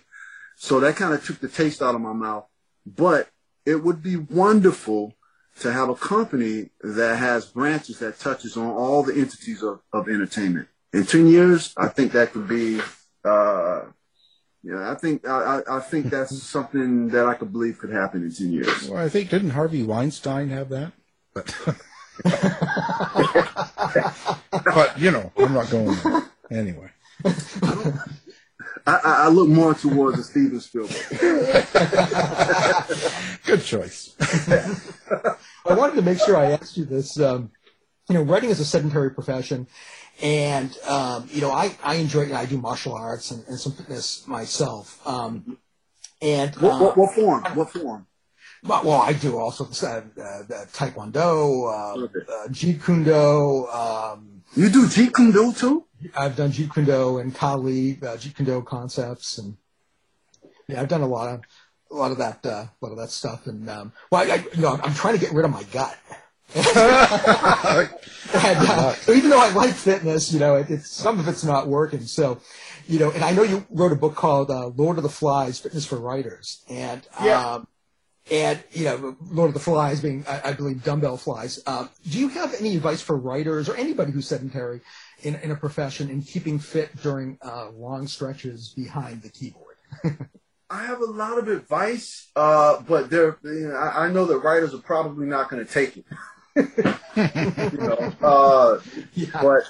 So 0.57 0.81
that 0.81 0.97
kind 0.97 1.15
of 1.15 1.25
took 1.25 1.41
the 1.41 1.49
taste 1.49 1.81
out 1.81 1.95
of 1.95 2.03
my 2.03 2.13
mouth, 2.13 2.45
but 2.85 3.31
it 3.65 3.77
would 3.77 4.03
be 4.03 4.17
wonderful 4.17 5.15
to 5.61 5.73
have 5.73 5.89
a 5.89 5.95
company 5.95 6.71
that 6.83 7.17
has 7.17 7.47
branches 7.47 7.99
that 8.01 8.19
touches 8.19 8.57
on 8.57 8.67
all 8.67 9.03
the 9.03 9.15
entities 9.15 9.63
of, 9.63 9.81
of 9.93 10.09
entertainment. 10.09 10.69
In 10.93 11.07
10 11.07 11.27
years, 11.29 11.73
I 11.77 11.89
think 11.89 12.13
that 12.13 12.33
could 12.33 12.49
be, 12.49 12.81
uh, 13.25 13.83
yeah, 14.63 14.91
I 14.91 14.95
think 14.95 15.27
I, 15.27 15.63
I 15.69 15.77
I 15.77 15.81
think 15.81 16.11
that's 16.11 16.43
something 16.43 17.09
that 17.09 17.27
I 17.27 17.35
could 17.35 17.53
believe 17.53 17.79
could 17.79 17.91
happen 17.91 18.23
in 18.23 18.33
ten 18.33 18.53
years. 18.53 18.89
Well, 18.89 19.03
I 19.03 19.09
think 19.09 19.31
didn't 19.31 19.51
Harvey 19.51 19.83
Weinstein 19.83 20.51
have 20.51 20.69
that? 20.71 20.93
But 21.35 21.55
but 24.75 24.99
you 24.99 25.11
know, 25.11 25.33
I'm 25.37 25.55
not 25.55 25.71
going 25.71 25.97
there. 26.03 26.23
Anyway. 26.51 26.91
I, 28.87 28.99
I 29.05 29.13
I 29.25 29.29
look 29.29 29.49
more 29.49 29.75
towards 29.75 30.19
a 30.19 30.25
Steven 30.25 30.61
Spielberg. 30.61 30.97
Good 33.45 33.63
choice. 33.63 34.17
I 35.67 35.75
wanted 35.75 35.97
to 35.97 36.03
make 36.03 36.19
sure 36.19 36.37
I 36.37 36.53
asked 36.53 36.77
you 36.77 36.85
this. 36.85 37.19
Um, 37.19 37.51
you 38.09 38.17
know, 38.17 38.23
writing 38.23 38.51
is 38.51 38.59
a 38.59 38.65
sedentary 38.65 39.11
profession, 39.11 39.69
and 40.23 40.77
um, 40.87 41.29
you 41.31 41.41
know, 41.41 41.51
I 41.51 41.77
I 41.83 41.95
enjoy. 41.95 42.23
You 42.23 42.29
know, 42.31 42.37
I 42.37 42.47
do 42.47 42.59
martial 42.59 42.95
arts 42.95 43.31
and, 43.31 43.47
and 43.49 43.59
some 43.59 43.73
fitness 43.73 44.27
myself. 44.27 45.01
Um, 45.07 45.59
and 46.23 46.55
What, 46.57 46.81
what, 46.81 46.91
uh, 46.91 46.95
what 47.01 47.15
form? 47.15 47.45
What 47.55 47.71
form? 47.71 48.07
well, 48.63 48.85
well, 48.85 49.03
I 49.03 49.15
do 49.15 49.39
also 49.39 49.65
uh, 49.65 49.87
uh, 49.87 50.23
uh, 50.23 50.67
Taekwondo, 50.73 51.65
uh, 51.67 52.05
uh, 52.05 52.49
Jeet 52.49 52.85
Kune 52.85 53.09
Um, 53.09 54.43
you 54.55 54.69
do 54.69 54.87
Jeet 54.87 55.15
Kune 55.15 55.33
Do 55.33 55.53
too? 55.53 55.87
I've 56.17 56.37
done 56.37 56.53
Jeet 56.53 56.73
Kune 56.75 56.85
Do 56.85 57.19
and 57.19 57.35
Kali, 57.35 57.99
uh, 58.03 58.17
Jeet 58.17 58.37
Kune 58.37 58.47
Do 58.47 58.63
concepts, 58.63 59.39
and 59.39 59.57
yeah, 60.69 60.81
I've 60.83 60.89
done 60.89 61.01
a 61.03 61.07
lot 61.07 61.33
of 61.33 61.41
a 61.91 61.95
lot 61.95 62.13
of 62.13 62.19
that 62.19 62.45
uh, 62.45 62.67
a 62.67 62.79
lot 62.83 62.93
of 62.93 62.99
that 62.99 63.11
stuff. 63.11 63.47
And 63.47 63.69
um, 63.71 63.93
well, 64.11 64.23
I, 64.31 64.35
I, 64.35 64.45
you 64.55 64.61
know, 64.63 64.79
I'm 64.83 64.95
trying 64.95 65.15
to 65.15 65.21
get 65.21 65.33
rid 65.33 65.45
of 65.45 65.51
my 65.51 65.63
gut. 65.65 65.97
And, 66.55 67.89
uh, 68.35 68.95
even 69.09 69.31
though 69.31 69.41
I 69.41 69.51
like 69.55 69.75
fitness, 69.75 70.33
you 70.33 70.41
know, 70.41 70.57
it, 70.57 70.71
it's 70.71 70.91
some 70.91 71.19
of 71.21 71.29
it's 71.29 71.45
not 71.45 71.69
working. 71.69 72.01
So, 72.03 72.41
you 72.89 72.99
know, 72.99 73.11
and 73.11 73.25
I 73.25 73.33
know 73.33 73.43
you 73.43 73.67
wrote 73.71 73.93
a 73.93 73.97
book 73.97 74.15
called 74.15 74.51
uh, 74.51 74.69
Lord 74.69 74.97
of 74.97 75.03
the 75.03 75.09
Flies: 75.09 75.59
Fitness 75.61 75.87
for 75.87 75.97
Writers, 75.97 76.65
and 76.69 77.07
Yeah. 77.23 77.55
um, 77.55 77.67
and 78.31 78.63
you 78.73 78.85
know, 78.85 79.17
Lord 79.31 79.49
of 79.49 79.55
the 79.55 79.61
Flies 79.61 80.01
being, 80.01 80.25
I, 80.29 80.51
I 80.51 80.53
believe, 80.53 80.85
dumbbell 80.85 81.17
flies. 81.17 81.61
Um, 81.67 81.89
do 82.09 82.19
you 82.19 82.29
have 82.29 82.55
any 82.55 82.77
advice 82.77 83.01
for 83.03 83.17
writers 83.17 83.69
or 83.69 83.77
anybody 83.77 84.13
who's 84.13 84.29
sedentary 84.29 84.81
in, 85.23 85.35
in 85.37 85.51
a 85.51 85.57
profession 85.57 86.11
in 86.11 86.23
keeping 86.23 86.59
fit 86.59 86.95
during 87.03 87.39
uh, 87.43 87.71
long 87.71 88.07
stretches 88.07 88.69
behind 88.77 89.23
the 89.23 89.29
keyboard? 89.31 89.77
I 90.71 90.85
have 90.85 91.01
a 91.01 91.07
lot 91.07 91.39
of 91.39 91.49
advice, 91.49 92.31
uh, 92.37 92.81
but 92.87 93.11
there, 93.11 93.39
you 93.43 93.69
know, 93.71 93.75
I, 93.75 94.07
I 94.07 94.13
know 94.13 94.25
that 94.27 94.39
writers 94.39 94.73
are 94.73 94.79
probably 94.79 95.27
not 95.27 95.51
going 95.51 95.65
to 95.67 95.73
take 95.73 95.97
it. 95.97 96.05
you 97.17 97.79
know, 97.79 98.13
uh, 98.23 98.79
but 99.43 99.63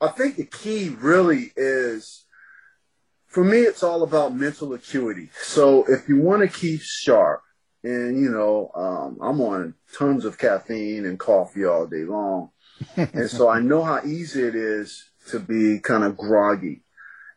I 0.00 0.08
think 0.08 0.36
the 0.36 0.44
key 0.44 0.90
really 0.90 1.52
is, 1.56 2.24
for 3.26 3.44
me, 3.44 3.58
it's 3.58 3.82
all 3.82 4.02
about 4.02 4.34
mental 4.34 4.72
acuity. 4.74 5.30
So 5.40 5.84
if 5.88 6.08
you 6.08 6.20
want 6.20 6.42
to 6.42 6.48
keep 6.48 6.80
sharp, 6.82 7.42
and 7.82 8.18
you 8.18 8.30
know, 8.30 8.70
um, 8.74 9.18
I'm 9.20 9.40
on 9.40 9.74
tons 9.96 10.24
of 10.24 10.38
caffeine 10.38 11.04
and 11.04 11.18
coffee 11.18 11.64
all 11.64 11.86
day 11.86 12.04
long, 12.04 12.50
and 12.96 13.28
so 13.28 13.48
I 13.48 13.60
know 13.60 13.82
how 13.82 14.00
easy 14.04 14.42
it 14.42 14.54
is 14.54 15.04
to 15.28 15.38
be 15.38 15.80
kind 15.80 16.04
of 16.04 16.16
groggy. 16.16 16.82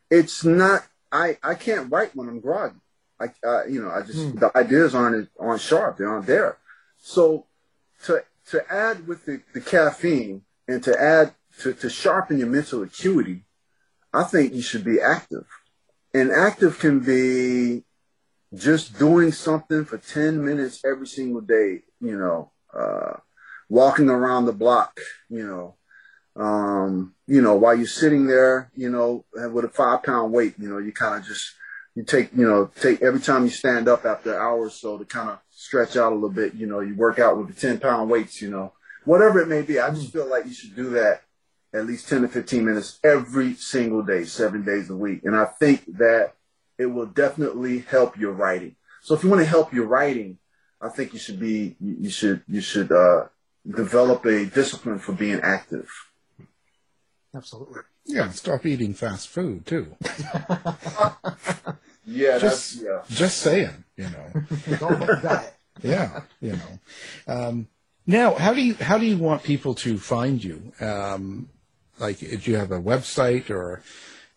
It's 0.10 0.44
not. 0.44 0.88
I 1.12 1.38
I 1.44 1.56
can't 1.56 1.92
write 1.92 2.16
when 2.16 2.30
I'm 2.30 2.40
groggy. 2.40 2.80
I, 3.20 3.26
uh, 3.46 3.66
you 3.66 3.82
know, 3.82 3.90
I 3.90 4.02
just 4.02 4.40
the 4.40 4.52
ideas 4.56 4.94
aren't 4.94 5.30
aren't 5.40 5.62
sharp. 5.62 5.98
They 5.98 6.06
aren't 6.06 6.28
there. 6.28 6.58
So 7.00 7.46
to 8.06 8.24
to 8.52 8.64
add 8.72 9.08
with 9.08 9.26
the, 9.26 9.42
the 9.54 9.62
caffeine 9.62 10.44
and 10.68 10.84
to 10.84 11.00
add 11.00 11.34
to, 11.62 11.74
to 11.74 11.90
sharpen 11.90 12.38
your 12.38 12.48
mental 12.48 12.84
acuity, 12.84 13.44
I 14.14 14.24
think 14.24 14.54
you 14.54 14.62
should 14.62 14.84
be 14.84 15.00
active. 15.02 15.46
And 16.14 16.32
active 16.32 16.80
can 16.80 17.00
be 17.00 17.84
just 18.54 18.98
doing 18.98 19.32
something 19.32 19.86
for 19.86 19.98
10 19.98 20.44
minutes 20.44 20.84
every 20.86 21.08
single 21.08 21.42
day, 21.42 21.82
you 22.00 22.18
know, 22.18 22.52
uh, 22.74 23.18
walking 23.70 24.10
around 24.10 24.46
the 24.46 24.54
block, 24.54 25.00
you 25.30 25.46
know, 25.46 25.76
um, 26.42 27.16
you 27.26 27.42
know, 27.42 27.56
while 27.56 27.76
you're 27.76 27.88
sitting 27.88 28.28
there, 28.28 28.72
you 28.76 28.90
know, 28.90 29.26
with 29.34 29.66
a 29.66 29.70
five 29.70 30.04
pound 30.04 30.32
weight, 30.32 30.54
you 30.58 30.70
know, 30.70 30.78
you 30.78 30.94
kind 30.94 31.20
of 31.20 31.28
just, 31.28 31.54
you 31.96 32.04
take, 32.04 32.30
you 32.36 32.48
know, 32.48 32.70
take 32.80 33.02
every 33.02 33.20
time 33.20 33.44
you 33.44 33.50
stand 33.50 33.88
up 33.88 34.06
after 34.06 34.34
an 34.34 34.40
hour 34.40 34.60
or 34.60 34.70
so 34.70 34.98
to 34.98 35.06
kind 35.06 35.32
of 35.32 35.40
stretch 35.68 35.98
out 35.98 36.14
a 36.14 36.16
little 36.16 36.30
bit, 36.30 36.56
you 36.56 36.66
know, 36.66 36.80
you 36.80 36.96
work 36.96 37.20
out 37.20 37.38
with 37.38 37.48
the 37.48 37.54
10 37.54 37.80
pound 37.80 38.10
weights, 38.10 38.42
you 38.42 38.50
know, 38.50 38.72
whatever 39.04 39.42
it 39.42 39.50
may 39.50 39.62
be. 39.62 39.80
I 39.80 39.90
just 39.90 40.14
feel 40.14 40.30
like 40.30 40.46
you 40.46 40.54
should 40.54 40.76
do 40.76 40.92
that 40.92 41.24
at 41.74 41.86
least 41.86 42.08
10 42.08 42.22
to 42.22 42.28
15 42.30 42.66
minutes 42.66 43.00
every 43.04 43.54
single 43.56 44.02
day, 44.02 44.24
seven 44.24 44.64
days 44.64 44.90
a 44.90 44.96
week. 44.96 45.22
And 45.26 45.36
I 45.36 45.44
think 45.46 45.86
that 45.98 46.34
it 46.78 46.86
will 46.86 47.06
definitely 47.06 47.80
help 47.80 48.18
your 48.18 48.32
writing. 48.32 48.78
So 49.02 49.14
if 49.14 49.24
you 49.24 49.30
want 49.30 49.42
to 49.42 49.48
help 49.48 49.74
your 49.74 49.88
writing, 49.88 50.38
I 50.82 50.88
think 50.88 51.12
you 51.12 51.20
should 51.20 51.40
be, 51.40 51.76
you 51.82 52.10
should, 52.10 52.44
you 52.48 52.62
should, 52.62 52.92
uh, 52.92 53.26
develop 53.68 54.26
a 54.26 54.46
discipline 54.46 55.00
for 55.00 55.12
being 55.12 55.42
active. 55.42 55.90
Absolutely. 57.36 57.82
Yeah, 58.06 58.30
stop 58.30 58.66
eating 58.66 58.94
fast 58.94 59.28
food 59.28 59.66
too. 59.66 59.98
Yeah, 62.08 62.38
just 62.38 62.82
that's, 62.82 63.10
yeah. 63.10 63.16
just 63.18 63.38
saying, 63.40 63.84
you 63.98 64.06
know. 64.06 64.32
It's 64.66 64.82
all 64.82 64.94
about 64.94 65.22
that. 65.24 65.57
Yeah, 65.84 66.22
you 66.42 66.54
know. 66.54 66.80
Um, 67.28 67.68
now, 68.06 68.36
how 68.36 68.54
do 68.54 68.62
you 68.62 68.76
how 68.76 68.98
do 68.98 69.06
you 69.06 69.18
want 69.18 69.44
people 69.44 69.76
to 69.76 69.98
find 69.98 70.44
you? 70.44 70.72
Um, 70.80 71.50
like, 72.00 72.20
do 72.20 72.40
you 72.44 72.56
have 72.56 72.72
a 72.72 72.80
website 72.80 73.50
or 73.50 73.84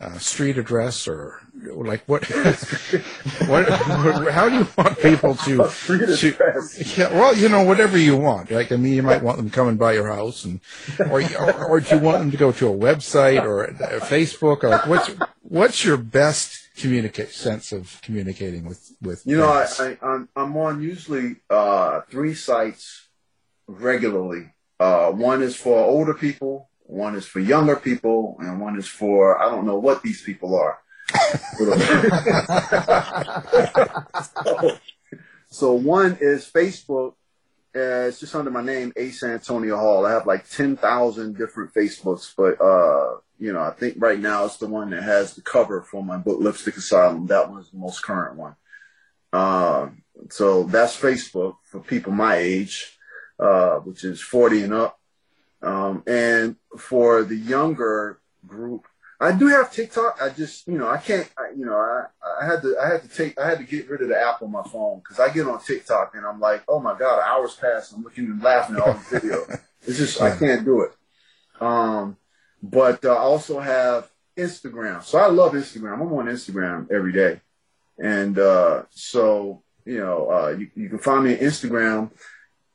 a 0.01 0.19
street 0.19 0.57
address 0.57 1.07
or 1.07 1.41
like 1.55 2.03
what? 2.07 2.25
what? 3.47 3.69
How 3.69 4.49
do 4.49 4.57
you 4.57 4.69
want 4.77 4.99
people 4.99 5.35
to? 5.37 5.69
to 5.69 6.95
yeah, 6.97 7.13
well, 7.13 7.37
you 7.37 7.49
know, 7.49 7.63
whatever 7.63 7.99
you 7.99 8.17
want. 8.17 8.51
Like, 8.51 8.73
I 8.73 8.77
mean, 8.77 8.95
you 8.95 9.03
might 9.03 9.23
want 9.23 9.37
them 9.37 9.51
coming 9.51 9.77
by 9.77 9.93
your 9.93 10.09
house, 10.09 10.45
and 10.45 10.61
or 11.11 11.23
or, 11.39 11.65
or 11.67 11.81
do 11.81 11.95
you 11.95 12.01
want 12.01 12.19
them 12.19 12.31
to 12.31 12.37
go 12.37 12.51
to 12.51 12.69
a 12.69 12.77
website 12.77 13.45
or 13.45 13.65
a 13.65 14.01
Facebook? 14.01 14.65
Or 14.65 14.71
like, 14.71 14.87
what's 14.87 15.11
what's 15.43 15.85
your 15.85 15.97
best 15.97 16.60
communicate 16.81 17.31
sense 17.31 17.73
of 17.73 18.01
communicating 18.03 18.65
with 18.65 18.93
with? 19.01 19.23
You 19.27 19.39
know, 19.39 19.49
I? 19.49 19.67
I, 19.79 19.99
I'm, 20.03 20.29
I'm 20.35 20.57
on 20.57 20.83
usually 20.83 21.37
uh, 21.49 22.01
three 22.11 22.35
sites 22.35 23.09
regularly. 23.67 24.53
Uh, 24.79 25.11
one 25.11 25.43
is 25.43 25.57
for 25.57 25.79
older 25.79 26.15
people, 26.15 26.71
one 26.81 27.15
is 27.15 27.27
for 27.27 27.41
younger 27.41 27.77
people, 27.77 28.37
and 28.41 28.61
one 28.61 28.79
is 28.79 28.89
for 28.89 29.41
I 29.41 29.51
don't 29.51 29.67
know 29.67 29.79
what 29.79 30.03
these 30.03 30.23
people 30.23 30.55
are. 30.55 30.79
so, 34.45 34.79
so 35.51 35.73
one 35.73 36.17
is 36.21 36.51
Facebook. 36.51 37.15
Uh, 37.75 38.09
it's 38.09 38.19
just 38.19 38.35
under 38.35 38.51
my 38.51 38.63
name, 38.63 38.93
Ace 38.97 39.23
Antonio 39.23 39.77
Hall. 39.77 40.05
I 40.05 40.11
have 40.11 40.27
like 40.27 40.49
ten 40.49 40.77
thousand 40.77 41.39
different 41.39 41.73
Facebooks, 41.73 42.35
but 42.37 42.61
uh, 42.61 43.21
you 43.39 43.53
know, 43.53 43.61
I 43.61 43.71
think 43.71 43.95
right 43.99 44.19
now 44.19 44.45
it's 44.45 44.57
the 44.57 44.67
one 44.67 44.91
that 44.91 45.05
has 45.05 45.35
the 45.35 45.43
cover 45.43 45.81
for 45.83 46.03
my 46.03 46.17
book, 46.17 46.41
Lipstick 46.41 46.77
Asylum. 46.77 47.27
That 47.29 47.49
one's 47.49 47.71
the 47.71 47.79
most 47.79 48.03
current 48.03 48.37
one. 48.37 48.57
Um, 49.33 50.03
so 50.31 50.65
that's 50.65 50.97
Facebook 50.97 51.57
for 51.65 51.81
people 51.81 52.13
my 52.13 52.37
age, 52.37 52.99
uh, 53.39 53.77
which 53.77 54.05
is 54.05 54.21
40 54.21 54.63
and 54.65 54.75
up. 54.75 55.01
Um, 55.63 56.03
and 56.07 56.57
for 56.77 57.23
the 57.23 57.37
younger 57.37 58.21
group, 58.47 58.87
I 59.21 59.33
do 59.33 59.49
have 59.49 59.71
TikTok. 59.71 60.19
I 60.21 60.31
just, 60.31 60.67
you 60.67 60.79
know, 60.79 60.89
I 60.89 60.97
can't, 60.97 61.29
I, 61.39 61.51
you 61.57 61.67
know, 61.67 61.77
I, 61.77 62.07
I 62.41 62.47
had 62.47 62.63
to, 62.63 62.75
I 62.83 62.89
had 62.91 63.03
to 63.03 63.09
take, 63.09 63.39
I 63.39 63.49
had 63.49 63.59
to 63.59 63.65
get 63.65 63.89
rid 63.91 64.01
of 64.01 64.09
the 64.09 64.19
app 64.19 64.41
on 64.41 64.51
my 64.51 64.63
phone 64.63 65.01
because 65.01 65.21
I 65.21 65.31
get 65.31 65.47
on 65.47 65.63
TikTok 65.63 66.15
and 66.15 66.25
I'm 66.25 66.41
like, 66.41 66.63
oh 66.67 66.81
my 66.81 66.99
God, 66.99 67.21
hours 67.21 67.55
pass. 67.55 67.93
I'm 67.93 68.03
looking 68.03 68.25
and 68.27 68.43
laughing 68.43 68.77
at 68.77 68.83
all 68.83 68.95
the 68.95 69.21
video. 69.21 69.47
It's 69.87 69.97
just, 69.97 70.21
I 70.21 70.37
can't 70.37 70.63
do 70.63 70.83
it. 70.83 70.91
Um, 71.59 72.19
but 72.63 73.03
uh, 73.03 73.15
I 73.15 73.19
also 73.19 73.61
have 73.61 74.11
Instagram. 74.37 75.03
So 75.03 75.19
I 75.19 75.29
love 75.29 75.53
Instagram. 75.53 75.95
I'm 75.95 76.13
on 76.13 76.27
Instagram 76.27 76.91
every 76.91 77.13
day. 77.13 77.41
And 77.99 78.39
uh, 78.39 78.83
so, 78.91 79.63
you 79.87 79.99
know, 79.99 80.31
uh, 80.31 80.49
you, 80.51 80.71
you 80.75 80.89
can 80.91 80.99
find 80.99 81.25
me 81.25 81.33
on 81.33 81.41
Instagram. 81.41 82.11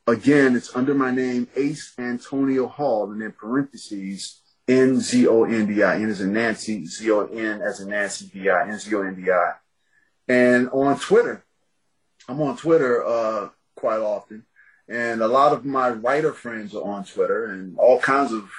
Again, 0.08 0.56
it's 0.56 0.74
under 0.74 0.94
my 0.94 1.12
name, 1.12 1.48
Ace 1.56 1.94
Antonio 1.96 2.66
Hall, 2.66 3.10
and 3.12 3.20
then 3.20 3.32
parentheses, 3.32 4.40
N 4.68 5.00
Z 5.00 5.26
O 5.28 5.44
N 5.44 5.66
D 5.66 5.82
I. 5.82 5.96
N 5.96 6.10
as 6.10 6.20
in 6.20 6.32
Nancy, 6.32 6.86
Z 6.86 7.10
O 7.10 7.26
N 7.26 7.62
as 7.62 7.80
in 7.80 7.88
Nancy, 7.88 8.26
D 8.26 8.50
I, 8.50 8.68
N 8.68 8.78
Z 8.78 8.94
O 8.94 9.02
N 9.02 9.14
D 9.14 9.30
I. 9.30 9.52
And 10.28 10.68
on 10.70 10.98
Twitter, 10.98 11.44
I'm 12.28 12.40
on 12.40 12.56
Twitter 12.56 13.04
uh, 13.04 13.48
quite 13.76 14.00
often. 14.00 14.44
And 14.88 15.20
a 15.20 15.28
lot 15.28 15.52
of 15.52 15.64
my 15.64 15.90
writer 15.90 16.32
friends 16.32 16.74
are 16.74 16.82
on 16.82 17.04
Twitter, 17.04 17.46
and 17.46 17.76
all 17.78 18.00
kinds 18.00 18.32
of 18.32 18.50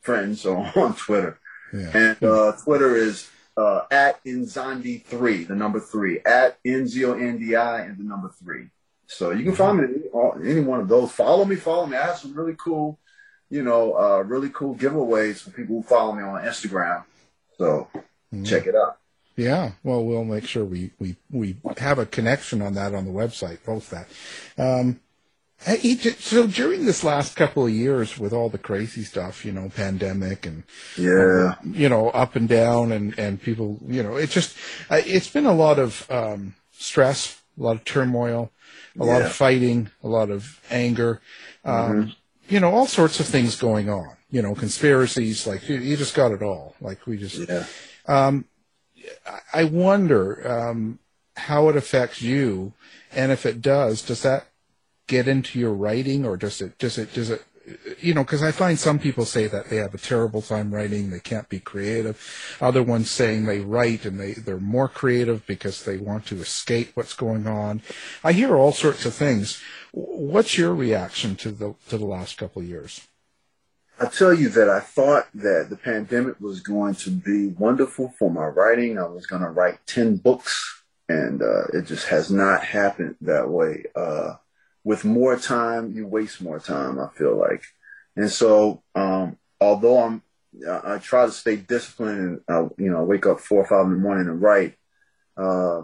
friends 0.00 0.44
are 0.46 0.72
on 0.76 0.94
Twitter. 0.94 1.38
And 1.72 2.22
uh, 2.22 2.52
Twitter 2.62 2.96
is 2.96 3.30
uh, 3.56 3.82
at 3.90 4.22
Nzondi3, 4.24 5.48
the 5.48 5.54
number 5.54 5.80
three, 5.80 6.20
at 6.26 6.58
N-Z-O-N-D-I 6.64 7.80
and 7.80 7.98
the 7.98 8.04
number 8.04 8.30
three. 8.42 8.66
So 9.06 9.30
you 9.30 9.44
can 9.44 9.54
find 9.54 9.78
me 9.78 9.84
at 9.84 9.90
any, 10.40 10.50
any 10.50 10.60
one 10.60 10.80
of 10.80 10.88
those. 10.88 11.12
Follow 11.12 11.44
me, 11.44 11.56
follow 11.56 11.86
me. 11.86 11.96
I 11.96 12.06
have 12.06 12.18
some 12.18 12.34
really 12.34 12.54
cool, 12.58 12.98
you 13.52 13.62
know, 13.62 13.92
uh, 13.98 14.22
really 14.22 14.48
cool 14.48 14.74
giveaways 14.74 15.42
for 15.42 15.50
people 15.50 15.76
who 15.76 15.82
follow 15.82 16.12
me 16.14 16.22
on 16.22 16.42
Instagram. 16.42 17.04
So 17.58 17.86
check 18.44 18.66
it 18.66 18.74
out. 18.74 18.96
Yeah, 19.36 19.72
well, 19.84 20.02
we'll 20.04 20.24
make 20.24 20.46
sure 20.46 20.64
we, 20.64 20.90
we, 20.98 21.16
we 21.30 21.56
have 21.76 21.98
a 21.98 22.06
connection 22.06 22.62
on 22.62 22.72
that 22.74 22.94
on 22.94 23.04
the 23.04 23.10
website, 23.10 23.62
post 23.62 23.90
that. 23.90 24.08
Um, 24.56 25.00
so 26.18 26.46
during 26.46 26.86
this 26.86 27.04
last 27.04 27.36
couple 27.36 27.66
of 27.66 27.72
years 27.72 28.18
with 28.18 28.32
all 28.32 28.48
the 28.48 28.58
crazy 28.58 29.04
stuff, 29.04 29.44
you 29.44 29.52
know, 29.52 29.68
pandemic 29.68 30.46
and, 30.46 30.64
Yeah. 30.96 31.54
you 31.62 31.88
know, 31.90 32.08
up 32.10 32.34
and 32.36 32.48
down 32.48 32.90
and, 32.90 33.16
and 33.18 33.40
people, 33.40 33.78
you 33.86 34.02
know, 34.02 34.16
it 34.16 34.30
just, 34.30 34.56
uh, 34.90 35.00
it's 35.04 35.28
been 35.28 35.46
a 35.46 35.54
lot 35.54 35.78
of, 35.78 36.10
um, 36.10 36.54
stress, 36.72 37.40
a 37.58 37.62
lot 37.62 37.76
of 37.76 37.84
turmoil, 37.84 38.50
a 38.98 39.04
lot 39.04 39.22
of 39.22 39.32
fighting, 39.32 39.90
a 40.02 40.08
lot 40.08 40.30
of 40.30 40.58
anger, 40.70 41.20
um, 41.64 41.92
Mhm. 41.92 42.16
You 42.52 42.60
know, 42.60 42.70
all 42.70 42.86
sorts 42.86 43.18
of 43.18 43.24
things 43.26 43.56
going 43.56 43.88
on, 43.88 44.10
you 44.30 44.42
know, 44.42 44.54
conspiracies, 44.54 45.46
like 45.46 45.66
you, 45.70 45.78
you 45.78 45.96
just 45.96 46.14
got 46.14 46.32
it 46.32 46.42
all. 46.42 46.74
Like 46.82 47.06
we 47.06 47.16
just, 47.16 47.48
Yeah. 47.48 47.64
um, 48.06 48.44
I- 49.26 49.40
I 49.60 49.64
wonder 49.64 50.46
um, 50.46 50.98
how 51.36 51.70
it 51.70 51.76
affects 51.76 52.20
you, 52.20 52.74
and 53.10 53.32
if 53.32 53.46
it 53.46 53.62
does, 53.62 54.02
does 54.02 54.20
that 54.22 54.48
get 55.06 55.26
into 55.26 55.58
your 55.58 55.72
writing, 55.72 56.26
or 56.26 56.36
does 56.36 56.60
it 56.60 56.78
does 56.78 56.98
it 56.98 57.14
does 57.14 57.30
it 57.30 57.42
you 58.00 58.14
know? 58.14 58.22
Because 58.24 58.42
I 58.42 58.52
find 58.52 58.78
some 58.78 58.98
people 58.98 59.24
say 59.24 59.46
that 59.46 59.68
they 59.68 59.76
have 59.76 59.94
a 59.94 59.98
terrible 59.98 60.42
time 60.42 60.74
writing, 60.74 61.10
they 61.10 61.20
can't 61.20 61.48
be 61.48 61.60
creative. 61.60 62.56
Other 62.60 62.82
ones 62.82 63.10
saying 63.10 63.44
they 63.44 63.60
write 63.60 64.04
and 64.04 64.18
they 64.18 64.32
they're 64.34 64.58
more 64.58 64.88
creative 64.88 65.46
because 65.46 65.84
they 65.84 65.96
want 65.96 66.26
to 66.26 66.40
escape 66.40 66.92
what's 66.94 67.14
going 67.14 67.46
on. 67.46 67.82
I 68.24 68.32
hear 68.32 68.56
all 68.56 68.72
sorts 68.72 69.04
of 69.06 69.14
things. 69.14 69.60
What's 69.92 70.56
your 70.56 70.74
reaction 70.74 71.36
to 71.36 71.50
the 71.50 71.74
to 71.88 71.98
the 71.98 72.06
last 72.06 72.38
couple 72.38 72.62
of 72.62 72.68
years? 72.68 73.06
I 74.00 74.06
tell 74.06 74.34
you 74.34 74.48
that 74.48 74.68
I 74.68 74.80
thought 74.80 75.28
that 75.34 75.66
the 75.70 75.76
pandemic 75.76 76.40
was 76.40 76.60
going 76.60 76.94
to 76.96 77.10
be 77.10 77.48
wonderful 77.48 78.12
for 78.18 78.30
my 78.30 78.46
writing. 78.46 78.98
I 78.98 79.04
was 79.04 79.26
going 79.26 79.42
to 79.42 79.50
write 79.50 79.86
10 79.86 80.16
books 80.16 80.82
and 81.08 81.42
uh, 81.42 81.64
it 81.72 81.86
just 81.86 82.08
has 82.08 82.30
not 82.30 82.64
happened 82.64 83.16
that 83.20 83.48
way. 83.48 83.84
Uh, 83.94 84.34
with 84.84 85.04
more 85.04 85.36
time, 85.36 85.92
you 85.94 86.06
waste 86.06 86.42
more 86.42 86.58
time, 86.58 86.98
I 86.98 87.08
feel 87.16 87.36
like. 87.36 87.62
And 88.16 88.30
so, 88.30 88.82
um, 88.94 89.36
although 89.60 90.00
I'm, 90.02 90.22
I 90.68 90.94
I 90.94 90.98
try 90.98 91.26
to 91.26 91.32
stay 91.32 91.56
disciplined 91.56 92.18
and, 92.18 92.40
uh, 92.48 92.68
you 92.76 92.90
know, 92.90 93.04
wake 93.04 93.26
up 93.26 93.40
four 93.40 93.62
or 93.62 93.66
five 93.66 93.86
in 93.86 93.92
the 93.92 93.98
morning 93.98 94.28
and 94.28 94.42
write, 94.42 94.74
uh, 95.36 95.82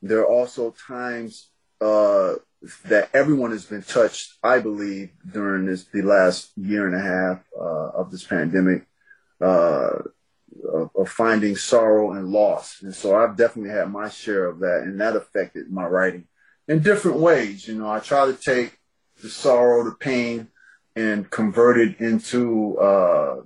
there 0.00 0.20
are 0.20 0.26
also 0.26 0.74
times, 0.86 1.50
uh, 1.80 2.34
that 2.84 3.10
everyone 3.12 3.50
has 3.50 3.64
been 3.64 3.82
touched, 3.82 4.34
I 4.42 4.60
believe, 4.60 5.10
during 5.30 5.66
this 5.66 5.84
the 5.92 6.02
last 6.02 6.52
year 6.56 6.86
and 6.86 6.94
a 6.94 7.00
half 7.00 7.42
uh, 7.58 7.88
of 8.00 8.12
this 8.12 8.24
pandemic, 8.24 8.86
uh, 9.40 9.98
of, 10.72 10.90
of 10.94 11.08
finding 11.08 11.56
sorrow 11.56 12.12
and 12.12 12.28
loss. 12.28 12.80
And 12.82 12.94
so 12.94 13.16
I've 13.16 13.36
definitely 13.36 13.70
had 13.70 13.90
my 13.90 14.08
share 14.08 14.46
of 14.46 14.60
that, 14.60 14.82
and 14.84 15.00
that 15.00 15.16
affected 15.16 15.72
my 15.72 15.86
writing 15.86 16.28
in 16.68 16.80
different 16.80 17.18
ways. 17.18 17.68
You 17.68 17.74
know, 17.74 17.90
I 17.90 18.00
try 18.00 18.26
to 18.26 18.34
take 18.34 18.78
the 19.22 19.28
sorrow, 19.28 19.84
the 19.84 19.94
pain, 19.94 20.48
and 20.94 21.30
convert 21.30 21.78
it 21.78 22.00
into 22.00 22.76
uh, 22.78 23.42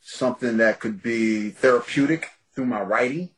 something 0.00 0.58
that 0.58 0.80
could 0.80 1.02
be 1.02 1.50
therapeutic 1.50 2.30
through 2.54 2.66
my 2.66 2.82
writing. 2.82 3.30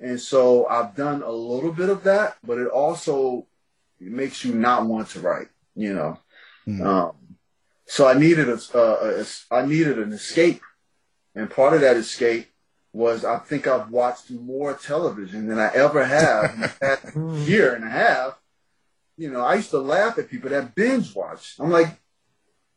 And 0.00 0.20
so 0.20 0.66
I've 0.66 0.94
done 0.94 1.22
a 1.22 1.30
little 1.30 1.72
bit 1.72 1.88
of 1.88 2.04
that, 2.04 2.36
but 2.44 2.58
it 2.58 2.68
also 2.68 3.46
it 4.00 4.12
makes 4.12 4.44
you 4.44 4.54
not 4.54 4.86
want 4.86 5.08
to 5.10 5.20
write, 5.20 5.48
you 5.74 5.92
know. 5.92 6.18
Um, 6.86 7.12
so 7.86 8.06
I 8.06 8.14
needed 8.14 8.48
a, 8.48 8.58
a, 8.74 9.22
a, 9.22 9.24
I 9.50 9.66
needed 9.66 9.98
an 9.98 10.12
escape, 10.12 10.60
and 11.34 11.50
part 11.50 11.74
of 11.74 11.80
that 11.80 11.96
escape 11.96 12.48
was 12.92 13.24
I 13.24 13.38
think 13.38 13.66
I've 13.66 13.90
watched 13.90 14.30
more 14.30 14.74
television 14.74 15.46
than 15.48 15.58
I 15.58 15.70
ever 15.74 16.04
have 16.04 16.54
in 16.54 16.60
the 16.62 16.72
past 16.80 17.06
mm. 17.14 17.46
year 17.46 17.74
and 17.74 17.84
a 17.84 17.90
half. 17.90 18.38
You 19.16 19.30
know, 19.30 19.40
I 19.40 19.56
used 19.56 19.70
to 19.70 19.78
laugh 19.78 20.18
at 20.18 20.30
people 20.30 20.50
that 20.50 20.74
binge 20.74 21.14
watch. 21.14 21.56
I'm 21.58 21.70
like, 21.70 21.98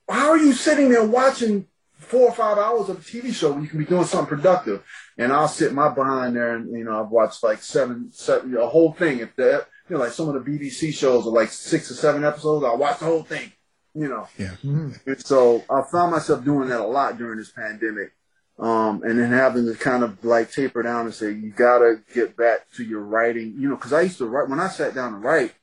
how 0.10 0.32
are 0.32 0.38
you 0.38 0.54
sitting 0.54 0.90
there 0.90 1.06
watching 1.06 1.68
four 1.98 2.30
or 2.30 2.34
five 2.34 2.58
hours 2.58 2.90
of 2.90 2.98
a 2.98 3.00
TV 3.00 3.34
show 3.34 3.52
when 3.52 3.62
you 3.62 3.70
can 3.70 3.80
be 3.80 3.86
doing 3.86 4.06
something 4.06 4.38
productive? 4.38 4.84
And 5.18 5.32
I'll 5.32 5.48
sit 5.48 5.74
my 5.74 5.94
behind 5.94 6.36
there 6.36 6.56
and, 6.56 6.72
you 6.76 6.84
know, 6.84 7.00
I've 7.00 7.12
watched 7.12 7.44
like 7.44 7.62
seven, 7.62 8.12
seven, 8.12 8.56
a 8.58 8.68
whole 8.68 8.94
thing. 8.94 9.20
If 9.20 9.36
the, 9.36 9.66
you 9.88 9.96
know, 9.96 10.04
like 10.04 10.12
some 10.12 10.30
of 10.30 10.34
the 10.34 10.52
BBC 10.52 10.94
shows 10.94 11.28
are 11.28 11.32
like 11.32 11.50
six 11.50 11.92
or 11.92 11.94
seven 11.94 12.24
episodes, 12.24 12.66
I'll 12.66 12.78
watch 12.78 13.00
the 13.00 13.06
whole 13.06 13.24
thing, 13.24 13.52
you 13.94 14.10
know. 14.10 14.28
Yeah. 14.38 14.56
Mm. 14.64 15.00
And 15.06 15.26
so 15.26 15.64
I 15.70 15.84
found 15.92 16.12
myself 16.12 16.44
doing 16.44 16.70
that 16.70 16.82
a 16.82 16.88
lot 16.88 17.18
during 17.18 17.38
this 17.38 17.52
pandemic. 17.52 18.14
Um, 18.62 19.04
and 19.04 19.20
then 19.20 19.32
having 19.32 19.66
to 19.66 19.76
kind 19.76 20.04
of 20.04 20.24
like 20.24 20.52
taper 20.52 20.84
down 20.84 21.06
and 21.06 21.14
say, 21.14 21.32
you 21.32 21.52
gotta 21.52 22.02
get 22.14 22.38
back 22.38 22.72
to 22.78 22.84
your 22.84 23.02
writing, 23.02 23.56
you 23.58 23.68
know, 23.68 23.76
cause 23.76 23.92
I 23.92 24.02
used 24.04 24.20
to 24.20 24.28
write, 24.28 24.50
when 24.50 24.62
I 24.62 24.70
sat 24.70 24.96
down 24.96 25.14
to 25.14 25.18
write, 25.18 25.54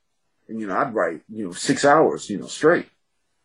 and, 0.48 0.60
you 0.60 0.66
know, 0.66 0.76
I'd 0.76 0.94
write, 0.94 1.22
you 1.28 1.46
know, 1.46 1.52
six 1.52 1.84
hours, 1.84 2.28
you 2.28 2.38
know, 2.38 2.48
straight. 2.48 2.88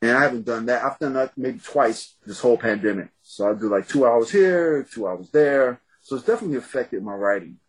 And 0.01 0.11
I 0.17 0.23
haven't 0.23 0.45
done 0.45 0.65
that. 0.65 0.83
I've 0.83 0.99
done 0.99 1.13
that 1.13 1.37
maybe 1.37 1.59
twice 1.59 2.15
this 2.25 2.41
whole 2.41 2.57
pandemic. 2.57 3.09
So 3.21 3.49
I 3.49 3.53
do 3.53 3.69
like 3.69 3.87
two 3.87 4.05
hours 4.05 4.31
here, 4.31 4.83
two 4.91 5.07
hours 5.07 5.29
there. 5.29 5.79
So 6.01 6.15
it's 6.17 6.25
definitely 6.25 6.57
affected 6.57 7.03
my 7.03 7.13
writing. 7.13 7.59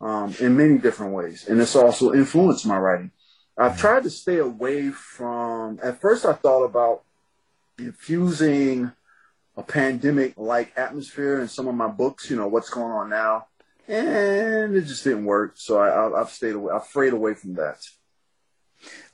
um, 0.00 0.34
in 0.40 0.56
many 0.56 0.78
different 0.78 1.14
ways, 1.14 1.48
and 1.48 1.60
it's 1.60 1.76
also 1.76 2.12
influenced 2.12 2.66
my 2.66 2.78
writing. 2.78 3.10
I've 3.58 3.78
tried 3.78 4.02
to 4.02 4.10
stay 4.10 4.38
away 4.38 4.90
from. 4.90 5.78
At 5.82 6.00
first, 6.00 6.24
I 6.26 6.34
thought 6.34 6.64
about 6.64 7.02
infusing 7.78 8.92
a 9.56 9.62
pandemic-like 9.62 10.72
atmosphere 10.76 11.40
in 11.40 11.48
some 11.48 11.68
of 11.68 11.74
my 11.74 11.88
books. 11.88 12.30
You 12.30 12.36
know 12.36 12.48
what's 12.48 12.70
going 12.70 12.92
on 12.92 13.10
now, 13.10 13.46
and 13.88 14.76
it 14.76 14.86
just 14.86 15.04
didn't 15.04 15.24
work. 15.24 15.54
So 15.56 15.80
I, 15.80 16.18
have 16.18 16.30
stayed 16.30 16.54
away. 16.54 16.72
I've 16.74 16.84
strayed 16.84 17.12
away 17.12 17.34
from 17.34 17.54
that. 17.54 17.78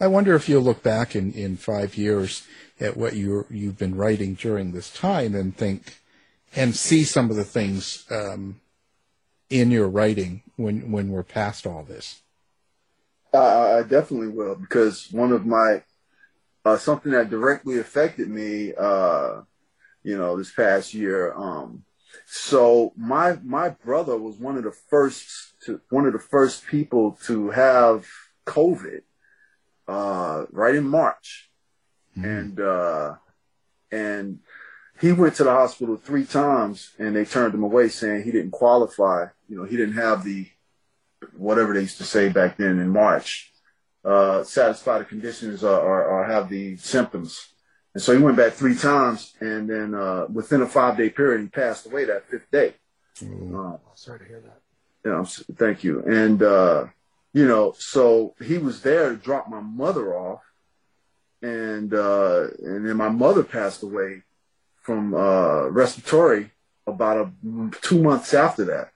I 0.00 0.08
wonder 0.08 0.34
if 0.34 0.48
you'll 0.48 0.62
look 0.62 0.82
back 0.82 1.14
in, 1.14 1.32
in 1.32 1.56
five 1.56 1.96
years 1.96 2.46
at 2.80 2.96
what 2.96 3.14
you 3.14 3.46
you've 3.48 3.78
been 3.78 3.94
writing 3.94 4.34
during 4.34 4.72
this 4.72 4.92
time 4.92 5.34
and 5.34 5.56
think 5.56 5.98
and 6.54 6.74
see 6.74 7.04
some 7.04 7.30
of 7.30 7.36
the 7.36 7.44
things 7.44 8.04
um, 8.10 8.60
in 9.48 9.70
your 9.70 9.88
writing 9.88 10.42
when 10.56 10.90
when 10.90 11.10
we're 11.10 11.22
past 11.22 11.66
all 11.66 11.82
this. 11.82 12.22
Uh, 13.32 13.78
I 13.78 13.82
definitely 13.82 14.28
will 14.28 14.56
because 14.56 15.10
one 15.10 15.32
of 15.32 15.46
my 15.46 15.82
uh, 16.64 16.76
something 16.76 17.12
that 17.12 17.30
directly 17.30 17.78
affected 17.78 18.28
me, 18.28 18.72
uh, 18.78 19.42
you 20.02 20.16
know, 20.16 20.36
this 20.36 20.52
past 20.52 20.94
year. 20.94 21.32
Um, 21.34 21.84
so 22.26 22.92
my 22.96 23.38
my 23.42 23.70
brother 23.70 24.16
was 24.16 24.36
one 24.36 24.56
of 24.56 24.64
the 24.64 24.72
first 24.72 25.54
to 25.64 25.80
one 25.90 26.06
of 26.06 26.12
the 26.12 26.18
first 26.18 26.66
people 26.66 27.18
to 27.26 27.50
have 27.50 28.06
COVID 28.46 29.02
uh, 29.88 30.44
right 30.50 30.74
in 30.74 30.88
March, 30.88 31.50
mm-hmm. 32.16 32.28
and 32.28 32.60
uh, 32.60 33.14
and 33.90 34.40
he 35.00 35.12
went 35.12 35.34
to 35.36 35.44
the 35.44 35.50
hospital 35.50 35.96
three 35.96 36.24
times, 36.24 36.92
and 36.98 37.16
they 37.16 37.24
turned 37.24 37.54
him 37.54 37.64
away, 37.64 37.88
saying 37.88 38.22
he 38.22 38.30
didn't 38.30 38.52
qualify. 38.52 39.26
You 39.48 39.56
know, 39.56 39.64
he 39.64 39.76
didn't 39.76 39.96
have 39.96 40.24
the 40.24 40.46
whatever 41.36 41.74
they 41.74 41.80
used 41.80 41.98
to 41.98 42.04
say 42.04 42.28
back 42.28 42.56
then 42.56 42.78
in 42.78 42.88
March, 42.88 43.52
uh, 44.04 44.42
satisfy 44.44 44.98
the 44.98 45.04
conditions 45.04 45.62
or, 45.62 45.78
or, 45.78 46.04
or, 46.04 46.24
have 46.24 46.48
the 46.48 46.76
symptoms. 46.76 47.51
And 47.94 48.02
so 48.02 48.16
he 48.16 48.22
went 48.22 48.36
back 48.36 48.54
three 48.54 48.74
times, 48.74 49.34
and 49.40 49.68
then 49.68 49.94
uh, 49.94 50.26
within 50.32 50.62
a 50.62 50.66
five 50.66 50.96
day 50.96 51.10
period, 51.10 51.42
he 51.42 51.48
passed 51.48 51.86
away 51.86 52.06
that 52.06 52.28
fifth 52.28 52.50
day. 52.50 52.74
Um, 53.20 53.78
sorry 53.94 54.20
to 54.20 54.24
hear 54.24 54.40
that. 54.40 54.60
Yeah, 55.04 55.24
thank 55.56 55.84
you. 55.84 56.02
And 56.04 56.42
uh, 56.42 56.86
you 57.32 57.46
know, 57.46 57.74
so 57.76 58.34
he 58.42 58.58
was 58.58 58.82
there 58.82 59.10
to 59.10 59.16
drop 59.16 59.48
my 59.48 59.60
mother 59.60 60.16
off, 60.16 60.40
and 61.42 61.92
uh, 61.92 62.48
and 62.62 62.86
then 62.86 62.96
my 62.96 63.08
mother 63.08 63.42
passed 63.42 63.82
away 63.82 64.22
from 64.80 65.14
uh, 65.14 65.68
respiratory 65.68 66.50
about 66.86 67.16
a, 67.18 67.70
two 67.80 68.02
months 68.02 68.34
after 68.34 68.64
that, 68.64 68.90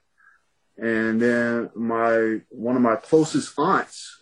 and 0.76 1.20
then 1.20 1.70
my 1.74 2.40
one 2.48 2.76
of 2.76 2.82
my 2.82 2.96
closest 2.96 3.58
aunts, 3.58 4.15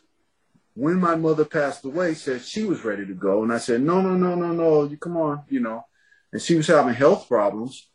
when 0.75 1.01
my 1.01 1.15
mother 1.15 1.45
passed 1.45 1.85
away, 1.85 2.15
said 2.15 2.43
she 2.43 2.65
was 2.65 2.85
ready 2.85 3.07
to 3.07 3.15
go, 3.15 3.43
and 3.43 3.53
I 3.53 3.59
said, 3.59 3.81
no, 3.81 4.01
no, 4.01 4.15
no, 4.15 4.35
no, 4.35 4.53
no, 4.53 4.85
you 4.85 4.97
come 4.97 5.17
on, 5.17 5.43
you 5.49 5.61
know, 5.61 5.87
and 6.33 6.43
she 6.43 6.57
was 6.57 6.67
having 6.67 6.95
health 6.95 7.29
problems, 7.29 7.89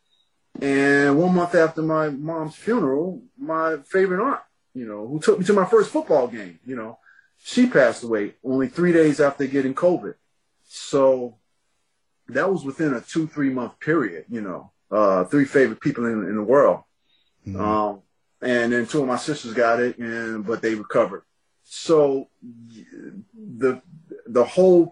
and 0.61 1.17
one 1.17 1.35
month 1.35 1.55
after 1.55 1.81
my 1.81 2.09
mom's 2.09 2.55
funeral, 2.55 3.21
my 3.37 3.77
favorite 3.85 4.25
aunt 4.25 4.41
you 4.73 4.87
know, 4.87 5.07
who 5.07 5.19
took 5.19 5.39
me 5.39 5.45
to 5.45 5.53
my 5.53 5.65
first 5.65 5.91
football 5.91 6.27
game, 6.27 6.59
you 6.65 6.75
know, 6.75 6.99
she 7.37 7.67
passed 7.67 8.03
away 8.03 8.33
only 8.43 8.67
three 8.67 8.91
days 8.91 9.19
after 9.19 9.45
getting 9.47 9.73
COVID. 9.73 10.13
So 10.65 11.37
that 12.29 12.51
was 12.51 12.63
within 12.63 12.93
a 12.93 13.01
two, 13.01 13.27
three 13.27 13.49
month 13.49 13.79
period, 13.79 14.25
you 14.29 14.41
know, 14.41 14.71
uh, 14.91 15.23
three 15.25 15.45
favorite 15.45 15.81
people 15.81 16.05
in, 16.05 16.23
in 16.25 16.35
the 16.35 16.43
world. 16.43 16.83
Mm-hmm. 17.47 17.59
Um, 17.59 18.01
and 18.41 18.71
then 18.71 18.85
two 18.85 19.01
of 19.01 19.07
my 19.07 19.17
sisters 19.17 19.53
got 19.53 19.79
it 19.79 19.97
and, 19.97 20.45
but 20.45 20.61
they 20.61 20.75
recovered. 20.75 21.23
So 21.71 22.29
the, 22.41 23.79
the 24.25 24.43
whole, 24.43 24.91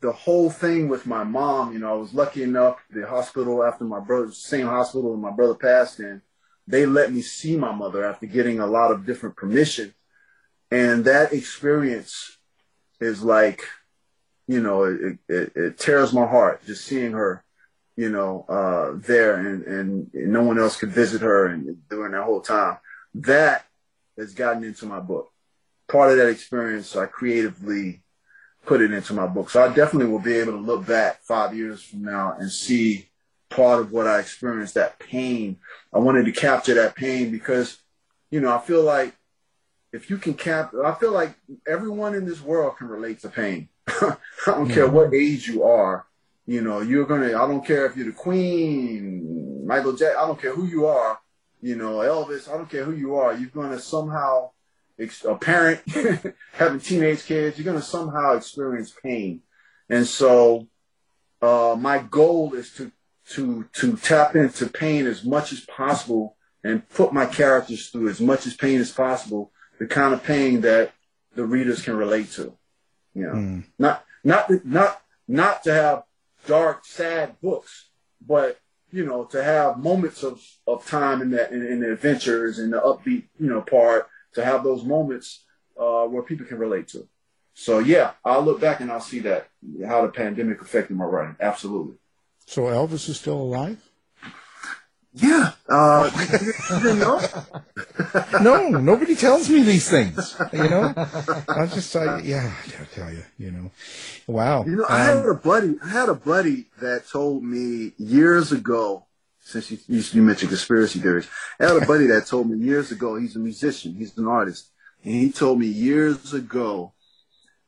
the 0.00 0.12
whole 0.12 0.48
thing 0.48 0.88
with 0.88 1.06
my 1.06 1.24
mom, 1.24 1.74
you 1.74 1.78
know, 1.78 1.90
I 1.90 1.96
was 1.98 2.14
lucky 2.14 2.42
enough, 2.42 2.78
the 2.90 3.06
hospital 3.06 3.62
after 3.62 3.84
my 3.84 4.00
brother, 4.00 4.32
same 4.32 4.66
hospital 4.66 5.12
that 5.12 5.18
my 5.18 5.30
brother 5.30 5.54
passed 5.54 6.00
in, 6.00 6.22
they 6.66 6.86
let 6.86 7.12
me 7.12 7.20
see 7.20 7.54
my 7.58 7.70
mother 7.70 8.02
after 8.02 8.24
getting 8.24 8.60
a 8.60 8.66
lot 8.66 8.92
of 8.92 9.04
different 9.04 9.36
permission. 9.36 9.92
And 10.70 11.04
that 11.04 11.34
experience 11.34 12.38
is 12.98 13.22
like, 13.22 13.60
you 14.48 14.62
know, 14.62 14.84
it, 14.84 15.18
it, 15.28 15.52
it 15.54 15.78
tears 15.78 16.14
my 16.14 16.26
heart 16.26 16.64
just 16.64 16.86
seeing 16.86 17.12
her, 17.12 17.44
you 17.94 18.08
know, 18.08 18.46
uh, 18.48 18.92
there 19.06 19.36
and, 19.36 19.64
and 19.64 20.14
no 20.14 20.42
one 20.42 20.58
else 20.58 20.78
could 20.78 20.92
visit 20.92 21.20
her 21.20 21.48
and 21.48 21.76
during 21.90 22.12
that 22.12 22.24
whole 22.24 22.40
time. 22.40 22.78
That 23.14 23.66
has 24.16 24.32
gotten 24.32 24.64
into 24.64 24.86
my 24.86 25.00
book. 25.00 25.30
Part 25.88 26.10
of 26.10 26.16
that 26.16 26.28
experience, 26.28 26.96
I 26.96 27.06
creatively 27.06 28.02
put 28.64 28.80
it 28.80 28.92
into 28.92 29.14
my 29.14 29.26
book. 29.26 29.50
So 29.50 29.62
I 29.62 29.68
definitely 29.72 30.10
will 30.10 30.18
be 30.18 30.34
able 30.34 30.52
to 30.52 30.58
look 30.58 30.86
back 30.86 31.22
five 31.22 31.54
years 31.54 31.82
from 31.82 32.02
now 32.02 32.36
and 32.38 32.50
see 32.50 33.08
part 33.48 33.80
of 33.80 33.92
what 33.92 34.06
I 34.06 34.18
experienced, 34.18 34.74
that 34.74 34.98
pain. 34.98 35.58
I 35.92 35.98
wanted 35.98 36.24
to 36.24 36.32
capture 36.32 36.74
that 36.74 36.96
pain 36.96 37.30
because, 37.30 37.78
you 38.30 38.40
know, 38.40 38.52
I 38.52 38.58
feel 38.58 38.82
like 38.82 39.14
if 39.92 40.10
you 40.10 40.18
can 40.18 40.34
cap, 40.34 40.72
I 40.84 40.92
feel 40.94 41.12
like 41.12 41.34
everyone 41.66 42.14
in 42.14 42.26
this 42.26 42.40
world 42.40 42.76
can 42.76 42.88
relate 42.88 43.20
to 43.20 43.28
pain. 43.28 43.68
I 43.88 44.16
don't 44.46 44.68
care 44.68 44.88
what 44.88 45.14
age 45.14 45.46
you 45.46 45.62
are. 45.62 46.06
You 46.46 46.60
know, 46.60 46.80
you're 46.80 47.06
gonna. 47.06 47.28
I 47.28 47.46
don't 47.46 47.64
care 47.66 47.86
if 47.86 47.96
you're 47.96 48.06
the 48.06 48.12
Queen, 48.12 49.66
Michael 49.66 49.96
Jackson. 49.96 50.20
I 50.22 50.26
don't 50.26 50.40
care 50.40 50.54
who 50.54 50.66
you 50.66 50.86
are. 50.86 51.18
You 51.60 51.74
know, 51.74 51.96
Elvis. 51.96 52.48
I 52.48 52.56
don't 52.56 52.70
care 52.70 52.84
who 52.84 52.92
you 52.92 53.16
are. 53.16 53.34
You're 53.34 53.50
gonna 53.50 53.80
somehow, 53.80 54.50
a 54.98 55.34
parent 55.36 55.80
having 56.52 56.80
teenage 56.80 57.24
kids. 57.24 57.58
You're 57.58 57.64
gonna 57.64 57.82
somehow 57.82 58.34
experience 58.34 58.92
pain, 59.02 59.42
and 59.88 60.06
so 60.06 60.68
uh, 61.42 61.76
my 61.78 61.98
goal 61.98 62.54
is 62.54 62.72
to 62.74 62.90
to 63.30 63.68
to 63.74 63.96
tap 63.96 64.36
into 64.36 64.68
pain 64.68 65.06
as 65.06 65.24
much 65.24 65.52
as 65.52 65.60
possible 65.60 66.36
and 66.64 66.88
put 66.88 67.12
my 67.12 67.26
characters 67.26 67.88
through 67.88 68.08
as 68.08 68.20
much 68.20 68.46
as 68.46 68.54
pain 68.54 68.80
as 68.80 68.90
possible, 68.90 69.52
the 69.78 69.86
kind 69.86 70.12
of 70.14 70.22
pain 70.22 70.60
that 70.62 70.92
the 71.34 71.44
readers 71.44 71.82
can 71.82 71.96
relate 71.96 72.30
to. 72.32 72.56
You 73.14 73.26
know, 73.26 73.34
mm. 73.34 73.64
not 73.78 74.04
not 74.24 74.50
not 74.64 75.02
not 75.28 75.62
to 75.64 75.72
have 75.72 76.02
dark, 76.46 76.84
sad 76.84 77.40
books, 77.40 77.88
but 78.26 78.58
you 78.90 79.04
know, 79.04 79.24
to 79.24 79.42
have 79.42 79.78
moments 79.78 80.22
of, 80.22 80.40
of 80.66 80.86
time 80.86 81.20
in 81.20 81.30
that 81.30 81.52
in, 81.52 81.66
in 81.66 81.80
the 81.80 81.92
adventures 81.92 82.58
and 82.58 82.72
the 82.72 82.80
upbeat, 82.80 83.24
you 83.38 83.48
know, 83.48 83.60
part, 83.60 84.08
to 84.36 84.44
have 84.44 84.62
those 84.62 84.84
moments 84.84 85.44
uh, 85.80 86.04
where 86.04 86.22
people 86.22 86.46
can 86.46 86.58
relate 86.58 86.88
to. 86.88 87.08
So 87.54 87.78
yeah, 87.78 88.12
I'll 88.24 88.42
look 88.42 88.60
back 88.60 88.80
and 88.80 88.92
I'll 88.92 89.00
see 89.00 89.20
that 89.20 89.48
how 89.86 90.02
the 90.02 90.12
pandemic 90.12 90.60
affected 90.60 90.96
my 90.96 91.06
writing. 91.06 91.36
Absolutely. 91.40 91.96
So 92.44 92.64
Elvis 92.64 93.08
is 93.08 93.18
still 93.18 93.40
alive? 93.40 93.82
Yeah. 95.14 95.52
Uh, 95.66 96.10
you 96.84 96.94
know? 96.94 97.20
no, 98.42 98.68
nobody 98.68 99.16
tells 99.16 99.48
me 99.48 99.62
these 99.62 99.88
things. 99.88 100.36
You 100.52 100.68
know, 100.68 100.92
I 101.48 101.66
just, 101.66 101.96
I, 101.96 102.20
yeah, 102.20 102.52
I 102.78 102.84
tell 102.94 103.10
you, 103.10 103.22
you 103.38 103.50
know, 103.50 103.70
wow. 104.26 104.64
You 104.66 104.76
know, 104.76 104.84
um, 104.84 104.90
I 104.90 105.04
had 105.04 105.24
a 105.24 105.34
buddy. 105.34 105.76
I 105.82 105.88
had 105.88 106.10
a 106.10 106.14
buddy 106.14 106.66
that 106.80 107.08
told 107.08 107.42
me 107.42 107.92
years 107.96 108.52
ago. 108.52 109.05
Since 109.46 109.70
you, 109.70 109.78
you 109.88 110.22
mentioned 110.22 110.48
conspiracy 110.48 110.98
theories, 110.98 111.28
I 111.60 111.66
had 111.66 111.80
a 111.80 111.86
buddy 111.86 112.08
that 112.08 112.26
told 112.26 112.50
me 112.50 112.58
years 112.58 112.90
ago. 112.90 113.14
He's 113.14 113.36
a 113.36 113.38
musician. 113.38 113.94
He's 113.94 114.18
an 114.18 114.26
artist, 114.26 114.72
and 115.04 115.14
he 115.14 115.30
told 115.30 115.60
me 115.60 115.68
years 115.68 116.34
ago 116.34 116.94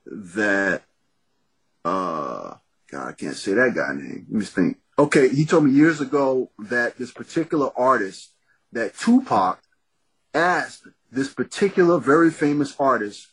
that 0.05 0.83
uh 1.85 2.55
God, 2.91 3.09
I 3.09 3.13
can't 3.13 3.37
say 3.37 3.55
that 3.55 3.77
guy 3.77 3.95
name. 3.95 4.27
Let 4.29 4.39
me 4.41 4.45
think. 4.45 4.79
Okay, 4.99 5.29
he 5.29 5.45
told 5.45 5.67
me 5.67 5.71
years 5.71 6.01
ago 6.01 6.51
that 6.59 6.99
this 6.99 7.13
particular 7.13 7.71
artist, 7.79 8.33
that 8.73 8.99
Tupac 8.99 9.61
asked 10.35 10.89
this 11.13 11.33
particular 11.33 12.01
very 12.01 12.33
famous 12.33 12.75
artist, 12.81 13.29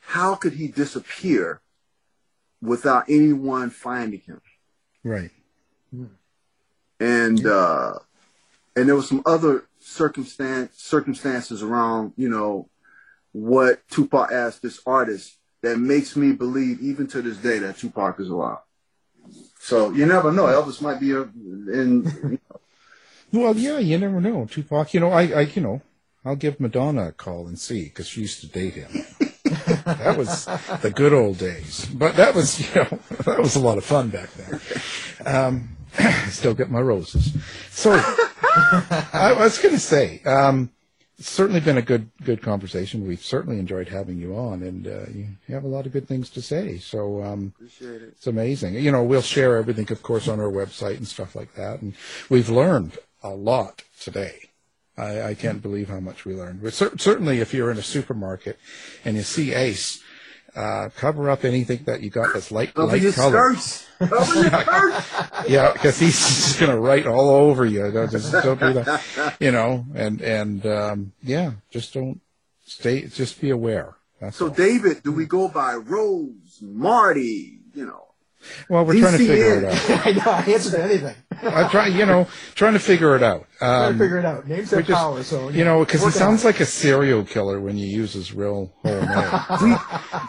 how 0.00 0.36
could 0.36 0.54
he 0.54 0.68
disappear 0.68 1.60
without 2.62 3.04
anyone 3.10 3.68
finding 3.68 4.20
him? 4.20 4.40
Right. 5.04 5.32
And 7.00 7.44
uh, 7.46 7.94
and 8.76 8.88
there 8.88 8.96
was 8.96 9.08
some 9.08 9.22
other 9.26 9.64
circumstance 9.78 10.72
circumstances 10.76 11.62
around, 11.62 12.12
you 12.16 12.28
know, 12.28 12.68
what 13.32 13.80
Tupac 13.88 14.30
asked 14.30 14.62
this 14.62 14.80
artist 14.86 15.38
that 15.62 15.78
makes 15.78 16.16
me 16.16 16.32
believe 16.32 16.80
even 16.80 17.06
to 17.08 17.22
this 17.22 17.38
day 17.38 17.58
that 17.58 17.78
Tupac 17.78 18.20
is 18.20 18.28
alive. 18.28 18.58
So 19.58 19.90
you 19.92 20.06
never 20.06 20.32
know. 20.32 20.46
Elvis 20.46 20.80
might 20.80 21.00
be 21.00 21.12
a, 21.12 21.22
in. 21.22 22.04
You 22.22 22.38
know. 22.50 22.60
well, 23.32 23.56
yeah, 23.56 23.78
you 23.78 23.98
never 23.98 24.20
know. 24.20 24.46
Tupac, 24.46 24.94
you 24.94 25.00
know, 25.00 25.10
I, 25.10 25.22
I, 25.22 25.40
you 25.42 25.62
know, 25.62 25.82
I'll 26.24 26.36
give 26.36 26.60
Madonna 26.60 27.08
a 27.08 27.12
call 27.12 27.46
and 27.46 27.58
see 27.58 27.84
because 27.84 28.08
she 28.08 28.22
used 28.22 28.40
to 28.40 28.46
date 28.46 28.74
him. 28.74 28.90
that 29.84 30.16
was 30.16 30.46
the 30.82 30.90
good 30.94 31.12
old 31.12 31.38
days. 31.38 31.86
But 31.86 32.16
that 32.16 32.34
was, 32.34 32.60
you 32.60 32.74
know, 32.74 32.98
that 33.24 33.38
was 33.38 33.56
a 33.56 33.60
lot 33.60 33.78
of 33.78 33.84
fun 33.84 34.08
back 34.08 34.30
then. 34.32 34.60
Um, 35.26 35.76
still 36.28 36.54
get 36.54 36.70
my 36.70 36.80
roses. 36.80 37.32
So 37.70 37.92
I, 39.12 39.34
was 39.38 39.58
going 39.58 39.74
to 39.74 39.80
say, 39.80 40.22
um, 40.24 40.70
it's 41.18 41.30
certainly 41.30 41.60
been 41.60 41.76
a 41.76 41.82
good 41.82 42.10
good 42.24 42.40
conversation. 42.42 43.06
We've 43.06 43.22
certainly 43.22 43.58
enjoyed 43.58 43.88
having 43.88 44.18
you 44.18 44.34
on, 44.36 44.62
and 44.62 44.86
uh, 44.86 45.06
you 45.12 45.26
have 45.48 45.64
a 45.64 45.68
lot 45.68 45.86
of 45.86 45.92
good 45.92 46.08
things 46.08 46.30
to 46.30 46.42
say. 46.42 46.78
So 46.78 47.22
um, 47.22 47.52
Appreciate 47.56 48.02
it. 48.02 48.08
it's 48.16 48.26
amazing. 48.26 48.74
You 48.74 48.90
know, 48.90 49.02
we'll 49.02 49.20
share 49.22 49.56
everything, 49.56 49.90
of 49.92 50.02
course, 50.02 50.28
on 50.28 50.40
our 50.40 50.50
website 50.50 50.96
and 50.96 51.06
stuff 51.06 51.34
like 51.36 51.54
that. 51.54 51.82
And 51.82 51.94
we've 52.30 52.48
learned 52.48 52.98
a 53.22 53.30
lot 53.30 53.82
today. 54.00 54.50
I, 54.96 55.22
I 55.22 55.34
can't 55.34 55.62
believe 55.62 55.88
how 55.88 56.00
much 56.00 56.24
we 56.24 56.34
learned. 56.34 56.62
But 56.62 56.72
cer- 56.74 56.96
certainly, 56.98 57.40
if 57.40 57.52
you're 57.54 57.70
in 57.70 57.78
a 57.78 57.82
supermarket 57.82 58.58
and 59.04 59.16
you 59.16 59.22
see 59.22 59.52
Ace, 59.52 60.02
uh, 60.56 60.88
cover 60.96 61.30
up 61.30 61.44
anything 61.44 61.84
that 61.84 62.00
you 62.00 62.10
got 62.10 62.32
that's 62.34 62.50
light 62.50 62.74
Cover 62.74 62.88
light 62.98 63.14
color. 63.14 63.54
skirts. 63.54 63.86
Your 64.00 64.24
skirts. 64.24 65.06
Yeah, 65.48 65.72
because 65.72 65.98
he's 65.98 66.18
just 66.18 66.60
going 66.60 66.70
to 66.70 66.78
write 66.78 67.06
all 67.06 67.30
over 67.30 67.64
you. 67.64 67.90
Don't, 67.90 68.10
just 68.10 68.30
don't 68.32 68.60
do 68.60 68.72
that. 68.74 69.36
You 69.40 69.50
know, 69.52 69.84
and 69.94 70.20
and 70.20 70.64
um, 70.66 71.12
yeah, 71.22 71.52
just 71.70 71.94
don't 71.94 72.20
stay. 72.66 73.06
Just 73.06 73.40
be 73.40 73.50
aware. 73.50 73.94
That's 74.20 74.36
So, 74.36 74.48
David, 74.50 75.02
do 75.02 75.12
we 75.12 75.24
go 75.26 75.48
by 75.48 75.74
Rose, 75.74 76.58
Marty, 76.60 77.58
you 77.74 77.86
know? 77.86 78.08
Well, 78.68 78.84
we're 78.84 78.98
trying 79.00 79.18
to 79.18 79.18
figure 79.18 79.58
it 79.58 79.64
out. 79.64 79.90
I 80.06 80.12
know. 80.12 80.30
I 80.32 80.40
answer 80.52 80.70
to 80.70 80.82
anything. 80.82 81.14
I'm 81.42 81.70
trying, 81.70 81.96
you 81.96 82.06
know, 82.06 82.26
trying 82.54 82.72
to 82.74 82.78
figure 82.78 83.14
it 83.16 83.22
out. 83.22 83.46
Trying 83.58 83.84
Um, 83.92 83.92
to 83.98 84.04
figure 84.04 84.18
it 84.18 84.24
out. 84.24 84.46
Names 84.48 84.70
we 84.72 84.78
have 84.78 84.86
just- 84.86 84.98
power, 84.98 85.22
so 85.22 85.48
you 85.50 85.64
know, 85.64 85.84
because 85.84 86.02
it 86.04 86.12
sounds 86.12 86.42
it. 86.42 86.46
like 86.46 86.60
a 86.60 86.66
serial 86.66 87.24
killer 87.24 87.60
when 87.60 87.76
you 87.78 87.86
use 87.86 88.12
his 88.14 88.32
real 88.32 88.72
whole 88.82 89.00
name. 89.00 89.06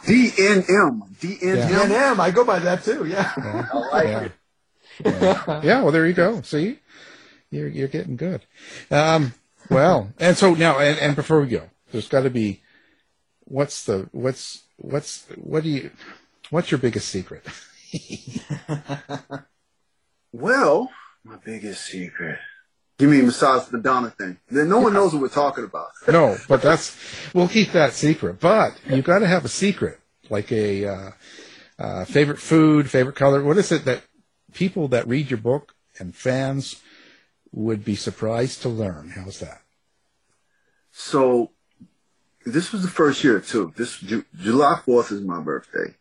DNM. 0.06 1.02
DNM. 1.20 1.68
DNM. 1.70 2.20
I 2.20 2.32
go 2.32 2.44
by 2.44 2.60
that 2.60 2.84
too. 2.84 3.06
Yeah. 3.06 3.32
I 3.38 3.78
like 3.92 4.08
Yeah. 4.08 4.20
it. 4.22 4.32
yeah. 5.06 5.62
Yeah, 5.64 5.82
well, 5.84 5.92
there 5.92 6.06
you 6.08 6.14
go. 6.14 6.42
See, 6.42 6.80
you're 7.50 7.68
you're 7.68 7.88
getting 7.88 8.18
good. 8.18 8.42
Um, 8.90 9.34
well, 9.70 10.12
and 10.20 10.38
so 10.38 10.54
now, 10.54 10.80
and, 10.80 11.00
and 11.00 11.16
before 11.16 11.42
we 11.42 11.48
go, 11.48 11.70
there's 11.92 12.08
got 12.08 12.22
to 12.24 12.30
be, 12.30 12.62
what's 13.46 13.86
the 13.86 14.10
what's 14.12 14.64
what's 14.78 15.26
what 15.36 15.64
do 15.64 15.70
you, 15.70 15.92
what's 16.50 16.72
your 16.72 16.78
biggest 16.80 17.10
secret? 17.10 17.46
Well, 20.34 20.90
my 21.24 21.38
biggest 21.44 21.86
secret. 21.86 22.40
You 23.00 23.10
mean 23.10 23.26
besides 23.26 23.68
the 23.68 23.78
Madonna 23.78 24.12
thing. 24.12 24.38
Then 24.50 24.70
no 24.70 24.80
one 24.80 24.94
knows 24.94 25.12
what 25.12 25.22
we're 25.22 25.30
talking 25.30 25.64
about. 25.64 25.90
no, 26.08 26.38
but 26.48 26.62
that's 26.62 26.96
we'll 27.34 27.48
keep 27.48 27.72
that 27.72 27.94
secret. 27.94 28.40
But 28.40 28.80
you've 28.88 29.06
got 29.06 29.20
to 29.20 29.28
have 29.28 29.44
a 29.44 29.50
secret, 29.50 30.00
like 30.30 30.52
a 30.52 30.86
uh, 30.86 31.12
uh, 31.80 32.06
favorite 32.06 32.40
food, 32.40 32.90
favorite 32.90 33.16
color. 33.16 33.44
What 33.44 33.58
is 33.58 33.72
it 33.72 33.86
that 33.86 34.04
people 34.54 34.88
that 34.90 35.08
read 35.08 35.30
your 35.30 35.40
book 35.40 35.74
and 36.00 36.16
fans 36.16 36.82
would 37.52 37.84
be 37.84 37.96
surprised 37.96 38.62
to 38.62 38.70
learn? 38.70 39.10
How's 39.10 39.40
that? 39.40 39.62
So 40.92 41.52
this 42.46 42.72
was 42.72 42.84
the 42.84 42.88
first 42.88 43.24
year 43.24 43.40
too. 43.40 43.74
This 43.76 43.98
Ju- 43.98 44.26
July 44.36 44.80
fourth 44.86 45.12
is 45.12 45.22
my 45.22 45.42
birthday, 45.42 45.96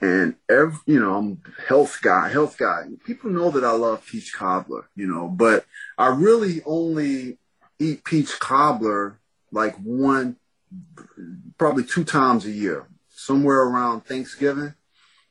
and 0.00 0.34
every 0.50 0.78
you 0.86 1.00
know 1.00 1.14
I'm 1.14 1.42
health 1.68 1.98
guy, 2.02 2.28
health 2.28 2.56
guy. 2.58 2.84
People 3.04 3.30
know 3.30 3.50
that 3.50 3.64
I 3.64 3.72
love 3.72 4.06
peach 4.06 4.32
cobbler, 4.34 4.88
you 4.94 5.06
know, 5.06 5.28
but 5.28 5.64
I 5.98 6.08
really 6.08 6.62
only 6.64 7.38
eat 7.78 8.04
peach 8.04 8.38
cobbler 8.38 9.18
like 9.50 9.76
one, 9.76 10.36
probably 11.58 11.84
two 11.84 12.04
times 12.04 12.44
a 12.44 12.50
year, 12.50 12.86
somewhere 13.08 13.62
around 13.62 14.02
Thanksgiving. 14.02 14.74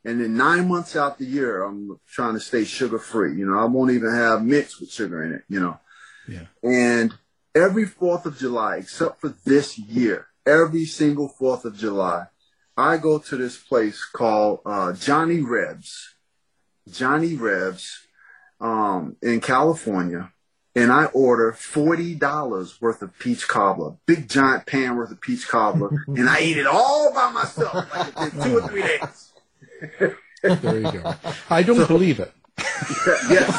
And 0.06 0.20
then 0.20 0.36
nine 0.36 0.68
months 0.68 0.98
out 0.98 1.18
the 1.18 1.26
year, 1.26 1.64
I'm 1.64 1.98
trying 2.08 2.34
to 2.34 2.40
stay 2.40 2.66
sugar 2.66 3.00
free. 3.00 3.38
You 3.38 3.46
know, 3.46 3.58
I 3.58 3.66
won't 3.66 3.92
even 3.92 4.14
have 4.14 4.44
mixed 4.44 4.82
with 4.82 4.92
sugar 4.92 5.24
in 5.24 5.34
it, 5.34 5.44
you 5.48 5.62
know. 5.62 5.80
Yeah. 6.28 6.48
And 6.62 7.14
every 7.56 7.86
4th 7.86 8.26
of 8.26 8.38
July, 8.38 8.78
except 8.78 9.22
for 9.22 9.30
this 9.46 9.78
year, 9.78 10.28
every 10.46 10.86
single 10.86 11.30
4th 11.30 11.64
of 11.64 11.78
July, 11.78 12.26
I 12.76 12.98
go 12.98 13.20
to 13.20 13.38
this 13.38 13.58
place 13.58 14.04
called 14.04 14.62
uh, 14.66 14.94
Johnny 14.94 15.42
Rebs. 15.42 16.16
Johnny 16.90 17.36
Rebs 17.36 18.08
um, 18.60 19.16
in 19.22 19.42
California. 19.42 20.32
And 20.76 20.92
I 20.92 21.06
order 21.06 21.52
$40 21.52 22.82
worth 22.82 23.04
of 23.04 23.18
peach 23.20 23.48
cobbler, 23.48 23.98
big 24.08 24.28
giant 24.28 24.66
pan 24.66 24.96
worth 24.96 25.12
of 25.12 25.22
peach 25.22 25.48
cobbler. 25.48 25.90
and 26.08 26.28
I 26.28 26.42
eat 26.42 26.58
it 26.58 26.66
all 26.66 27.14
by 27.14 27.32
myself, 27.32 27.76
like 27.96 28.34
in 28.34 28.42
two 28.42 28.58
or 28.58 28.68
three 28.68 28.82
days. 28.82 29.34
There 30.42 30.80
you 30.80 30.92
go. 30.92 31.16
I 31.50 31.62
don't 31.62 31.88
believe 31.88 32.20
it. 32.20 32.34
yes. 33.30 33.58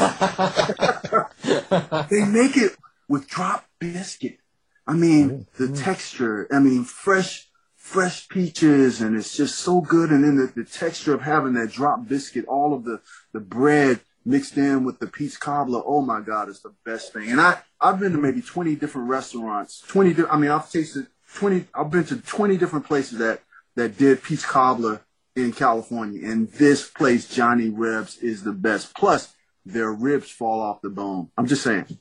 they 2.11 2.25
make 2.25 2.57
it 2.57 2.73
with 3.09 3.29
drop 3.29 3.65
biscuit. 3.79 4.39
I 4.87 4.95
mean, 4.95 5.47
the 5.57 5.69
texture, 5.69 6.47
I 6.53 6.59
mean, 6.59 6.85
fresh, 6.85 7.49
fresh 7.85 8.27
peaches, 8.29 9.03
and 9.03 9.15
it's 9.15 9.37
just 9.37 9.59
so 9.59 9.83
good. 9.83 10.11
And 10.11 10.25
then 10.25 10.37
the, 10.37 10.47
the 10.47 10.65
texture 10.65 11.13
of 11.13 11.21
having 11.21 11.53
that 11.53 11.71
drop 11.71 12.09
biscuit, 12.09 12.47
all 12.47 12.73
of 12.73 12.85
the, 12.85 13.01
the 13.35 13.41
bread 13.41 14.01
mixed 14.25 14.57
in 14.57 14.85
with 14.85 15.01
the 15.01 15.07
peach 15.07 15.39
cobbler. 15.39 15.83
Oh 15.85 16.01
my 16.01 16.23
God, 16.23 16.49
it's 16.49 16.61
the 16.61 16.73
best 16.87 17.13
thing. 17.13 17.31
And 17.31 17.43
I, 17.43 17.59
I've 17.79 18.01
been 18.01 18.13
to 18.13 18.19
maybe 18.19 18.41
20 18.41 18.75
different 18.77 19.11
restaurants, 19.11 19.83
20, 19.87 20.15
di- 20.15 20.25
I 20.31 20.39
mean, 20.39 20.51
I've 20.51 20.73
tasted 20.73 21.09
20, 21.35 21.67
I've 21.75 21.91
been 21.91 22.05
to 22.05 22.17
20 22.17 22.57
different 22.57 22.87
places 22.87 23.19
that, 23.19 23.43
that 23.77 23.99
did 23.99 24.23
peach 24.23 24.45
cobbler 24.45 25.03
in 25.37 25.53
California. 25.53 26.27
And 26.27 26.51
this 26.53 26.89
place, 26.89 27.29
Johnny 27.29 27.69
Ribs, 27.69 28.17
is 28.17 28.45
the 28.45 28.53
best. 28.53 28.95
Plus, 28.97 29.35
their 29.67 29.93
ribs 29.93 30.31
fall 30.31 30.63
off 30.63 30.81
the 30.81 30.89
bone. 30.89 31.31
I'm 31.37 31.47
just 31.47 31.63
saying. 31.63 31.99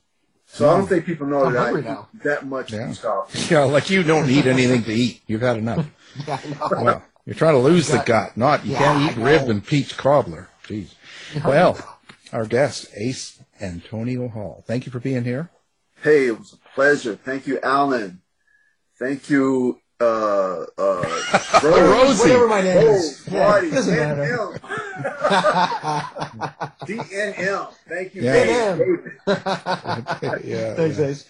So 0.54 0.70
I 0.70 0.78
don't 0.78 0.88
think 0.88 1.06
people 1.06 1.26
know 1.26 1.46
I'm 1.46 1.54
that 1.54 1.60
I 1.62 1.72
hungry 1.72 1.92
eat 1.92 2.24
that 2.24 2.46
much 2.46 2.68
peach 2.72 3.02
cobbler. 3.02 3.26
Yeah, 3.50 3.64
like 3.64 3.90
you 3.90 4.04
don't 4.04 4.28
need 4.28 4.46
anything 4.46 4.84
to 4.84 4.94
eat. 4.94 5.22
You've 5.26 5.42
had 5.42 5.58
enough. 5.58 5.86
Yeah, 6.28 6.40
Well, 6.70 7.04
you're 7.26 7.34
trying 7.34 7.56
to 7.56 7.60
lose 7.60 7.88
the 7.88 7.98
gut, 8.06 8.38
not 8.38 8.64
you 8.64 8.74
Yeah, 8.74 8.78
can't 8.80 9.18
eat 9.18 9.22
rib 9.24 9.50
and 9.50 9.66
peach 9.66 9.98
cobbler. 9.98 10.48
Jeez. 10.68 10.94
Well, 11.44 11.76
our 12.32 12.46
guest, 12.46 12.90
Ace 12.96 13.42
Antonio 13.60 14.28
Hall. 14.28 14.64
Thank 14.68 14.86
you 14.86 14.92
for 14.92 15.00
being 15.00 15.24
here. 15.24 15.50
Hey, 16.04 16.28
it 16.28 16.38
was 16.38 16.54
a 16.54 16.58
pleasure. 16.76 17.16
Thank 17.16 17.48
you, 17.48 17.60
Alan. 17.64 18.22
Thank 19.00 19.32
you, 19.32 19.80
uh, 20.00 20.66
uh, 20.78 21.30
Rosie. 21.64 22.22
Whatever 22.30 22.48
my 22.48 22.62
name 22.62 22.78
is. 22.90 23.26
Oh, 23.28 23.34
Yeah, 23.34 23.40
Marty, 23.50 23.72
doesn't 23.72 23.96
matter. 23.96 24.60
DNM. 26.86 26.86
DNM. 26.86 27.74
Thank 27.90 28.16
you, 28.16 28.22
Yeah. 28.24 28.76
Dave. 28.76 29.12
yeah. 30.46 30.74
Thanks, 30.76 31.00
Ace. 31.00 31.26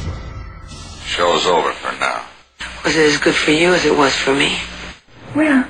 Show's 1.06 1.46
over 1.48 1.72
for 1.74 1.92
now. 2.00 2.24
Was 2.84 2.96
it 2.96 3.14
as 3.14 3.18
good 3.18 3.36
for 3.36 3.52
you 3.52 3.74
as 3.74 3.86
it 3.86 3.98
was 3.98 4.14
for 4.16 4.36
me? 4.36 4.58
Well, 5.36 5.66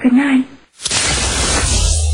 good 0.00 0.12
night. 0.12 0.46